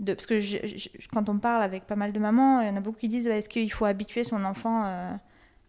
de 0.00 0.12
parce 0.14 0.26
que 0.26 0.40
je- 0.40 0.58
je- 0.66 0.88
quand 1.12 1.28
on 1.28 1.38
parle 1.38 1.62
avec 1.62 1.84
pas 1.86 1.94
mal 1.94 2.12
de 2.12 2.18
mamans, 2.18 2.62
il 2.62 2.66
y 2.66 2.70
en 2.70 2.74
a 2.76 2.80
beaucoup 2.80 2.98
qui 2.98 3.06
disent 3.08 3.28
Ouais, 3.28 3.38
est-ce 3.38 3.48
qu'il 3.48 3.70
faut 3.70 3.84
habituer 3.84 4.24
son 4.24 4.42
enfant 4.44 4.82
euh, 4.86 5.12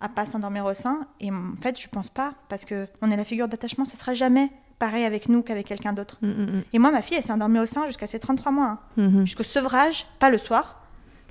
à 0.06 0.10
pas 0.10 0.26
s'endormir 0.26 0.66
au 0.66 0.74
sein 0.74 1.08
Et 1.20 1.32
en 1.32 1.56
fait, 1.62 1.80
je 1.80 1.88
pense 1.90 2.10
pas 2.10 2.34
parce 2.50 2.66
que 2.66 2.88
on 3.02 3.12
est 3.12 3.18
la 3.18 3.26
figure 3.26 3.48
d'attachement, 3.48 3.86
ce 3.86 3.98
sera 3.98 4.14
jamais 4.14 4.50
pareil 4.80 5.06
avec 5.06 5.30
nous 5.30 5.42
qu'avec 5.42 5.66
quelqu'un 5.68 5.94
d'autre. 5.94 6.18
Mm, 6.22 6.28
mm, 6.28 6.64
Et 6.74 6.80
moi, 6.80 6.92
ma 6.92 7.02
fille, 7.02 7.18
elle 7.18 7.24
s'est 7.24 7.32
endormie 7.32 7.60
au 7.60 7.66
sein 7.66 7.88
jusqu'à 7.88 8.08
ses 8.08 8.20
33 8.20 8.52
mois. 8.52 8.80
hein. 8.98 9.08
mm. 9.10 9.26
Jusqu'au 9.26 9.44
sevrage, 9.44 10.06
pas 10.20 10.30
le 10.30 10.38
soir. 10.38 10.82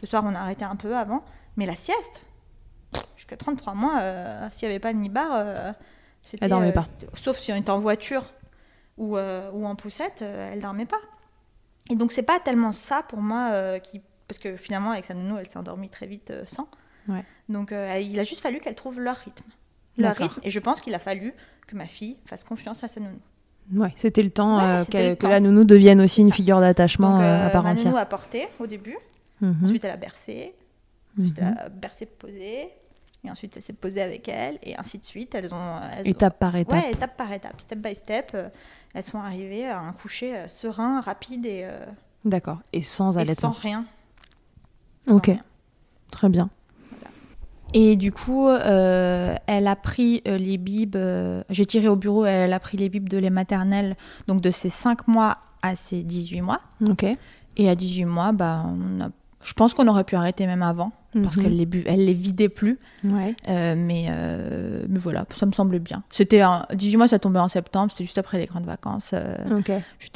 Le 0.02 0.06
soir, 0.06 0.22
on 0.26 0.34
a 0.34 0.38
arrêté 0.38 0.64
un 0.64 0.76
peu 0.76 0.96
avant. 0.96 1.24
Mais 1.56 1.66
la 1.66 1.76
sieste, 1.76 2.20
jusqu'à 3.16 3.36
33 3.36 3.74
mois, 3.74 4.00
euh, 4.00 4.48
s'il 4.50 4.68
n'y 4.68 4.74
avait 4.74 4.80
pas 4.80 4.92
le 4.92 4.98
nibar, 4.98 5.28
euh, 5.32 5.72
Elle 6.40 6.50
dormait 6.50 6.68
euh, 6.68 6.72
pas. 6.72 6.84
Sauf 7.14 7.38
si 7.38 7.52
on 7.52 7.56
était 7.56 7.70
en 7.70 7.80
voiture 7.80 8.24
ou, 8.96 9.16
euh, 9.16 9.50
ou 9.52 9.66
en 9.66 9.76
poussette, 9.76 10.22
elle 10.22 10.60
dormait 10.60 10.86
pas. 10.86 11.00
Et 11.90 11.96
donc, 11.96 12.12
c'est 12.12 12.22
pas 12.22 12.40
tellement 12.40 12.72
ça 12.72 13.02
pour 13.08 13.20
moi 13.20 13.78
qui. 13.80 14.00
Parce 14.26 14.38
que 14.38 14.56
finalement, 14.56 14.92
avec 14.92 15.04
sa 15.04 15.12
nounou, 15.12 15.36
elle 15.38 15.46
s'est 15.46 15.58
endormie 15.58 15.90
très 15.90 16.06
vite 16.06 16.32
sans. 16.46 16.66
Ouais. 17.08 17.24
Donc, 17.48 17.72
euh, 17.72 17.98
il 17.98 18.18
a 18.18 18.24
juste 18.24 18.40
fallu 18.40 18.60
qu'elle 18.60 18.74
trouve 18.74 19.00
leur 19.00 19.16
rythme. 19.16 19.44
Leur 19.98 20.16
rythme. 20.16 20.40
Et 20.42 20.50
je 20.50 20.58
pense 20.60 20.80
qu'il 20.80 20.94
a 20.94 20.98
fallu 20.98 21.34
que 21.66 21.76
ma 21.76 21.86
fille 21.86 22.16
fasse 22.26 22.44
confiance 22.44 22.82
à 22.84 22.88
sa 22.88 23.00
nounou. 23.00 23.18
Ouais, 23.72 23.92
c'était 23.96 24.22
le 24.22 24.30
temps 24.30 24.56
Ouais, 24.58 24.62
euh, 24.64 24.78
le 24.78 25.14
que 25.14 25.20
temps. 25.20 25.28
la 25.28 25.40
nounou 25.40 25.64
devienne 25.64 26.00
aussi 26.00 26.20
une 26.20 26.32
figure 26.32 26.60
d'attachement 26.60 27.20
euh, 27.20 27.44
à 27.44 27.46
euh, 27.46 27.48
part 27.50 27.62
ma 27.62 27.70
entière. 27.72 27.86
nounou 27.92 27.96
a 27.98 28.06
porté 28.06 28.48
au 28.58 28.66
début. 28.66 28.96
Mhm. 29.40 29.64
Ensuite, 29.64 29.84
elle 29.84 29.90
a 29.92 29.96
bercé. 29.96 30.54
Ensuite, 31.18 31.38
Mhm. 31.40 31.54
elle 31.58 31.66
a 31.66 31.68
bercé, 31.70 32.06
posé. 32.06 32.68
Et 33.26 33.30
ensuite, 33.30 33.56
elle 33.56 33.62
s'est 33.62 33.72
posée 33.72 34.02
avec 34.02 34.28
elle. 34.28 34.58
Et 34.62 34.76
ainsi 34.76 34.98
de 34.98 35.04
suite. 35.04 35.34
Elles 35.34 35.54
ont. 35.54 35.80
Elles 35.96 36.06
Étape 36.08 36.38
par 36.38 36.54
étape. 36.56 36.74
Ouais, 36.74 36.90
étape 36.92 37.16
par 37.16 37.32
étape, 37.32 37.58
step 37.60 37.78
by 37.78 37.94
step. 37.94 38.32
euh, 38.34 38.48
elles 38.92 39.02
sont 39.02 39.18
arrivées 39.18 39.66
à 39.66 39.80
un 39.80 39.92
coucher 39.92 40.36
euh, 40.36 40.48
serein, 40.48 41.00
rapide 41.00 41.46
et, 41.46 41.62
euh, 41.64 41.84
D'accord. 42.24 42.58
Et 42.74 42.82
sans 42.82 43.10
et 43.10 43.14
sans 43.14 43.20
allaitement. 43.20 43.50
rien. 43.52 43.84
Sans 45.08 45.16
Ok, 45.16 45.26
rien. 45.26 45.40
très 46.10 46.28
bien. 46.28 46.50
Et 47.76 47.96
du 47.96 48.12
coup, 48.12 48.46
euh, 48.48 49.34
elle 49.46 49.66
a 49.66 49.74
pris 49.76 50.22
euh, 50.28 50.38
les 50.38 50.58
bibes. 50.58 50.94
euh, 50.96 51.42
J'ai 51.50 51.66
tiré 51.66 51.88
au 51.88 51.96
bureau, 51.96 52.24
elle 52.24 52.52
a 52.52 52.60
pris 52.60 52.76
les 52.76 52.88
bibes 52.88 53.08
de 53.08 53.18
lait 53.18 53.30
maternel, 53.30 53.96
donc 54.28 54.40
de 54.40 54.50
ses 54.52 54.68
5 54.68 55.08
mois 55.08 55.38
à 55.60 55.74
ses 55.76 56.02
18 56.04 56.40
mois. 56.40 56.60
Ok. 56.88 57.04
Et 57.56 57.68
à 57.68 57.74
18 57.74 58.04
mois, 58.04 58.32
bah, 58.32 58.64
on 58.66 59.00
a- 59.00 59.10
je 59.44 59.52
pense 59.52 59.74
qu'on 59.74 59.86
aurait 59.86 60.02
pu 60.04 60.16
arrêter 60.16 60.46
même 60.46 60.62
avant, 60.62 60.90
parce 61.22 61.36
Mhm. 61.36 61.42
qu'elle 61.44 61.56
les, 61.56 61.68
elle 61.86 62.04
les 62.06 62.12
vidait 62.14 62.48
plus. 62.48 62.78
Ouais. 63.04 63.36
Euh, 63.48 63.74
mais, 63.76 64.06
euh, 64.08 64.84
mais 64.88 64.98
voilà, 64.98 65.26
ça 65.34 65.46
me 65.46 65.52
semblait 65.52 65.78
bien. 65.78 66.02
C'était 66.10 66.40
un- 66.40 66.66
18 66.74 66.96
mois, 66.96 67.06
ça 67.08 67.18
tombait 67.20 67.38
en 67.38 67.46
septembre, 67.48 67.92
c'était 67.92 68.04
juste 68.04 68.18
après 68.18 68.38
les 68.38 68.46
grandes 68.46 68.64
vacances. 68.66 69.10
euh, 69.12 69.36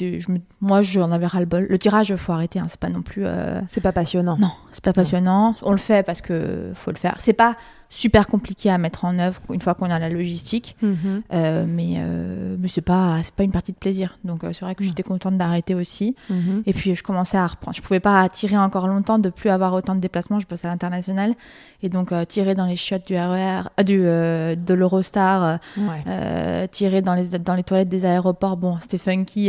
je 0.00 0.32
me- 0.32 0.40
moi, 0.60 0.82
j'en 0.82 1.12
avais 1.12 1.26
ras-le-bol. 1.26 1.66
Le 1.68 1.78
tirage, 1.78 2.08
il 2.10 2.16
faut 2.16 2.32
arrêter, 2.32 2.58
hein, 2.58 2.66
c'est 2.68 2.80
pas 2.80 2.88
non 2.88 3.02
plus. 3.02 3.22
euh, 3.26 3.60
C'est 3.68 3.80
pas 3.82 3.92
passionnant. 3.92 4.36
Non, 4.38 4.50
c'est 4.72 4.82
pas 4.82 4.92
passionnant. 4.92 5.54
On 5.62 5.72
le 5.72 5.78
fait 5.78 6.04
parce 6.04 6.20
que 6.22 6.72
faut 6.74 6.90
le 6.90 6.96
faire. 6.96 7.14
C'est 7.18 7.32
pas 7.32 7.56
super 7.90 8.26
compliqué 8.26 8.70
à 8.70 8.76
mettre 8.76 9.04
en 9.06 9.18
œuvre 9.18 9.40
une 9.52 9.60
fois 9.62 9.74
qu'on 9.74 9.90
a 9.90 9.98
la 9.98 10.10
logistique, 10.10 10.76
Mhm. 10.82 11.22
euh, 11.32 11.64
mais, 11.66 11.94
euh, 11.96 12.56
mais 12.58 12.68
c'est 12.68 12.82
pas, 12.82 13.18
c'est 13.22 13.34
pas 13.34 13.44
une 13.44 13.50
partie 13.50 13.72
de 13.72 13.78
plaisir. 13.78 14.18
Donc 14.24 14.44
euh, 14.44 14.52
c'est 14.52 14.64
vrai 14.64 14.74
que 14.74 14.84
j'étais 14.84 15.02
contente 15.02 15.38
d'arrêter 15.38 15.74
aussi. 15.74 16.14
Mhm. 16.28 16.62
Et 16.66 16.72
puis 16.74 16.94
je 16.94 17.02
commençais 17.02 17.38
à 17.38 17.46
reprendre. 17.46 17.74
Je 17.76 17.80
pouvais 17.82 18.00
pas 18.00 18.28
tirer 18.28 18.58
encore 18.58 18.88
longtemps, 18.88 19.18
de 19.18 19.30
plus 19.30 19.48
avoir 19.50 19.72
autant 19.72 19.94
de 19.94 20.00
déplacements. 20.00 20.38
Je 20.38 20.46
bosse 20.46 20.64
à 20.64 20.68
l'international. 20.68 21.34
Et 21.82 21.88
donc 21.88 22.12
tirer 22.28 22.54
dans 22.54 22.66
les 22.66 22.76
chiottes 22.76 23.06
du 23.06 23.14
RER, 23.16 23.62
euh, 23.80 24.54
du, 24.54 24.62
de 24.62 24.74
l'Eurostar, 24.74 25.58
Ouais. 25.76 26.68
tirer 26.68 27.00
dans 27.02 27.14
les, 27.14 27.30
dans 27.38 27.54
les 27.54 27.62
toilettes 27.64 27.88
des 27.88 28.04
aéroports. 28.04 28.56
Bon, 28.56 28.78
c'était 28.80 28.98
funky. 28.98 29.46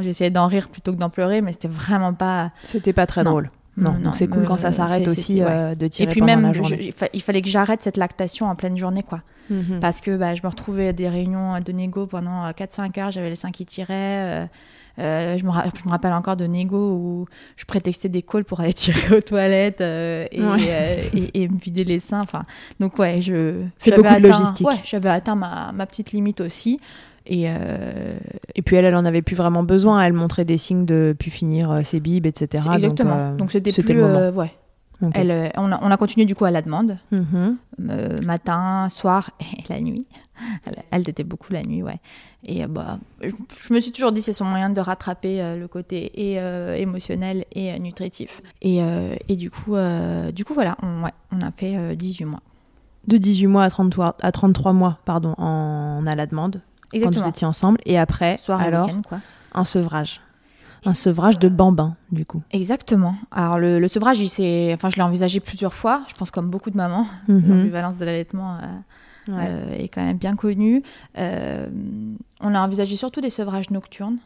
J'essayais 0.00 0.30
d'en 0.30 0.46
rire 0.46 0.68
plutôt 0.68 0.92
que 0.92 0.98
d'en 0.98 1.10
pleurer, 1.10 1.40
mais 1.42 1.52
c'était 1.52 1.68
vraiment 1.68 2.14
pas. 2.14 2.52
C'était 2.64 2.92
pas 2.92 3.06
très 3.06 3.22
Non. 3.24 3.30
drôle. 3.32 3.48
Non, 3.76 3.94
Non, 4.02 4.12
c'est 4.14 4.26
cool 4.26 4.42
euh, 4.42 4.46
quand 4.46 4.56
ça 4.58 4.72
s'arrête 4.72 5.06
aussi 5.06 5.40
ouais. 5.42 5.46
euh, 5.48 5.74
de 5.74 5.84
Et 5.86 5.90
tirer 5.90 6.10
puis 6.10 6.20
pendant 6.20 6.32
même, 6.36 6.42
la 6.46 6.52
je- 6.52 6.58
journée. 6.58 6.78
il 6.82 6.92
fa- 6.92 7.08
il 7.12 7.20
fallait 7.22 7.42
que 7.42 7.48
j'arrête 7.48 7.82
cette 7.82 7.98
lactation 7.98 8.46
en 8.46 8.54
pleine 8.54 8.76
journée, 8.78 9.02
quoi. 9.02 9.20
Mhm. 9.50 9.80
Parce 9.80 10.00
que 10.00 10.16
bah, 10.16 10.34
je 10.34 10.42
me 10.42 10.48
retrouvais 10.48 10.88
à 10.88 10.92
des 10.92 11.08
réunions 11.08 11.60
de 11.60 11.72
négo 11.72 12.06
pendant 12.06 12.50
4-5 12.52 12.98
heures, 12.98 13.10
j'avais 13.10 13.28
les 13.28 13.36
seins 13.36 13.50
qui 13.52 13.66
tiraient. 13.66 13.92
euh, 13.94 14.46
euh, 14.98 15.36
je, 15.36 15.44
me 15.44 15.50
ra- 15.50 15.64
je 15.78 15.84
me 15.84 15.90
rappelle 15.90 16.14
encore 16.14 16.36
de 16.36 16.46
négo 16.46 16.92
où 16.94 17.26
je 17.58 17.66
prétextais 17.66 18.08
des 18.08 18.22
calls 18.22 18.44
pour 18.46 18.60
aller 18.60 18.72
tirer 18.72 19.14
aux 19.16 19.20
toilettes 19.20 19.82
euh, 19.82 20.26
et, 20.32 20.42
Ouais. 20.42 20.56
euh, 20.70 21.02
et, 21.14 21.42
et 21.42 21.48
me 21.48 21.58
vider 21.58 21.84
les 21.84 21.98
seins. 22.00 22.22
Enfin, 22.22 22.44
donc 22.80 22.98
ouais, 22.98 23.20
je 23.20 23.60
C'est 23.76 23.94
beaucoup 23.94 24.08
de 24.14 24.26
logistique. 24.26 24.66
Ouais, 24.66 24.76
j'avais 24.84 25.10
atteint 25.10 25.34
ma, 25.34 25.70
ma 25.72 25.84
petite 25.84 26.12
limite 26.12 26.40
aussi. 26.40 26.80
Et 27.26 27.44
euh, 27.48 28.18
Et 28.54 28.62
puis 28.62 28.76
elle, 28.76 28.84
elle 28.84 28.96
en 28.96 29.04
avait 29.04 29.22
plus 29.22 29.36
vraiment 29.36 29.62
besoin. 29.64 30.02
Elle 30.02 30.12
montrait 30.12 30.44
des 30.44 30.58
signes 30.58 30.84
de 30.86 31.14
pu 31.18 31.30
finir 31.30 31.70
euh, 31.70 31.82
ses 31.82 32.00
bibes, 32.00 32.26
etc. 32.26 32.64
Exactement. 32.74 33.16
euh, 33.16 33.36
Donc 33.36 33.50
c'était 33.52 33.72
plus 33.72 33.94
le 33.94 34.02
moment. 34.02 34.30
ouais. 34.36 34.52
Elle, 35.12 35.52
on, 35.58 35.70
a, 35.72 35.78
on 35.82 35.90
a 35.90 35.96
continué 35.98 36.24
du 36.24 36.34
coup 36.34 36.46
à 36.46 36.50
la 36.50 36.62
demande, 36.62 36.96
Mhm. 37.12 37.56
euh, 37.90 38.16
matin, 38.24 38.88
soir 38.88 39.30
et 39.40 39.62
la 39.68 39.78
nuit. 39.80 40.06
Elle, 40.64 40.76
elle 40.90 41.08
était 41.10 41.22
beaucoup 41.24 41.52
la 41.52 41.62
nuit, 41.62 41.82
ouais. 41.82 41.98
Et 42.46 42.64
euh, 42.64 42.66
bah, 42.66 42.98
je, 43.22 43.28
je 43.68 43.74
me 43.74 43.80
suis 43.80 43.92
toujours 43.92 44.10
dit 44.10 44.22
c'est 44.22 44.32
son 44.32 44.46
moyen 44.46 44.70
de 44.70 44.80
rattraper 44.80 45.42
euh, 45.42 45.58
le 45.58 45.68
côté 45.68 46.10
et 46.14 46.36
émotionnel 46.80 47.44
et 47.52 47.78
nutritif. 47.78 48.40
Et, 48.62 48.78
et 49.28 49.36
du 49.36 49.50
coup, 49.50 49.74
du 50.34 50.44
coup 50.46 50.54
voilà, 50.54 50.76
on, 50.82 51.02
ouais, 51.04 51.12
on 51.30 51.42
a 51.42 51.50
fait 51.50 51.76
euh, 51.76 51.94
18 51.94 52.24
mois. 52.24 52.40
De 53.06 53.18
18 53.18 53.46
mois 53.48 53.64
à 53.64 53.70
33, 53.70 54.16
à 54.20 54.32
33 54.32 54.72
mois, 54.72 54.98
pardon, 55.04 55.34
en 55.38 56.04
à 56.06 56.14
la 56.14 56.26
demande, 56.26 56.60
quand 56.90 56.96
Exactement. 56.98 57.22
vous 57.24 57.28
étiez 57.28 57.46
ensemble. 57.46 57.78
Et 57.86 57.98
après, 57.98 58.38
Soir 58.38 58.62
et 58.62 58.66
alors, 58.66 58.90
quoi. 59.08 59.20
un 59.54 59.64
sevrage. 59.64 60.20
Un 60.84 60.94
sevrage 60.94 61.38
de 61.40 61.48
bambin, 61.48 61.96
du 62.12 62.24
coup. 62.24 62.42
Exactement. 62.52 63.16
Alors 63.32 63.58
le, 63.58 63.80
le 63.80 63.88
sevrage, 63.88 64.20
il 64.20 64.72
enfin, 64.74 64.88
je 64.90 64.96
l'ai 64.96 65.02
envisagé 65.02 65.40
plusieurs 65.40 65.74
fois. 65.74 66.02
Je 66.08 66.14
pense 66.14 66.30
comme 66.30 66.48
beaucoup 66.48 66.70
de 66.70 66.76
mamans, 66.76 67.06
Mhm. 67.28 67.48
l'ambivalence 67.48 67.98
de 67.98 68.04
l'allaitement. 68.04 68.56
euh, 68.56 68.66
Ouais. 69.28 69.50
euh, 69.52 69.74
est 69.74 69.88
quand 69.88 70.04
même 70.04 70.18
bien 70.18 70.36
connu. 70.36 70.84
Euh, 71.18 71.66
on 72.40 72.54
a 72.54 72.60
envisagé 72.60 72.94
surtout 72.94 73.20
des 73.20 73.30
sevrages 73.30 73.70
nocturnes 73.70 74.18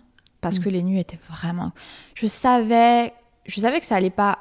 parce 0.42 0.58
Mm. 0.58 0.62
que 0.62 0.68
les 0.68 0.82
nuits 0.82 0.98
étaient 1.00 1.18
vraiment. 1.30 1.72
Je 2.14 2.26
savais, 2.26 3.14
je 3.46 3.61
savais 3.62 3.80
que 3.80 3.86
ça 3.86 3.96
allait 3.96 4.11
pas 4.11 4.38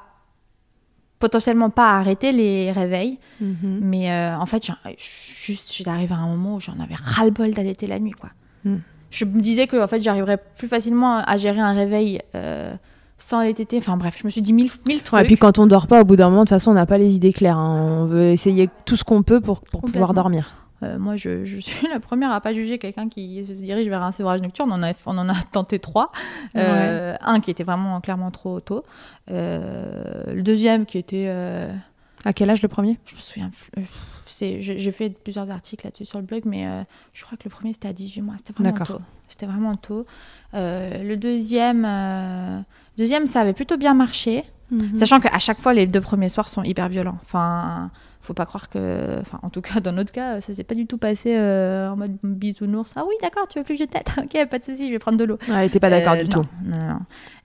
potentiellement 1.20 1.70
pas 1.70 1.98
arrêter 1.98 2.32
les 2.32 2.72
réveils, 2.72 3.20
Mhm. 3.42 3.80
mais 3.82 4.12
euh, 4.12 4.38
en 4.38 4.46
fait, 4.46 4.64
juste 4.98 5.74
j'étais 5.74 5.90
arrivée 5.90 6.14
à 6.16 6.18
un 6.18 6.28
moment 6.28 6.56
où 6.56 6.60
j'en 6.60 6.80
avais 6.80 6.96
ras 6.96 7.26
le 7.26 7.32
bol 7.32 7.52
d'allaiter 7.52 7.88
la 7.88 8.00
nuit, 8.00 8.12
quoi. 8.12 8.30
Mm. 8.66 8.76
Je 9.12 9.26
me 9.26 9.40
disais 9.42 9.68
que 9.68 9.82
en 9.84 9.88
fait, 9.88 10.00
j'arriverais 10.02 10.38
plus 10.58 10.68
facilement 10.68 11.18
à 11.18 11.38
gérer 11.38 11.60
un 11.60 11.74
réveil. 11.74 12.22
euh, 12.36 12.74
sans 13.22 13.42
les 13.42 13.54
tétés, 13.54 13.78
enfin 13.80 13.98
bref, 13.98 14.16
je 14.18 14.26
me 14.26 14.30
suis 14.30 14.42
dit 14.42 14.54
mille, 14.54 14.72
mille 14.88 15.02
trucs. 15.02 15.14
Ouais, 15.18 15.24
et 15.24 15.28
puis 15.28 15.36
quand 15.36 15.60
on 15.60 15.68
dort 15.68 15.88
pas, 15.88 16.00
au 16.00 16.06
bout 16.06 16.16
d'un 16.16 16.30
moment, 16.30 16.44
de 16.44 16.46
toute 16.46 16.56
façon, 16.56 16.72
on 16.72 16.76
n'a 16.76 16.86
pas 16.86 16.98
les 16.98 17.14
idées 17.16 17.34
claires. 17.34 17.58
hein. 17.58 17.98
On 18.00 18.06
veut 18.06 18.28
essayer 18.30 18.70
tout 18.86 18.96
ce 18.96 19.04
qu'on 19.04 19.24
peut 19.24 19.42
pour, 19.42 19.60
pour 19.60 19.82
pouvoir 19.82 20.14
dormir. 20.14 20.69
Euh, 20.82 20.98
moi, 20.98 21.16
je, 21.18 21.44
je 21.46 21.58
suis 21.60 21.88
la 21.94 22.00
première 22.00 22.32
à 22.32 22.40
pas 22.42 22.54
juger 22.54 22.78
quelqu'un 22.80 23.10
qui 23.10 23.44
se 23.46 23.52
dirige 23.54 23.88
vers 23.90 24.02
un 24.04 24.12
sevrage 24.12 24.42
nocturne. 24.42 24.70
On, 24.72 24.76
en 24.76 24.84
a, 24.84 24.92
on 25.06 25.18
en 25.18 25.30
a 25.30 25.36
tenté 25.52 25.80
trois. 25.80 26.12
Euh, 26.56 27.16
Un 27.22 27.40
qui 27.40 27.52
était 27.52 27.64
vraiment 27.64 28.00
clairement 28.02 28.32
trop 28.32 28.60
tôt. 28.60 28.84
Euh, 29.30 30.34
le 30.34 30.42
deuxième 30.42 30.86
qui 30.86 30.98
était... 30.98 31.28
À 32.26 32.34
quel 32.34 32.50
âge 32.50 32.62
le 32.62 32.68
premier? 32.68 33.00
Je 33.06 33.16
me 33.16 33.20
souviens 33.20 33.50
plus. 33.74 33.86
c'est- 34.26 34.60
J'ai 34.60 34.92
fait 34.92 35.10
plusieurs 35.10 35.50
articles 35.52 35.86
là-dessus 35.86 36.06
sur 36.06 36.20
le 36.20 36.26
blog, 36.26 36.42
mais 36.46 36.68
je 37.14 37.24
crois 37.24 37.38
que 37.38 37.44
le 37.46 37.50
premier 37.50 37.72
c'était 37.74 37.88
à 37.88 37.94
18 37.94 38.22
mois. 38.22 38.36
C'était 38.38 38.54
vraiment 38.62 38.86
tôt. 38.86 39.00
C'était 39.30 39.46
vraiment 39.46 39.76
tôt. 39.76 40.06
Le 40.54 41.16
deuxième, 41.16 41.88
deuxième, 42.98 43.26
ça 43.28 43.40
avait 43.42 43.54
plutôt 43.54 43.78
bien 43.78 43.94
marché. 43.94 44.44
Mhm. 44.72 44.96
Sachant 44.96 45.20
qu'à 45.20 45.40
chaque 45.40 45.60
fois, 45.62 45.74
les 45.74 45.88
deux 45.88 46.02
premiers 46.02 46.30
soirs 46.30 46.50
sont 46.50 46.62
hyper 46.64 46.90
violents. 46.90 47.18
Enfin, 47.24 47.90
faut 48.30 48.34
pas 48.36 48.46
croire 48.46 48.70
que. 48.70 49.20
Enfin, 49.22 49.40
en 49.42 49.50
tout 49.50 49.62
cas, 49.62 49.80
dans 49.82 49.92
notre 49.92 50.12
cas, 50.12 50.40
ça 50.40 50.54
s'est 50.54 50.64
pas 50.64 50.76
du 50.76 50.86
tout 50.86 51.00
passé 51.00 51.36
euh, 51.36 51.90
en 51.90 51.96
mode 51.96 52.16
bisounours. 52.24 52.94
Ah 52.96 53.04
oui, 53.08 53.16
d'accord, 53.24 53.48
tu 53.48 53.58
veux 53.58 53.66
plus 53.66 53.76
que 53.76 53.82
je 53.84 53.86
t'aide 53.90 54.08
Ok, 54.18 54.48
pas 54.48 54.60
de 54.60 54.64
souci, 54.64 54.86
je 54.88 54.92
vais 54.92 55.00
prendre 55.00 55.18
de 55.18 55.24
l'eau. 55.24 55.38
Ouais, 55.48 55.56
elle 55.62 55.66
était 55.66 55.80
pas 55.80 55.90
d'accord 55.90 56.14
Euh, 56.14 56.24
du 56.24 56.30
non, 56.30 56.44
tout. 56.44 56.48
Non, 56.64 56.78
non. 56.78 57.00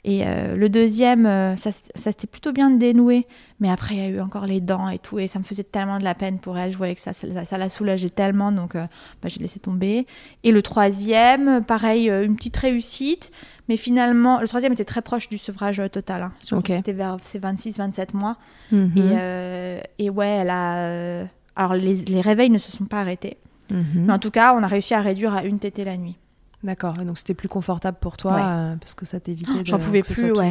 Et 0.07 0.26
euh, 0.26 0.55
le 0.55 0.68
deuxième, 0.68 1.24
euh, 1.24 1.57
ça, 1.57 1.72
ça 1.72 2.12
s'était 2.12 2.26
plutôt 2.26 2.53
bien 2.53 2.70
dénoué. 2.70 3.26
Mais 3.61 3.70
après, 3.70 3.95
il 3.95 4.01
y 4.03 4.05
a 4.05 4.09
eu 4.09 4.20
encore 4.20 4.45
les 4.47 4.61
dents 4.61 4.91
et 4.91 4.99
tout. 4.99 5.18
Et 5.18 5.26
ça 5.28 5.39
me 5.39 5.45
faisait 5.45 5.62
tellement 5.62 5.97
de 5.99 6.05
la 6.05 6.14
peine 6.14 6.39
pour 6.39 6.59
elle. 6.59 6.72
Je 6.72 6.76
voyais 6.76 6.95
que 6.95 7.01
ça, 7.01 7.14
ça, 7.14 7.45
ça 7.47 7.57
la 7.57 7.70
soulageait 7.70 8.11
tellement. 8.11 8.53
Donc, 8.53 8.74
bah, 8.74 8.89
j'ai 9.28 9.41
laissé 9.41 9.61
tomber. 9.61 10.07
Et 10.43 10.51
le 10.53 10.61
troisième, 10.61 11.64
pareil, 11.64 12.09
une 12.11 12.37
petite 12.37 12.57
réussite. 12.59 13.30
Mais 13.70 13.78
finalement, 13.78 14.41
le 14.41 14.49
troisième 14.49 14.74
était 14.74 14.85
très 14.85 15.01
proche 15.01 15.30
du 15.30 15.39
sevrage 15.39 15.80
total. 15.91 16.22
hein. 16.24 16.32
C'était 16.76 16.93
vers 16.93 17.16
ses 17.24 17.39
26-27 17.39 18.14
mois. 18.14 18.37
Et, 18.72 18.76
euh, 18.99 19.80
et 19.99 20.11
ouais, 20.11 20.28
elle 20.28 20.51
a. 20.51 20.74
euh, 20.77 21.25
Alors, 21.57 21.75
les, 21.75 21.95
les 21.97 22.20
réveils 22.20 22.51
ne 22.51 22.59
se 22.59 22.70
sont 22.72 22.85
pas 22.85 23.01
arrêtés. 23.01 23.37
Mhm. 23.70 24.05
Mais 24.07 24.12
en 24.12 24.18
tout 24.18 24.31
cas, 24.31 24.55
on 24.55 24.62
a 24.62 24.66
réussi 24.66 24.95
à 24.95 25.01
réduire 25.01 25.35
à 25.35 25.45
une 25.45 25.59
tétée 25.59 25.85
la 25.85 25.97
nuit. 25.97 26.16
D'accord. 26.62 26.95
Et 27.01 27.05
donc 27.05 27.18
c'était 27.18 27.35
plus 27.35 27.49
confortable 27.49 27.99
pour 28.01 28.16
toi 28.16 28.35
Ouais. 28.35 28.41
euh, 28.43 28.77
parce 28.77 28.95
que 28.95 29.05
ça 29.05 29.20
t'évitait 29.20 29.61
de. 29.61 29.66
J'en 29.66 29.79
pouvais 29.79 30.01
plus, 30.03 30.33
ouais. 30.33 30.51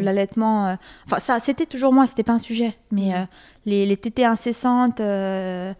L'allaitement. 0.00 0.66
euh, 0.68 0.74
Enfin, 1.06 1.18
ça, 1.18 1.38
c'était 1.38 1.64
toujours 1.64 1.92
moi, 1.94 2.06
c'était 2.06 2.22
pas 2.24 2.32
un 2.34 2.38
sujet. 2.38 2.76
Mais 2.92 3.06
Mhm. 3.08 3.12
euh, 3.14 3.24
les, 3.64 3.86
les 3.86 3.96
tétées 3.96 4.26
incessantes 4.26 5.00
et, 5.00 5.72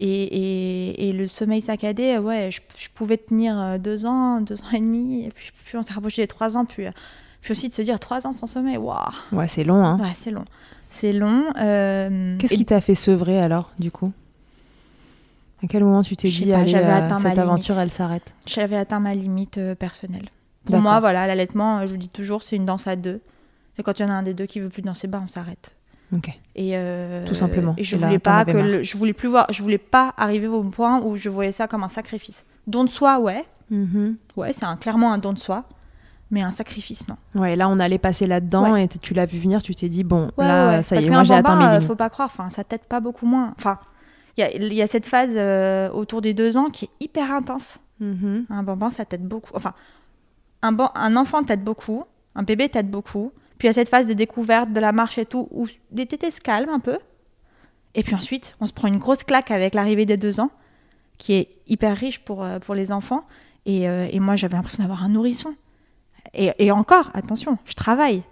et, 0.00 1.08
et 1.08 1.12
le 1.12 1.28
sommeil 1.28 1.60
saccadé, 1.60 2.18
ouais, 2.18 2.50
je, 2.50 2.60
je 2.76 2.88
pouvais 2.94 3.16
tenir 3.16 3.78
deux 3.78 4.04
ans, 4.06 4.40
deux 4.40 4.60
ans 4.62 4.70
et 4.74 4.80
demi. 4.80 5.24
Et 5.24 5.28
puis, 5.30 5.50
puis 5.64 5.76
on 5.78 5.82
s'est 5.82 5.94
rapproché 5.94 6.22
des 6.22 6.28
trois 6.28 6.56
ans. 6.56 6.64
Puis, 6.64 6.84
puis 7.40 7.52
aussi 7.52 7.68
de 7.68 7.74
se 7.74 7.82
dire 7.82 7.98
trois 8.00 8.26
ans 8.26 8.32
sans 8.32 8.46
sommeil, 8.46 8.76
waouh, 8.76 8.98
Ouais, 9.32 9.48
c'est 9.48 9.64
long. 9.64 9.84
Hein. 9.84 9.98
ouais, 10.00 10.12
c'est 10.16 10.30
long. 10.30 10.44
C'est 10.92 11.12
long. 11.12 11.44
euh, 11.58 12.36
Qu'est-ce 12.38 12.54
et 12.54 12.56
qui 12.56 12.64
t'a 12.64 12.80
fait 12.80 12.94
sevrer 12.94 13.40
alors, 13.40 13.72
du 13.78 13.90
coup? 13.90 14.12
À 15.64 15.66
quel 15.68 15.84
moment 15.84 16.02
tu 16.02 16.16
t'es 16.16 16.28
dit, 16.28 16.50
pas, 16.50 16.58
allez, 16.58 16.74
euh, 16.74 17.16
cette 17.18 17.38
aventure, 17.38 17.74
limite. 17.74 17.82
elle 17.84 17.90
s'arrête? 17.90 18.34
J'avais 18.46 18.76
atteint 18.76 19.00
ma 19.00 19.14
limite 19.14 19.58
euh, 19.58 19.74
personnelle. 19.74 20.28
Pour 20.64 20.78
moi, 20.80 21.00
voilà, 21.00 21.26
l'allaitement, 21.26 21.78
euh, 21.78 21.86
je 21.86 21.92
vous 21.92 21.98
dis 21.98 22.08
toujours, 22.08 22.42
c'est 22.42 22.56
une 22.56 22.66
danse 22.66 22.86
à 22.86 22.96
deux. 22.96 23.20
Et 23.78 23.82
quand 23.82 23.98
il 23.98 24.02
y 24.02 24.04
en 24.04 24.10
a 24.10 24.14
un 24.14 24.22
des 24.22 24.34
deux 24.34 24.46
qui 24.46 24.60
veut 24.60 24.68
plus 24.68 24.82
danser, 24.82 25.06
bah, 25.08 25.20
on 25.24 25.28
s'arrête. 25.28 25.74
Ok. 26.14 26.28
Et 26.56 26.76
Tout 27.26 27.34
simplement. 27.34 27.74
Et 27.78 27.84
je 27.84 27.96
Et 27.96 27.98
là, 28.00 28.06
voulais 28.08 28.18
pas 28.18 28.44
que 28.44 28.50
le- 28.50 28.82
je 28.82 28.96
voulais 28.98 29.14
plus 29.14 29.28
voir, 29.28 29.46
je 29.50 29.62
voulais 29.62 29.78
pas 29.78 30.12
arriver 30.18 30.46
au 30.46 30.62
point 30.64 31.00
où 31.00 31.16
je 31.16 31.30
voyais 31.30 31.52
ça 31.52 31.68
comme 31.68 31.82
un 31.84 31.88
sacrifice. 31.88 32.44
Don 32.66 32.84
de 32.84 32.90
soi, 32.90 33.18
ouais, 33.18 33.44
Mhm. 33.70 34.16
ouais, 34.36 34.52
c'est 34.52 34.66
clairement 34.80 35.12
un 35.12 35.18
don 35.18 35.32
de 35.32 35.38
soi, 35.38 35.64
mais 36.32 36.42
un 36.42 36.50
sacrifice, 36.50 37.06
non. 37.06 37.16
Ouais, 37.40 37.54
là 37.54 37.68
on 37.68 37.78
allait 37.78 37.98
passer 37.98 38.26
là-dedans 38.26 38.72
Ouais. 38.72 38.84
et 38.84 38.88
tu 38.88 39.14
l'as 39.14 39.26
vu 39.26 39.38
venir, 39.38 39.62
tu 39.62 39.72
t'es 39.76 39.88
dit, 39.88 40.02
bon, 40.02 40.30
Ouais, 40.36 40.48
là 40.48 40.68
ouais, 40.78 40.82
ça 40.82 40.96
y 40.96 41.06
est, 41.06 41.10
moi 41.10 41.22
j'ai 41.22 41.34
atteint 41.34 41.54
mes 41.56 41.64
euh, 41.66 41.72
limites. 41.74 41.86
faut 41.86 41.94
pas 41.94 42.10
croire, 42.10 42.26
enfin, 42.32 42.50
ça 42.50 42.64
t'aide 42.64 42.82
pas 42.88 42.98
beaucoup 42.98 43.26
moins. 43.26 43.54
Enfin, 43.58 43.78
il 44.36 44.40
y 44.40 44.44
a, 44.44 44.50
il 44.56 44.72
y 44.74 44.82
a 44.82 44.86
cette 44.88 45.06
phase 45.06 45.34
euh, 45.36 45.90
autour 45.90 46.20
des 46.22 46.34
deux 46.34 46.56
ans 46.56 46.70
qui 46.70 46.86
est 46.86 47.04
hyper 47.04 47.30
intense. 47.32 47.78
Mhm. 48.00 48.46
Un 48.50 48.62
bambin, 48.64 48.90
ça 48.90 49.04
t'aide 49.04 49.28
beaucoup. 49.28 49.52
Enfin, 49.54 49.74
un, 50.62 50.72
ban- 50.72 50.90
un 50.94 51.14
enfant 51.16 51.42
t'aide 51.44 51.62
beaucoup, 51.62 52.04
un 52.34 52.42
bébé 52.42 52.68
t'aide 52.68 52.90
beaucoup. 52.90 53.30
Puis 53.58 53.66
il 53.66 53.68
y 53.68 53.70
a 53.70 53.74
cette 53.74 53.90
phase 53.90 54.08
de 54.08 54.14
découverte 54.14 54.72
de 54.72 54.80
la 54.80 54.90
marche 54.92 55.18
et 55.18 55.26
tout, 55.26 55.46
où 55.52 55.68
les 55.92 56.06
tétés 56.06 56.30
se 56.32 56.40
calment 56.40 56.70
un 56.72 56.80
peu. 56.80 56.98
Et 57.94 58.02
puis 58.02 58.14
ensuite, 58.14 58.56
on 58.60 58.66
se 58.66 58.72
prend 58.72 58.88
une 58.88 58.98
grosse 58.98 59.22
claque 59.22 59.50
avec 59.50 59.74
l'arrivée 59.74 60.06
des 60.06 60.16
deux 60.16 60.40
ans, 60.40 60.50
qui 61.18 61.34
est 61.34 61.48
hyper 61.68 61.96
riche 61.96 62.20
pour, 62.20 62.42
euh, 62.42 62.58
pour 62.58 62.74
les 62.74 62.90
enfants. 62.90 63.24
Et, 63.66 63.88
euh, 63.88 64.08
et 64.10 64.18
moi, 64.18 64.34
j'avais 64.34 64.56
l'impression 64.56 64.82
d'avoir 64.82 65.04
un 65.04 65.10
nourrisson. 65.10 65.54
Et, 66.34 66.52
et 66.58 66.70
encore, 66.70 67.10
attention, 67.14 67.58
je 67.64 67.74
travaille. 67.74 68.22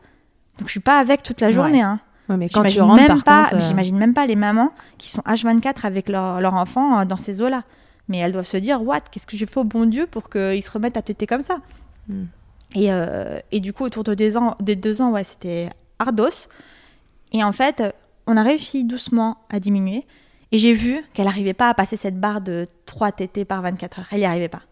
Donc 0.59 0.66
je 0.66 0.70
suis 0.70 0.80
pas 0.80 0.98
avec 0.98 1.22
toute 1.22 1.40
la 1.40 1.48
Ouais. 1.48 1.53
journée. 1.53 1.82
Hein. 1.82 2.01
Ouais, 2.28 2.36
mais 2.36 2.48
quand 2.48 2.62
tu 2.62 2.68
J'imagine 2.70 2.82
rentres, 2.90 2.96
même 2.96 3.07
par 3.09 3.24
pas, 3.24 3.44
contre, 3.51 3.57
euh, 3.57 3.68
j'imagine 3.68 3.96
même 3.98 4.14
pas 4.14 4.26
les 4.26 4.36
mamans 4.36 4.72
qui 4.98 5.11
sont 5.11 5.22
H24 5.22 5.84
avec 5.84 6.09
leur, 6.09 6.40
leur 6.40 6.55
enfant 6.55 7.01
euh, 7.01 7.05
dans 7.05 7.16
ces 7.16 7.42
eaux-là. 7.42 7.64
Mais 8.09 8.18
elles 8.18 8.32
doivent 8.32 8.46
se 8.46 8.57
dire, 8.57 8.82
what, 8.82 9.01
qu'est-ce 9.11 9.26
que 9.26 9.36
j'ai 9.36 9.46
fait 9.46 9.61
au 9.61 9.64
bon 9.64 9.86
Dieu 9.86 10.07
pour 10.07 10.30
qu'ils 10.30 10.62
se 10.62 10.70
remettent 10.70 10.96
à 10.96 11.03
téter 11.03 11.26
comme 11.26 11.42
ça? 11.42 11.59
Mm. 12.09 12.24
et, 12.74 12.92
euh, 12.92 13.38
et 13.53 13.61
du 13.61 13.72
coup, 13.72 13.84
autour 13.84 14.05
de 14.05 14.14
des, 14.14 14.36
ans, 14.36 14.57
des 14.61 14.76
deux 14.76 15.01
ans, 15.03 15.11
ouais, 15.11 15.24
c'était 15.24 15.70
ardos. 15.98 16.48
Et 17.32 17.44
en 17.44 17.53
fait, 17.53 17.82
on 18.26 18.36
a 18.36 18.42
réussi 18.42 18.84
doucement 18.84 19.38
à 19.51 19.61
diminuer. 19.61 20.07
Et 20.53 20.59
j'ai 20.59 20.72
vu 20.72 21.01
qu'elle 21.14 21.26
n'arrivait 21.26 21.55
pas 21.55 21.68
à 21.68 21.74
passer 21.74 21.96
cette 21.96 22.18
barre 22.18 22.40
de 22.40 22.66
3 22.86 23.12
tétés 23.12 23.44
par 23.44 23.62
24 23.62 24.01
heures. 24.01 24.07
Elle 24.11 24.18
n'y 24.20 24.24
arrivait 24.26 24.48
pas. 24.48 24.62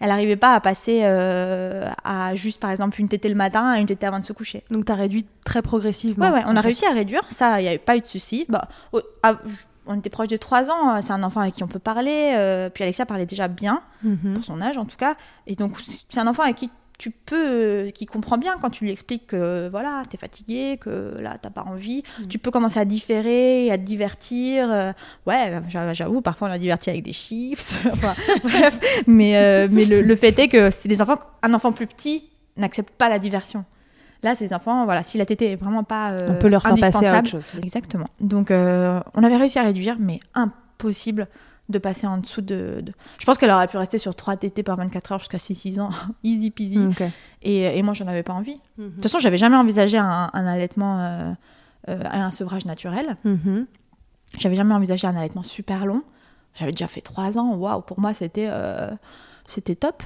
Elle 0.00 0.08
n'arrivait 0.08 0.36
pas 0.36 0.54
à 0.54 0.60
passer 0.60 1.00
euh, 1.04 1.88
à 2.04 2.34
juste, 2.34 2.60
par 2.60 2.70
exemple, 2.70 3.00
une 3.00 3.08
tétée 3.08 3.28
le 3.28 3.34
matin 3.34 3.66
à 3.70 3.78
une 3.78 3.86
tétée 3.86 4.06
avant 4.06 4.18
de 4.20 4.26
se 4.26 4.32
coucher. 4.32 4.64
donc 4.70 4.84
t'as 4.84 4.94
réduit 4.96 5.24
très 5.44 5.62
progressivement. 5.62 6.26
Ouais, 6.26 6.32
ouais, 6.32 6.42
on 6.46 6.56
a 6.56 6.60
réussi 6.60 6.84
à 6.86 6.90
réduire, 6.90 7.22
ça, 7.28 7.60
il 7.60 7.62
n'y 7.64 7.68
avait 7.68 7.78
pas 7.78 7.96
eu 7.96 8.00
de 8.00 8.06
souci. 8.06 8.44
Bah, 8.48 8.68
on 9.86 9.98
était 9.98 10.10
proche 10.10 10.28
des 10.28 10.38
3 10.38 10.70
ans, 10.70 10.96
euh, 10.96 10.98
c'est 11.02 11.12
un 11.12 11.22
enfant 11.22 11.40
avec 11.40 11.54
qui 11.54 11.62
on 11.62 11.68
peut 11.68 11.78
parler. 11.78 12.32
euh, 12.36 12.70
puis 12.70 12.82
Alexia 12.84 13.04
parlait 13.06 13.26
déjà 13.26 13.48
bien, 13.48 13.82
Mhm. 14.02 14.34
pour 14.34 14.44
son 14.44 14.60
âge 14.62 14.78
en 14.78 14.84
tout 14.86 14.96
cas. 14.96 15.14
Et 15.46 15.54
donc, 15.56 15.72
c'est 15.86 16.18
un 16.18 16.26
enfant 16.26 16.42
avec 16.42 16.56
qui 16.56 16.70
tu 16.98 17.10
peux, 17.10 17.90
qui 17.94 18.06
comprend 18.06 18.38
bien 18.38 18.54
quand 18.60 18.70
tu 18.70 18.84
lui 18.84 18.90
expliques 18.92 19.26
que 19.28 19.68
voilà, 19.68 20.02
t'es 20.08 20.16
fatigué, 20.16 20.78
que 20.80 21.16
là, 21.20 21.36
t'as 21.42 21.50
pas 21.50 21.62
envie. 21.64 22.02
Tu 22.28 22.38
peux 22.38 22.50
commencer 22.52 22.78
à 22.78 22.84
différer, 22.84 23.70
à 23.72 23.78
te 23.78 23.82
divertir. 23.82 24.68
euh, 24.70 24.92
ouais, 25.26 25.60
j'a- 25.68 25.92
j'avoue, 25.92 26.20
parfois 26.20 26.48
on 26.48 26.50
l'a 26.50 26.58
diverti 26.58 26.90
avec 26.90 27.02
des 27.02 27.12
chips. 27.12 27.74
enfin, 27.92 28.14
bref. 28.42 29.02
Mais, 29.08 29.36
euh, 29.36 29.68
mais 29.70 29.84
le, 29.84 30.02
le 30.02 30.14
fait 30.16 30.38
est 30.38 30.48
que 30.48 30.70
c'est 30.70 30.88
des 30.88 31.02
enfants, 31.02 31.18
un 31.42 31.52
enfant 31.52 31.72
plus 31.72 31.86
petit 31.88 32.24
n'accepte 32.56 32.90
pas 32.90 33.08
la 33.08 33.18
diversion. 33.18 33.64
Là, 34.22 34.34
des 34.36 34.54
enfants, 34.54 34.84
voilà, 34.86 35.02
si 35.04 35.18
la 35.18 35.26
tétée 35.26 35.50
est 35.52 35.56
vraiment 35.56 35.84
pas 35.84 36.12
euh, 36.12 36.28
On 36.30 36.38
peut 36.38 36.48
leur 36.48 36.62
faire 36.62 36.74
passer 36.92 37.06
à 37.06 37.18
autre 37.18 37.28
chose. 37.28 37.46
Exactement. 37.62 38.06
Donc, 38.20 38.50
euh, 38.50 39.00
on 39.14 39.22
avait 39.24 39.36
réussi 39.36 39.58
à 39.58 39.64
réduire, 39.64 39.96
mais 39.98 40.20
impossible 40.34 41.28
de 41.70 41.78
passer 41.78 42.06
en 42.06 42.18
dessous 42.18 42.42
de, 42.42 42.80
de- 42.82 42.92
Je 43.18 43.24
pense 43.24 43.38
qu'elle 43.38 43.50
aurait 43.50 43.68
pu 43.68 43.76
rester 43.78 43.96
sur 43.98 44.14
3 44.14 44.36
tétés 44.36 44.62
par 44.62 44.76
24 44.76 45.12
heures 45.12 45.18
jusqu'à 45.20 45.38
6 45.38 45.80
ans, 45.80 45.90
easy 46.22 46.50
peasy. 46.50 46.78
Et, 47.42 47.78
et 47.78 47.82
moi, 47.82 47.94
j'en 47.94 48.06
avais 48.06 48.22
pas 48.22 48.34
envie. 48.34 48.60
Mhm. 48.78 48.86
De 48.88 48.94
toute 48.94 49.02
façon, 49.04 49.18
j'avais 49.18 49.36
jamais 49.38 49.56
envisagé 49.56 49.96
un, 49.98 50.30
un 50.32 50.46
allaitement, 50.46 51.00
euh, 51.00 51.32
euh, 51.88 52.00
un 52.04 52.30
sevrage 52.30 52.64
naturel. 52.66 53.16
Mhm. 53.24 53.66
J'avais 54.38 54.56
jamais 54.56 54.74
envisagé 54.74 55.06
un 55.06 55.16
allaitement 55.16 55.42
super 55.42 55.86
long. 55.86 56.02
J'avais 56.54 56.72
déjà 56.72 56.86
fait 56.88 57.00
3 57.00 57.38
ans. 57.38 57.54
Waouh, 57.54 57.80
pour 57.82 57.98
moi, 58.00 58.12
c'était 58.14 58.48
euh, 58.50 58.90
c'était 59.46 59.74
top. 59.76 60.02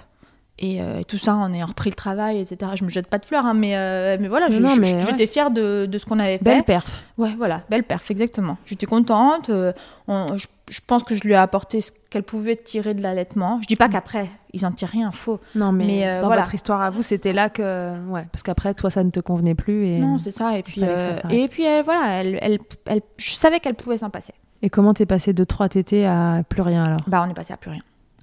Et 0.61 0.83
euh, 0.83 1.03
tout 1.07 1.19
ça, 1.19 1.37
en 1.37 1.53
ayant 1.55 1.67
repris 1.67 1.89
le 1.89 1.95
travail, 1.95 2.41
etc. 2.41 2.73
Je 2.75 2.83
me 2.85 2.89
jette 2.89 3.07
pas 3.07 3.19
de 3.19 3.25
fleurs, 3.25 3.47
hein, 3.47 3.55
mais, 3.55 3.77
euh, 3.77 4.17
mais 4.19 4.27
voilà, 4.27 4.51
je- 4.51 4.61
ouais. 4.61 5.01
j'étais 5.09 5.27
fière 5.29 5.53
de, 5.53 5.87
de 5.87 5.99
ce 5.99 6.05
qu'on 6.05 6.19
avait 6.19 6.39
fait. 6.39 6.45
Belle 6.45 6.65
perf. 6.65 7.05
Ouais, 7.17 7.33
voilà, 7.37 7.63
belle 7.71 7.85
perf, 7.85 8.11
exactement. 8.11 8.57
J'étais 8.67 8.87
contente. 8.87 9.51
euh, 9.51 9.73
on- 10.09 10.37
je, 10.37 10.49
je 10.69 10.81
pense 10.85 11.05
que 11.05 11.15
je 11.15 11.23
lui 11.23 11.33
ai 11.33 11.37
apporté 11.37 11.81
ce 11.81 11.93
qu'elle 12.11 12.25
pouvait 12.25 12.57
tirer 12.57 12.95
de 12.95 13.03
l'allaitement. 13.03 13.61
Je 13.63 13.69
dis 13.69 13.77
pas 13.77 13.89
qu'après, 13.89 14.31
ils 14.53 14.67
en 14.67 14.73
tirent 14.73 14.89
rien, 14.89 15.13
faux. 15.13 15.39
Non, 15.55 15.71
mais, 15.71 15.87
Mais, 15.87 16.07
euh, 16.09 16.21
dans 16.23 16.27
voilà. 16.27 16.43
votre 16.43 16.55
histoire 16.57 16.81
à 16.83 16.91
vous, 16.91 17.03
c'était 17.03 17.33
là 17.33 17.51
que. 17.51 17.97
Ouais, 18.09 18.27
parce 18.33 18.43
qu'après, 18.43 18.75
toi, 18.75 18.91
ça 18.91 19.05
ne 19.05 19.11
te 19.11 19.21
convenait 19.21 19.55
plus. 19.55 19.87
Et, 19.87 19.99
Non, 20.01 20.19
c'est 20.19 20.33
ça. 20.33 20.59
Et 20.59 20.65
puis, 20.65 20.81
ça 20.81 21.13
et 21.31 21.47
puis 21.47 21.63
elle, 21.63 21.85
voilà, 21.85 22.21
elle, 22.21 22.37
elle, 22.43 22.59
elle- 22.87 23.01
je 23.17 23.31
savais 23.33 23.61
qu'elle 23.61 23.75
pouvait 23.77 23.99
s'en 23.99 24.11
passer. 24.11 24.35
et 24.61 24.71
comment 24.71 24.93
t'es 24.93 25.07
passé 25.07 25.33
de 25.33 25.45
3 25.45 25.69
tétés 25.69 26.05
à 26.05 26.43
plus 26.49 26.63
rien 26.63 26.83
alors? 26.85 27.01
Bah, 27.07 27.25
on 27.25 27.31
est 27.31 27.35
passé 27.35 27.53
à 27.53 27.57
plus 27.57 27.71
rien. 27.71 27.81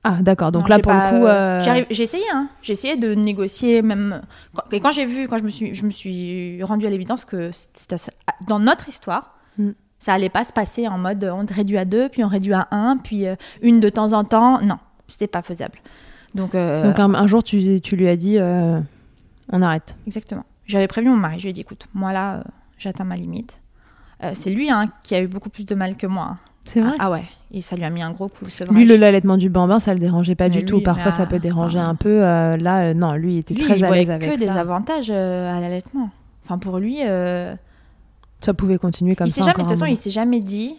Ah, 0.07 0.17
d'accord. 0.21 0.51
Donc 0.51 0.63
Non, 0.63 0.67
là, 0.69 0.79
pour 0.79 0.91
pas, 0.91 1.11
le 1.11 1.17
coup. 1.17 1.25
euh, 1.25 1.59
euh, 1.59 1.85
J'ai 1.89 2.03
essayé, 2.03 2.23
hein. 2.31 2.47
J'ai 2.61 2.73
essayé 2.73 2.95
de 2.95 3.15
négocier 3.15 3.81
même. 3.81 4.21
Et 4.71 4.79
quand 4.79 4.91
j'ai 4.91 5.05
vu, 5.05 5.27
quand 5.27 5.39
je 5.39 5.43
me 5.43 5.49
suis, 5.49 5.73
je 5.73 5.83
me 5.83 5.89
suis 5.89 6.61
rendue 6.63 6.85
à 6.85 6.91
l'évidence 6.91 7.25
que 7.25 7.49
assez- 7.91 8.11
dans 8.47 8.59
notre 8.59 8.87
histoire, 8.87 9.31
Mm. 9.57 9.69
ça 9.97 10.13
allait 10.13 10.29
pas 10.29 10.45
se 10.45 10.53
passer 10.53 10.87
en 10.87 10.97
mode 10.99 11.23
on 11.23 11.45
réduit 11.51 11.77
à 11.79 11.85
deux, 11.85 12.07
puis 12.09 12.23
on 12.23 12.27
réduit 12.27 12.53
à 12.53 12.67
un, 12.71 12.97
puis 12.97 13.25
euh, 13.25 13.35
une 13.63 13.79
de 13.79 13.89
temps 13.89 14.13
en 14.13 14.23
temps. 14.23 14.61
Non, 14.61 14.77
c'était 15.07 15.27
pas 15.27 15.41
faisable. 15.41 15.79
Donc, 16.35 16.53
euh, 16.53 16.83
Donc 16.83 16.99
un, 16.99 17.13
un 17.15 17.25
jour, 17.27 17.41
tu, 17.43 17.81
tu 17.81 17.95
lui 17.95 18.07
as 18.07 18.15
dit 18.17 18.37
euh, 18.37 18.79
on 19.51 19.61
arrête. 19.63 19.95
exactement. 20.05 20.45
J'avais 20.67 20.87
prévenu 20.87 21.11
mon 21.11 21.17
mari. 21.17 21.39
Je 21.39 21.45
lui 21.45 21.49
ai 21.49 21.53
dit 21.53 21.61
écoute, 21.61 21.87
moi 21.95 22.13
là, 22.13 22.43
j'atteins 22.77 23.05
ma 23.05 23.15
limite. 23.15 23.59
C'est 24.33 24.49
lui 24.49 24.69
hein, 24.71 24.85
qui 25.03 25.13
a 25.15 25.21
eu 25.21 25.27
beaucoup 25.27 25.49
plus 25.49 25.65
de 25.65 25.75
mal 25.75 25.95
que 25.97 26.07
moi. 26.07 26.23
hein. 26.31 26.37
C'est 26.65 26.81
vrai 26.81 26.93
Ah, 26.99 27.05
ah 27.05 27.11
ouais, 27.11 27.23
et 27.53 27.61
ça 27.61 27.75
lui 27.75 27.83
a 27.83 27.89
mis 27.89 28.01
un 28.01 28.11
gros 28.11 28.27
coup. 28.27 28.45
Lui, 28.71 28.85
le 28.85 28.97
l'allaitement 28.97 29.37
du 29.37 29.49
bambin, 29.49 29.79
ça 29.79 29.93
le 29.93 29.99
dérangeait 29.99 30.35
pas 30.35 30.49
Mais 30.49 30.57
du 30.57 30.65
tout. 30.65 30.81
Parfois, 30.81 31.11
ça 31.11 31.25
peut 31.25 31.39
déranger 31.39 31.79
ah. 31.79 31.87
un 31.87 31.95
peu. 31.95 32.23
euh, 32.23 32.57
là, 32.57 32.87
euh, 32.87 32.93
non, 32.93 33.13
lui, 33.13 33.35
il 33.35 33.37
était 33.39 33.53
Lui, 33.53 33.63
très 33.63 33.77
il 33.77 33.85
à 33.85 33.91
l'aise 33.91 34.09
avec 34.09 34.31
que 34.31 34.37
des 34.37 34.47
ça. 34.47 34.55
avantages 34.59 35.09
euh, 35.11 35.55
à 35.55 35.61
l'allaitement. 35.61 36.09
Enfin, 36.43 36.57
pour 36.57 36.79
lui, 36.79 36.99
Ça 38.41 38.53
pouvait 38.53 38.77
continuer 38.77 39.15
comme 39.15 39.27
il 39.27 39.33
ça. 39.33 39.41
jamais, 39.41 39.53
de 39.53 39.59
toute 39.61 39.69
façon, 39.69 39.85
il 39.85 39.97
s'est 39.97 40.09
jamais 40.09 40.41
dit 40.41 40.75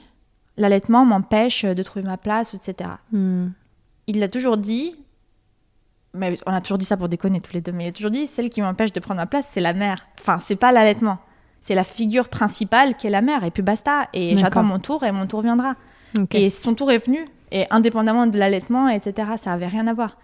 l'allaitement 0.56 1.04
m'empêche 1.04 1.64
de 1.64 1.82
trouver 1.82 2.04
ma 2.04 2.16
place, 2.16 2.54
etc. 2.54 2.90
Hmm. 3.12 3.48
Il 4.06 4.18
l'a 4.20 4.28
toujours 4.28 4.56
dit, 4.56 4.94
mais 6.14 6.34
on 6.46 6.52
a 6.52 6.60
toujours 6.60 6.78
dit 6.78 6.84
ça 6.84 6.96
pour 6.96 7.08
déconner 7.08 7.40
tous 7.40 7.52
les 7.52 7.60
deux, 7.60 7.72
mais 7.72 7.84
il 7.84 7.88
a 7.88 7.92
toujours 7.92 8.10
dit 8.10 8.26
celle 8.26 8.50
qui 8.50 8.60
m'empêche 8.62 8.92
de 8.92 9.00
prendre 9.00 9.20
ma 9.20 9.26
place, 9.26 9.48
c'est 9.52 9.60
la 9.60 9.72
mère. 9.72 10.06
Enfin, 10.20 10.38
c'est 10.42 10.56
pas 10.56 10.72
l'allaitement. 10.72 11.18
C'est 11.60 11.74
la 11.74 11.84
figure 11.84 12.28
principale 12.28 12.96
qui 12.96 13.06
est 13.06 13.10
la 13.10 13.22
mère, 13.22 13.42
et 13.44 13.50
puis 13.50 13.62
basta. 13.62 14.08
Et 14.12 14.30
j'attends 14.36 14.62
mon 14.62 14.78
tour, 14.78 15.02
et 15.04 15.12
mon 15.12 15.26
tour 15.26 15.40
viendra. 15.42 15.74
Et 16.38 16.50
son 16.50 16.74
tour 16.74 16.90
est 16.92 16.98
venu, 17.04 17.24
et 17.50 17.66
indépendamment 17.70 18.26
de 18.26 18.38
l'allaitement, 18.38 18.88
etc., 18.88 19.30
ça 19.42 19.52
avait 19.52 19.66
rien 19.66 19.86
à 19.88 19.94
voir. 19.94 20.16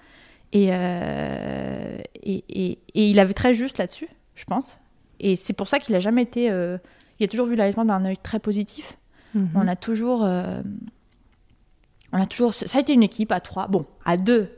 Et, 0.53 0.69
euh, 0.71 1.99
et, 2.23 2.45
et- 2.49 2.79
et 2.95 3.07
il 3.11 3.19
avait 3.19 3.33
très 3.35 3.55
juste 3.55 3.79
là-dessus, 3.79 4.09
je 4.35 4.45
pense. 4.45 4.79
Et 5.21 5.35
c'est 5.37 5.53
pour 5.53 5.69
ça 5.69 5.79
qu'il 5.79 5.95
a 5.95 6.01
jamais 6.01 6.23
été. 6.23 6.51
euh, 6.51 6.79
il 7.19 7.25
a 7.25 7.29
toujours 7.29 7.47
vu 7.47 7.55
l'allaitement 7.57 7.85
d'un 7.85 8.05
œil 8.05 8.17
très 8.19 8.39
positif. 8.39 8.99
Mhm. 9.35 9.49
On 9.55 9.67
a 9.69 9.77
toujours. 9.77 10.23
euh, 10.25 10.61
on 12.13 12.21
a 12.21 12.27
toujours. 12.27 12.55
Ça 12.55 12.79
a 12.79 12.81
été 12.81 12.93
une 12.93 13.03
équipe 13.03 13.33
à 13.33 13.41
trois, 13.41 13.67
bon, 13.69 13.87
à 14.05 14.17
deux, 14.17 14.51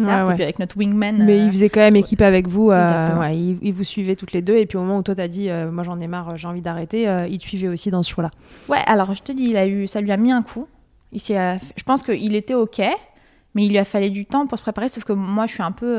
certes, 0.00 0.20
Ouais, 0.22 0.26
ouais. 0.26 0.32
et 0.32 0.34
puis 0.34 0.42
avec 0.42 0.58
notre 0.58 0.76
wingman. 0.76 1.24
Mais 1.24 1.38
euh, 1.40 1.44
il 1.44 1.50
faisait 1.50 1.68
quand 1.68 1.80
même 1.80 1.96
équipe 1.96 2.20
avec 2.22 2.48
vous. 2.48 2.70
euh, 2.70 3.28
il, 3.32 3.58
il 3.62 3.72
vous 3.72 3.84
suivait 3.84 4.16
toutes 4.16 4.32
les 4.32 4.42
deux. 4.42 4.56
Et 4.56 4.66
puis 4.66 4.76
au 4.78 4.80
moment 4.82 4.98
où 4.98 5.02
toi, 5.02 5.14
t'as 5.14 5.28
dit 5.28 5.48
euh, 5.50 5.70
moi, 5.70 5.84
j'en 5.84 6.00
ai 6.00 6.06
marre, 6.06 6.36
j'ai 6.36 6.48
envie 6.48 6.60
d'arrêter, 6.62 7.06
il 7.30 7.38
te 7.38 7.42
suivait 7.44 7.68
aussi 7.68 7.90
dans 7.90 8.02
ce 8.02 8.10
choix-là. 8.10 8.30
Ouais, 8.68 8.82
alors 8.86 9.14
je 9.14 9.22
te 9.22 9.32
dis, 9.32 9.44
il 9.44 9.56
a 9.56 9.66
eu, 9.66 9.86
ça 9.86 10.00
lui 10.00 10.12
a 10.12 10.16
mis 10.16 10.32
un 10.32 10.42
coup. 10.42 10.66
Il 11.12 11.20
je 11.20 11.82
pense 11.84 12.02
qu'il 12.02 12.34
était 12.36 12.54
OK, 12.54 12.80
mais 13.54 13.64
il 13.64 13.70
lui 13.70 13.78
a 13.78 13.84
fallu 13.84 14.10
du 14.10 14.26
temps 14.26 14.46
pour 14.46 14.58
se 14.58 14.62
préparer, 14.62 14.88
sauf 14.88 15.04
que 15.04 15.12
moi, 15.12 15.46
je 15.46 15.52
suis 15.54 15.62
un 15.62 15.72
peu. 15.72 15.98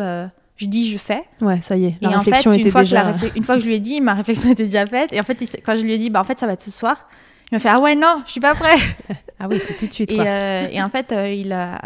je 0.57 0.65
dis, 0.67 0.89
je 0.91 0.97
fais. 0.97 1.23
Ouais, 1.41 1.59
ça 1.61 1.75
y 1.75 1.85
est. 1.85 1.95
La 2.01 2.11
et 2.11 2.15
en 2.15 2.19
fait, 2.23 2.31
réflexion 2.31 2.51
une 2.51 2.59
était 2.61 2.69
fois, 2.69 2.81
déjà. 2.81 3.13
que 3.13 3.25
la 3.25 3.31
une 3.35 3.43
fois 3.43 3.55
que 3.55 3.61
je 3.61 3.67
lui 3.67 3.75
ai 3.75 3.79
dit, 3.79 3.99
ma 3.99 4.13
réflexion 4.13 4.51
était 4.51 4.65
déjà 4.65 4.85
faite. 4.85 5.11
Et 5.11 5.19
en 5.19 5.23
fait, 5.23 5.37
quand 5.65 5.75
je 5.75 5.83
lui 5.83 5.93
ai 5.93 5.97
dit, 5.97 6.09
bah, 6.09 6.21
en 6.21 6.23
fait, 6.23 6.37
ça 6.37 6.47
va 6.47 6.53
être 6.53 6.61
ce 6.61 6.71
soir, 6.71 7.07
il 7.51 7.55
m'a 7.55 7.59
fait, 7.59 7.67
ah 7.69 7.79
ouais, 7.81 7.95
non, 7.95 8.21
je 8.25 8.31
suis 8.31 8.39
pas 8.41 8.55
prêt. 8.55 8.77
Ah 9.43 9.47
oui, 9.49 9.57
c'est 9.59 9.73
tout 9.73 9.87
de 9.87 9.91
suite. 9.91 10.11
et, 10.11 10.15
Quoi. 10.17 10.23
euh, 10.25 10.67
et 10.71 10.83
en 10.83 10.89
fait, 10.89 11.11
euh, 11.11 11.27
il 11.33 11.51
a. 11.51 11.79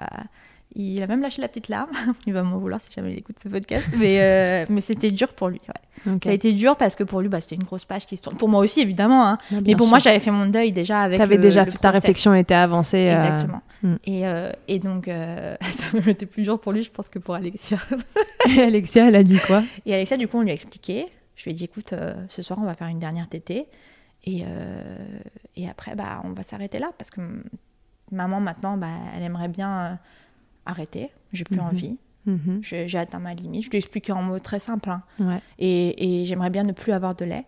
Il 0.78 1.02
a 1.02 1.08
même 1.08 1.22
lâché 1.22 1.42
la 1.42 1.48
petite 1.48 1.70
larme. 1.70 1.90
Il 2.28 2.34
va 2.34 2.44
m'en 2.44 2.58
vouloir 2.58 2.82
si 2.82 2.92
jamais 2.92 3.14
il 3.14 3.18
écoute 3.20 3.38
ce 3.42 3.48
podcast. 3.48 3.88
Mais, 3.98 4.20
euh, 4.22 4.66
mais 4.70 4.82
c'était 4.82 5.10
dur 5.12 5.34
pour 5.34 5.48
lui. 5.48 5.62
ouais. 5.68 6.18
Ça 6.22 6.30
a 6.30 6.34
été 6.34 6.52
dur 6.54 6.76
parce 6.76 6.96
que 6.96 7.04
pour 7.06 7.22
lui, 7.22 7.30
bah, 7.30 7.40
c'était 7.40 7.56
une 7.56 7.64
grosse 7.64 7.86
page 7.86 8.06
qui 8.06 8.18
se 8.18 8.22
tourne. 8.22 8.36
Pour 8.38 8.50
moi 8.50 8.60
aussi, 8.60 8.82
évidemment. 8.82 9.26
hein. 9.26 9.38
Mais 9.66 9.76
pour 9.76 9.88
moi, 9.88 10.00
j'avais 10.00 10.20
fait 10.20 10.32
mon 10.32 10.46
deuil 10.48 10.72
déjà 10.74 11.02
avec. 11.02 11.18
T'avais 11.18 11.38
le- 11.38 11.42
déjà 11.42 11.64
le 11.64 11.72
fait 11.72 11.78
ta 11.78 11.92
réflexion 11.92 12.34
était 12.36 12.54
avancée. 12.54 13.08
euh, 13.10 13.14
Exactement. 13.14 13.62
hmm. 13.84 13.96
Et, 14.06 14.28
euh, 14.28 14.52
et 14.68 14.80
donc, 14.80 15.06
ça 15.62 15.98
me 15.98 16.10
était 16.10 16.26
plus 16.26 16.44
dur 16.44 16.60
pour 16.60 16.74
lui, 16.74 16.84
je 16.84 16.92
pense, 16.92 17.08
que 17.10 17.20
pour 17.20 17.36
Alexia. 17.36 17.78
Et 18.56 18.62
Alexia, 18.62 19.08
elle 19.08 19.16
a 19.16 19.24
dit 19.24 19.40
quoi? 19.48 19.64
Et 19.86 19.94
Alexia, 19.96 20.18
du 20.18 20.28
coup, 20.28 20.38
on 20.38 20.42
lui 20.42 20.52
a 20.52 20.54
expliqué. 20.54 21.08
Je 21.38 21.46
lui 21.46 21.52
ai 21.52 21.54
dit, 21.54 21.64
écoute, 21.64 21.94
ce 22.30 22.42
soir, 22.42 22.60
on 22.62 22.66
va 22.66 22.76
faire 22.76 22.88
une 22.88 23.00
dernière 23.00 23.28
tétée. 23.30 23.66
Et, 24.26 24.44
et 25.56 25.70
après, 25.70 25.96
bah, 25.96 26.22
on 26.26 26.32
va 26.34 26.44
s'arrêter 26.44 26.80
là. 26.80 26.92
Parce 26.98 27.10
que 27.10 27.22
maman, 28.12 28.40
maintenant, 28.40 28.78
bah, 28.78 28.88
elle 29.16 29.24
aimerait 29.24 29.48
bien 29.48 29.98
arrêter. 30.66 31.10
J'ai 31.34 31.44
plus 31.44 31.58
Mhm. 31.58 31.66
envie. 31.66 31.98
Je- 32.62 32.88
J'ai 32.88 32.98
atteint 32.98 33.20
ma 33.20 33.34
limite. 33.36 33.64
Je 33.64 33.70
lui 33.70 33.76
ai 33.76 33.80
expliqué 33.80 34.12
en 34.12 34.24
mots 34.24 34.40
très 34.40 34.58
simples. 34.60 34.90
hein. 34.90 35.04
Ouais. 35.20 35.40
Et, 35.60 36.22
et 36.22 36.26
j'aimerais 36.26 36.50
bien 36.50 36.64
ne 36.64 36.72
plus 36.72 36.92
avoir 36.92 37.14
de 37.16 37.24
lait. 37.26 37.46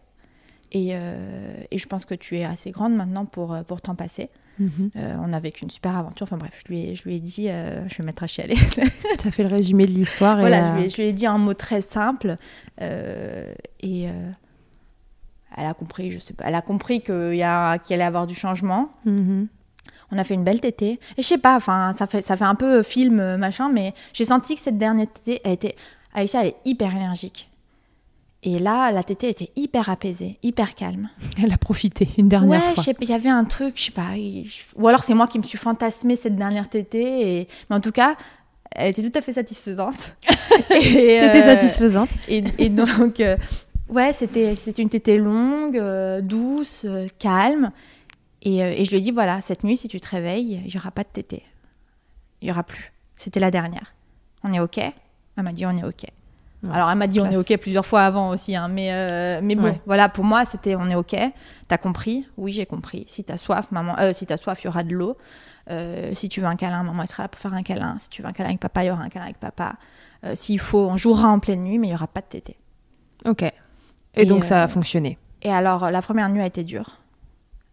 Et, 0.72 0.90
euh, 0.92 1.64
et 1.72 1.78
je 1.80 1.88
pense 1.88 2.06
que 2.06 2.14
tu 2.14 2.38
es 2.38 2.44
assez 2.44 2.72
grande 2.72 2.94
maintenant 2.96 3.26
pour, 3.26 3.54
euh, 3.54 3.64
pour 3.64 3.82
t'en 3.82 3.96
passer. 3.96 4.30
Mhm. 4.60 4.92
Euh, 4.98 5.16
on 5.22 5.32
a 5.34 5.40
vécu 5.40 5.64
une 5.64 5.70
super 5.72 5.96
aventure. 5.98 6.26
Enfin 6.26 6.38
bref, 6.38 6.62
je 6.64 6.72
lui 6.72 6.80
ai, 6.90 6.96
je 6.96 7.04
lui 7.06 7.16
ai 7.16 7.20
dit, 7.20 7.48
euh, 7.50 7.88
je 7.88 7.96
vais 7.98 8.02
me 8.04 8.08
mettre 8.08 8.24
à 8.24 8.28
chialer. 8.28 8.56
T'as 9.24 9.32
fait 9.32 9.44
le 9.44 9.50
résumé 9.50 9.86
de 9.86 9.92
l'histoire. 9.92 10.38
voilà, 10.40 10.72
je 10.74 10.78
lui, 10.80 10.86
ai, 10.86 10.90
je 10.90 10.98
lui 10.98 11.04
ai 11.06 11.14
dit 11.14 11.26
un 11.26 11.38
mot 11.38 11.54
très 11.54 11.82
simple. 11.82 12.36
et 12.80 14.08
elle 15.56 15.66
a 15.66 15.74
compris, 15.74 16.12
je 16.12 16.20
sais 16.20 16.34
pas, 16.34 16.44
elle 16.48 16.56
a 16.56 16.62
compris 16.62 17.02
qu'il 17.02 17.34
y 17.36 17.44
a, 17.44 17.78
qu'il 17.80 17.94
allait 17.96 18.04
y 18.04 18.08
avoir 18.08 18.28
du 18.28 18.36
changement. 18.36 18.90
mhm. 19.06 19.48
On 20.12 20.18
a 20.18 20.24
fait 20.24 20.34
une 20.34 20.44
belle 20.44 20.62
tétée. 20.62 21.00
Et 21.18 21.22
je 21.22 21.28
sais 21.28 21.38
pas, 21.38 21.56
enfin, 21.56 21.94
ça 21.94 22.08
fait, 22.08 22.22
ça 22.22 22.38
fait 22.38 22.46
un 22.46 22.56
peu 22.56 22.84
film, 22.84 23.20
euh, 23.20 23.38
machin, 23.38 23.70
mais 23.70 23.94
j'ai 24.14 24.26
senti 24.26 24.56
que 24.56 24.62
cette 24.62 24.78
dernière 24.78 25.08
tétée, 25.08 25.42
elle 25.44 25.54
était, 25.54 25.76
elle 26.16 26.26
est 26.26 26.56
hyper 26.66 26.96
énergique. 26.96 27.50
Et 28.44 28.60
là, 28.60 28.92
la 28.92 29.04
tétée 29.04 29.30
était 29.30 29.50
hyper 29.56 29.90
apaisée, 29.90 30.38
hyper 30.44 30.76
calme. 30.76 31.10
Elle 31.44 31.52
a 31.52 31.58
profité 31.58 32.08
une 32.18 32.30
dernière 32.30 32.62
ouais, 32.62 32.76
fois. 32.76 32.94
pas, 32.94 33.00
il 33.02 33.10
y 33.10 33.14
avait 33.14 33.30
un 33.30 33.44
truc, 33.46 33.74
je 33.76 33.86
sais 33.86 33.92
pas. 33.92 34.12
Ou 34.76 34.88
alors 34.88 35.04
c'est 35.04 35.16
moi 35.16 35.28
qui 35.28 35.40
me 35.40 35.44
suis 35.44 35.58
fantasmé 35.58 36.16
cette 36.16 36.36
dernière 36.36 36.70
tétée. 36.70 37.40
Et... 37.40 37.48
Mais 37.70 37.76
en 37.76 37.82
tout 37.82 37.92
cas, 37.92 38.16
elle 38.72 38.92
était 38.92 39.10
tout 39.10 39.18
à 39.18 39.22
fait 39.22 39.34
satisfaisante. 39.34 40.16
Et, 40.70 40.82
C'était 40.82 41.42
euh, 41.42 41.56
satisfaisante. 41.56 42.10
Et, 42.28 42.44
et 42.60 42.70
donc, 42.70 43.20
euh, 43.20 43.38
ouais, 43.90 44.14
c'était 44.14 44.56
c'était 44.56 44.82
une 44.82 44.90
tétée 44.90 45.18
longue, 45.18 45.78
euh, 45.78 46.22
douce, 46.22 46.84
euh, 46.86 47.08
calme. 47.20 47.72
Et, 48.48 48.64
euh, 48.64 48.74
et 48.78 48.86
je 48.86 48.92
lui 48.92 48.98
ai 48.98 49.02
dit, 49.02 49.12
voilà, 49.12 49.42
cette 49.42 49.64
nuit, 49.64 49.76
si 49.78 49.88
tu 49.88 50.00
te 50.00 50.08
réveilles, 50.10 50.62
il 50.66 50.72
n'y 50.72 50.78
aura 50.80 50.92
pas 50.92 51.04
de 51.04 51.10
tétée. 51.10 51.44
Il 52.42 52.46
n'y 52.46 52.52
aura 52.52 52.64
plus. 52.64 52.94
C'était 53.16 53.40
la 53.40 53.52
dernière. 53.52 53.94
On 54.44 54.52
est 54.52 54.60
OK? 54.60 54.78
Elle 54.78 55.44
m'a 55.44 55.52
dit, 55.52 55.66
on 55.66 55.72
est 55.72 55.84
OK. 55.84 56.04
Ouais, 56.64 56.70
Alors, 56.74 56.90
elle 56.90 56.98
m'a 56.98 57.08
dit, 57.08 57.20
on 57.20 57.30
est. 57.30 57.36
OK 57.38 57.56
plusieurs 57.58 57.86
fois 57.86 58.02
avant 58.04 58.30
aussi. 58.30 58.56
hein, 58.56 58.68
mais, 58.68 58.92
euh, 58.94 59.40
mais 59.44 59.56
bon, 59.56 59.64
Ouais. 59.66 59.82
voilà, 59.86 60.08
pour 60.10 60.24
moi, 60.24 60.46
c'était, 60.46 60.76
on 60.76 60.88
est 60.90 60.96
OK. 60.96 61.16
T'as 61.68 61.78
compris? 61.78 62.26
Oui, 62.38 62.52
j'ai 62.52 62.66
compris. 62.66 63.06
Si 63.08 63.24
t'as 63.24 63.38
soif, 63.38 63.72
maman, 63.72 63.96
euh, 64.00 64.14
si 64.14 64.26
t'as 64.26 64.38
soif, 64.38 64.62
il 64.64 64.66
y 64.66 64.68
aura 64.70 64.84
de 64.84 64.94
l'eau. 64.94 65.18
Euh, 65.70 66.14
si 66.16 66.30
tu 66.30 66.40
veux 66.40 66.48
un 66.48 66.56
câlin, 66.56 66.84
maman, 66.84 67.02
elle 67.04 67.08
sera 67.10 67.24
là 67.24 67.30
pour 67.30 67.42
faire 67.42 67.54
un 67.54 67.64
câlin. 67.64 67.98
Si 68.00 68.10
tu 68.10 68.22
veux 68.22 68.28
un 68.28 68.34
câlin 68.34 68.50
avec 68.50 68.62
papa, 68.62 68.84
il 68.84 68.88
y 68.88 68.92
aura 68.92 69.04
un 69.04 69.10
câlin 69.10 69.26
avec 69.26 69.38
papa. 69.40 69.76
S'il 70.34 70.60
faut, 70.60 70.88
on 70.90 70.98
jouera 70.98 71.28
en 71.28 71.40
pleine 71.40 71.64
nuit, 71.64 71.78
mais 71.78 71.88
il 71.88 71.92
n'y 71.92 71.96
aura 71.96 72.08
pas 72.08 72.22
de 72.22 72.26
tétée. 72.26 72.58
Ok. 73.26 73.44
Et, 73.44 73.54
Et, 74.16 74.26
donc 74.26 74.44
ça 74.46 74.64
a 74.64 74.68
fonctionné. 74.68 75.18
Et 75.44 75.52
alors, 75.52 75.92
la 75.92 76.02
première 76.02 76.28
nuit 76.30 76.42
a 76.42 76.46
été 76.48 76.64
dure. 76.64 76.98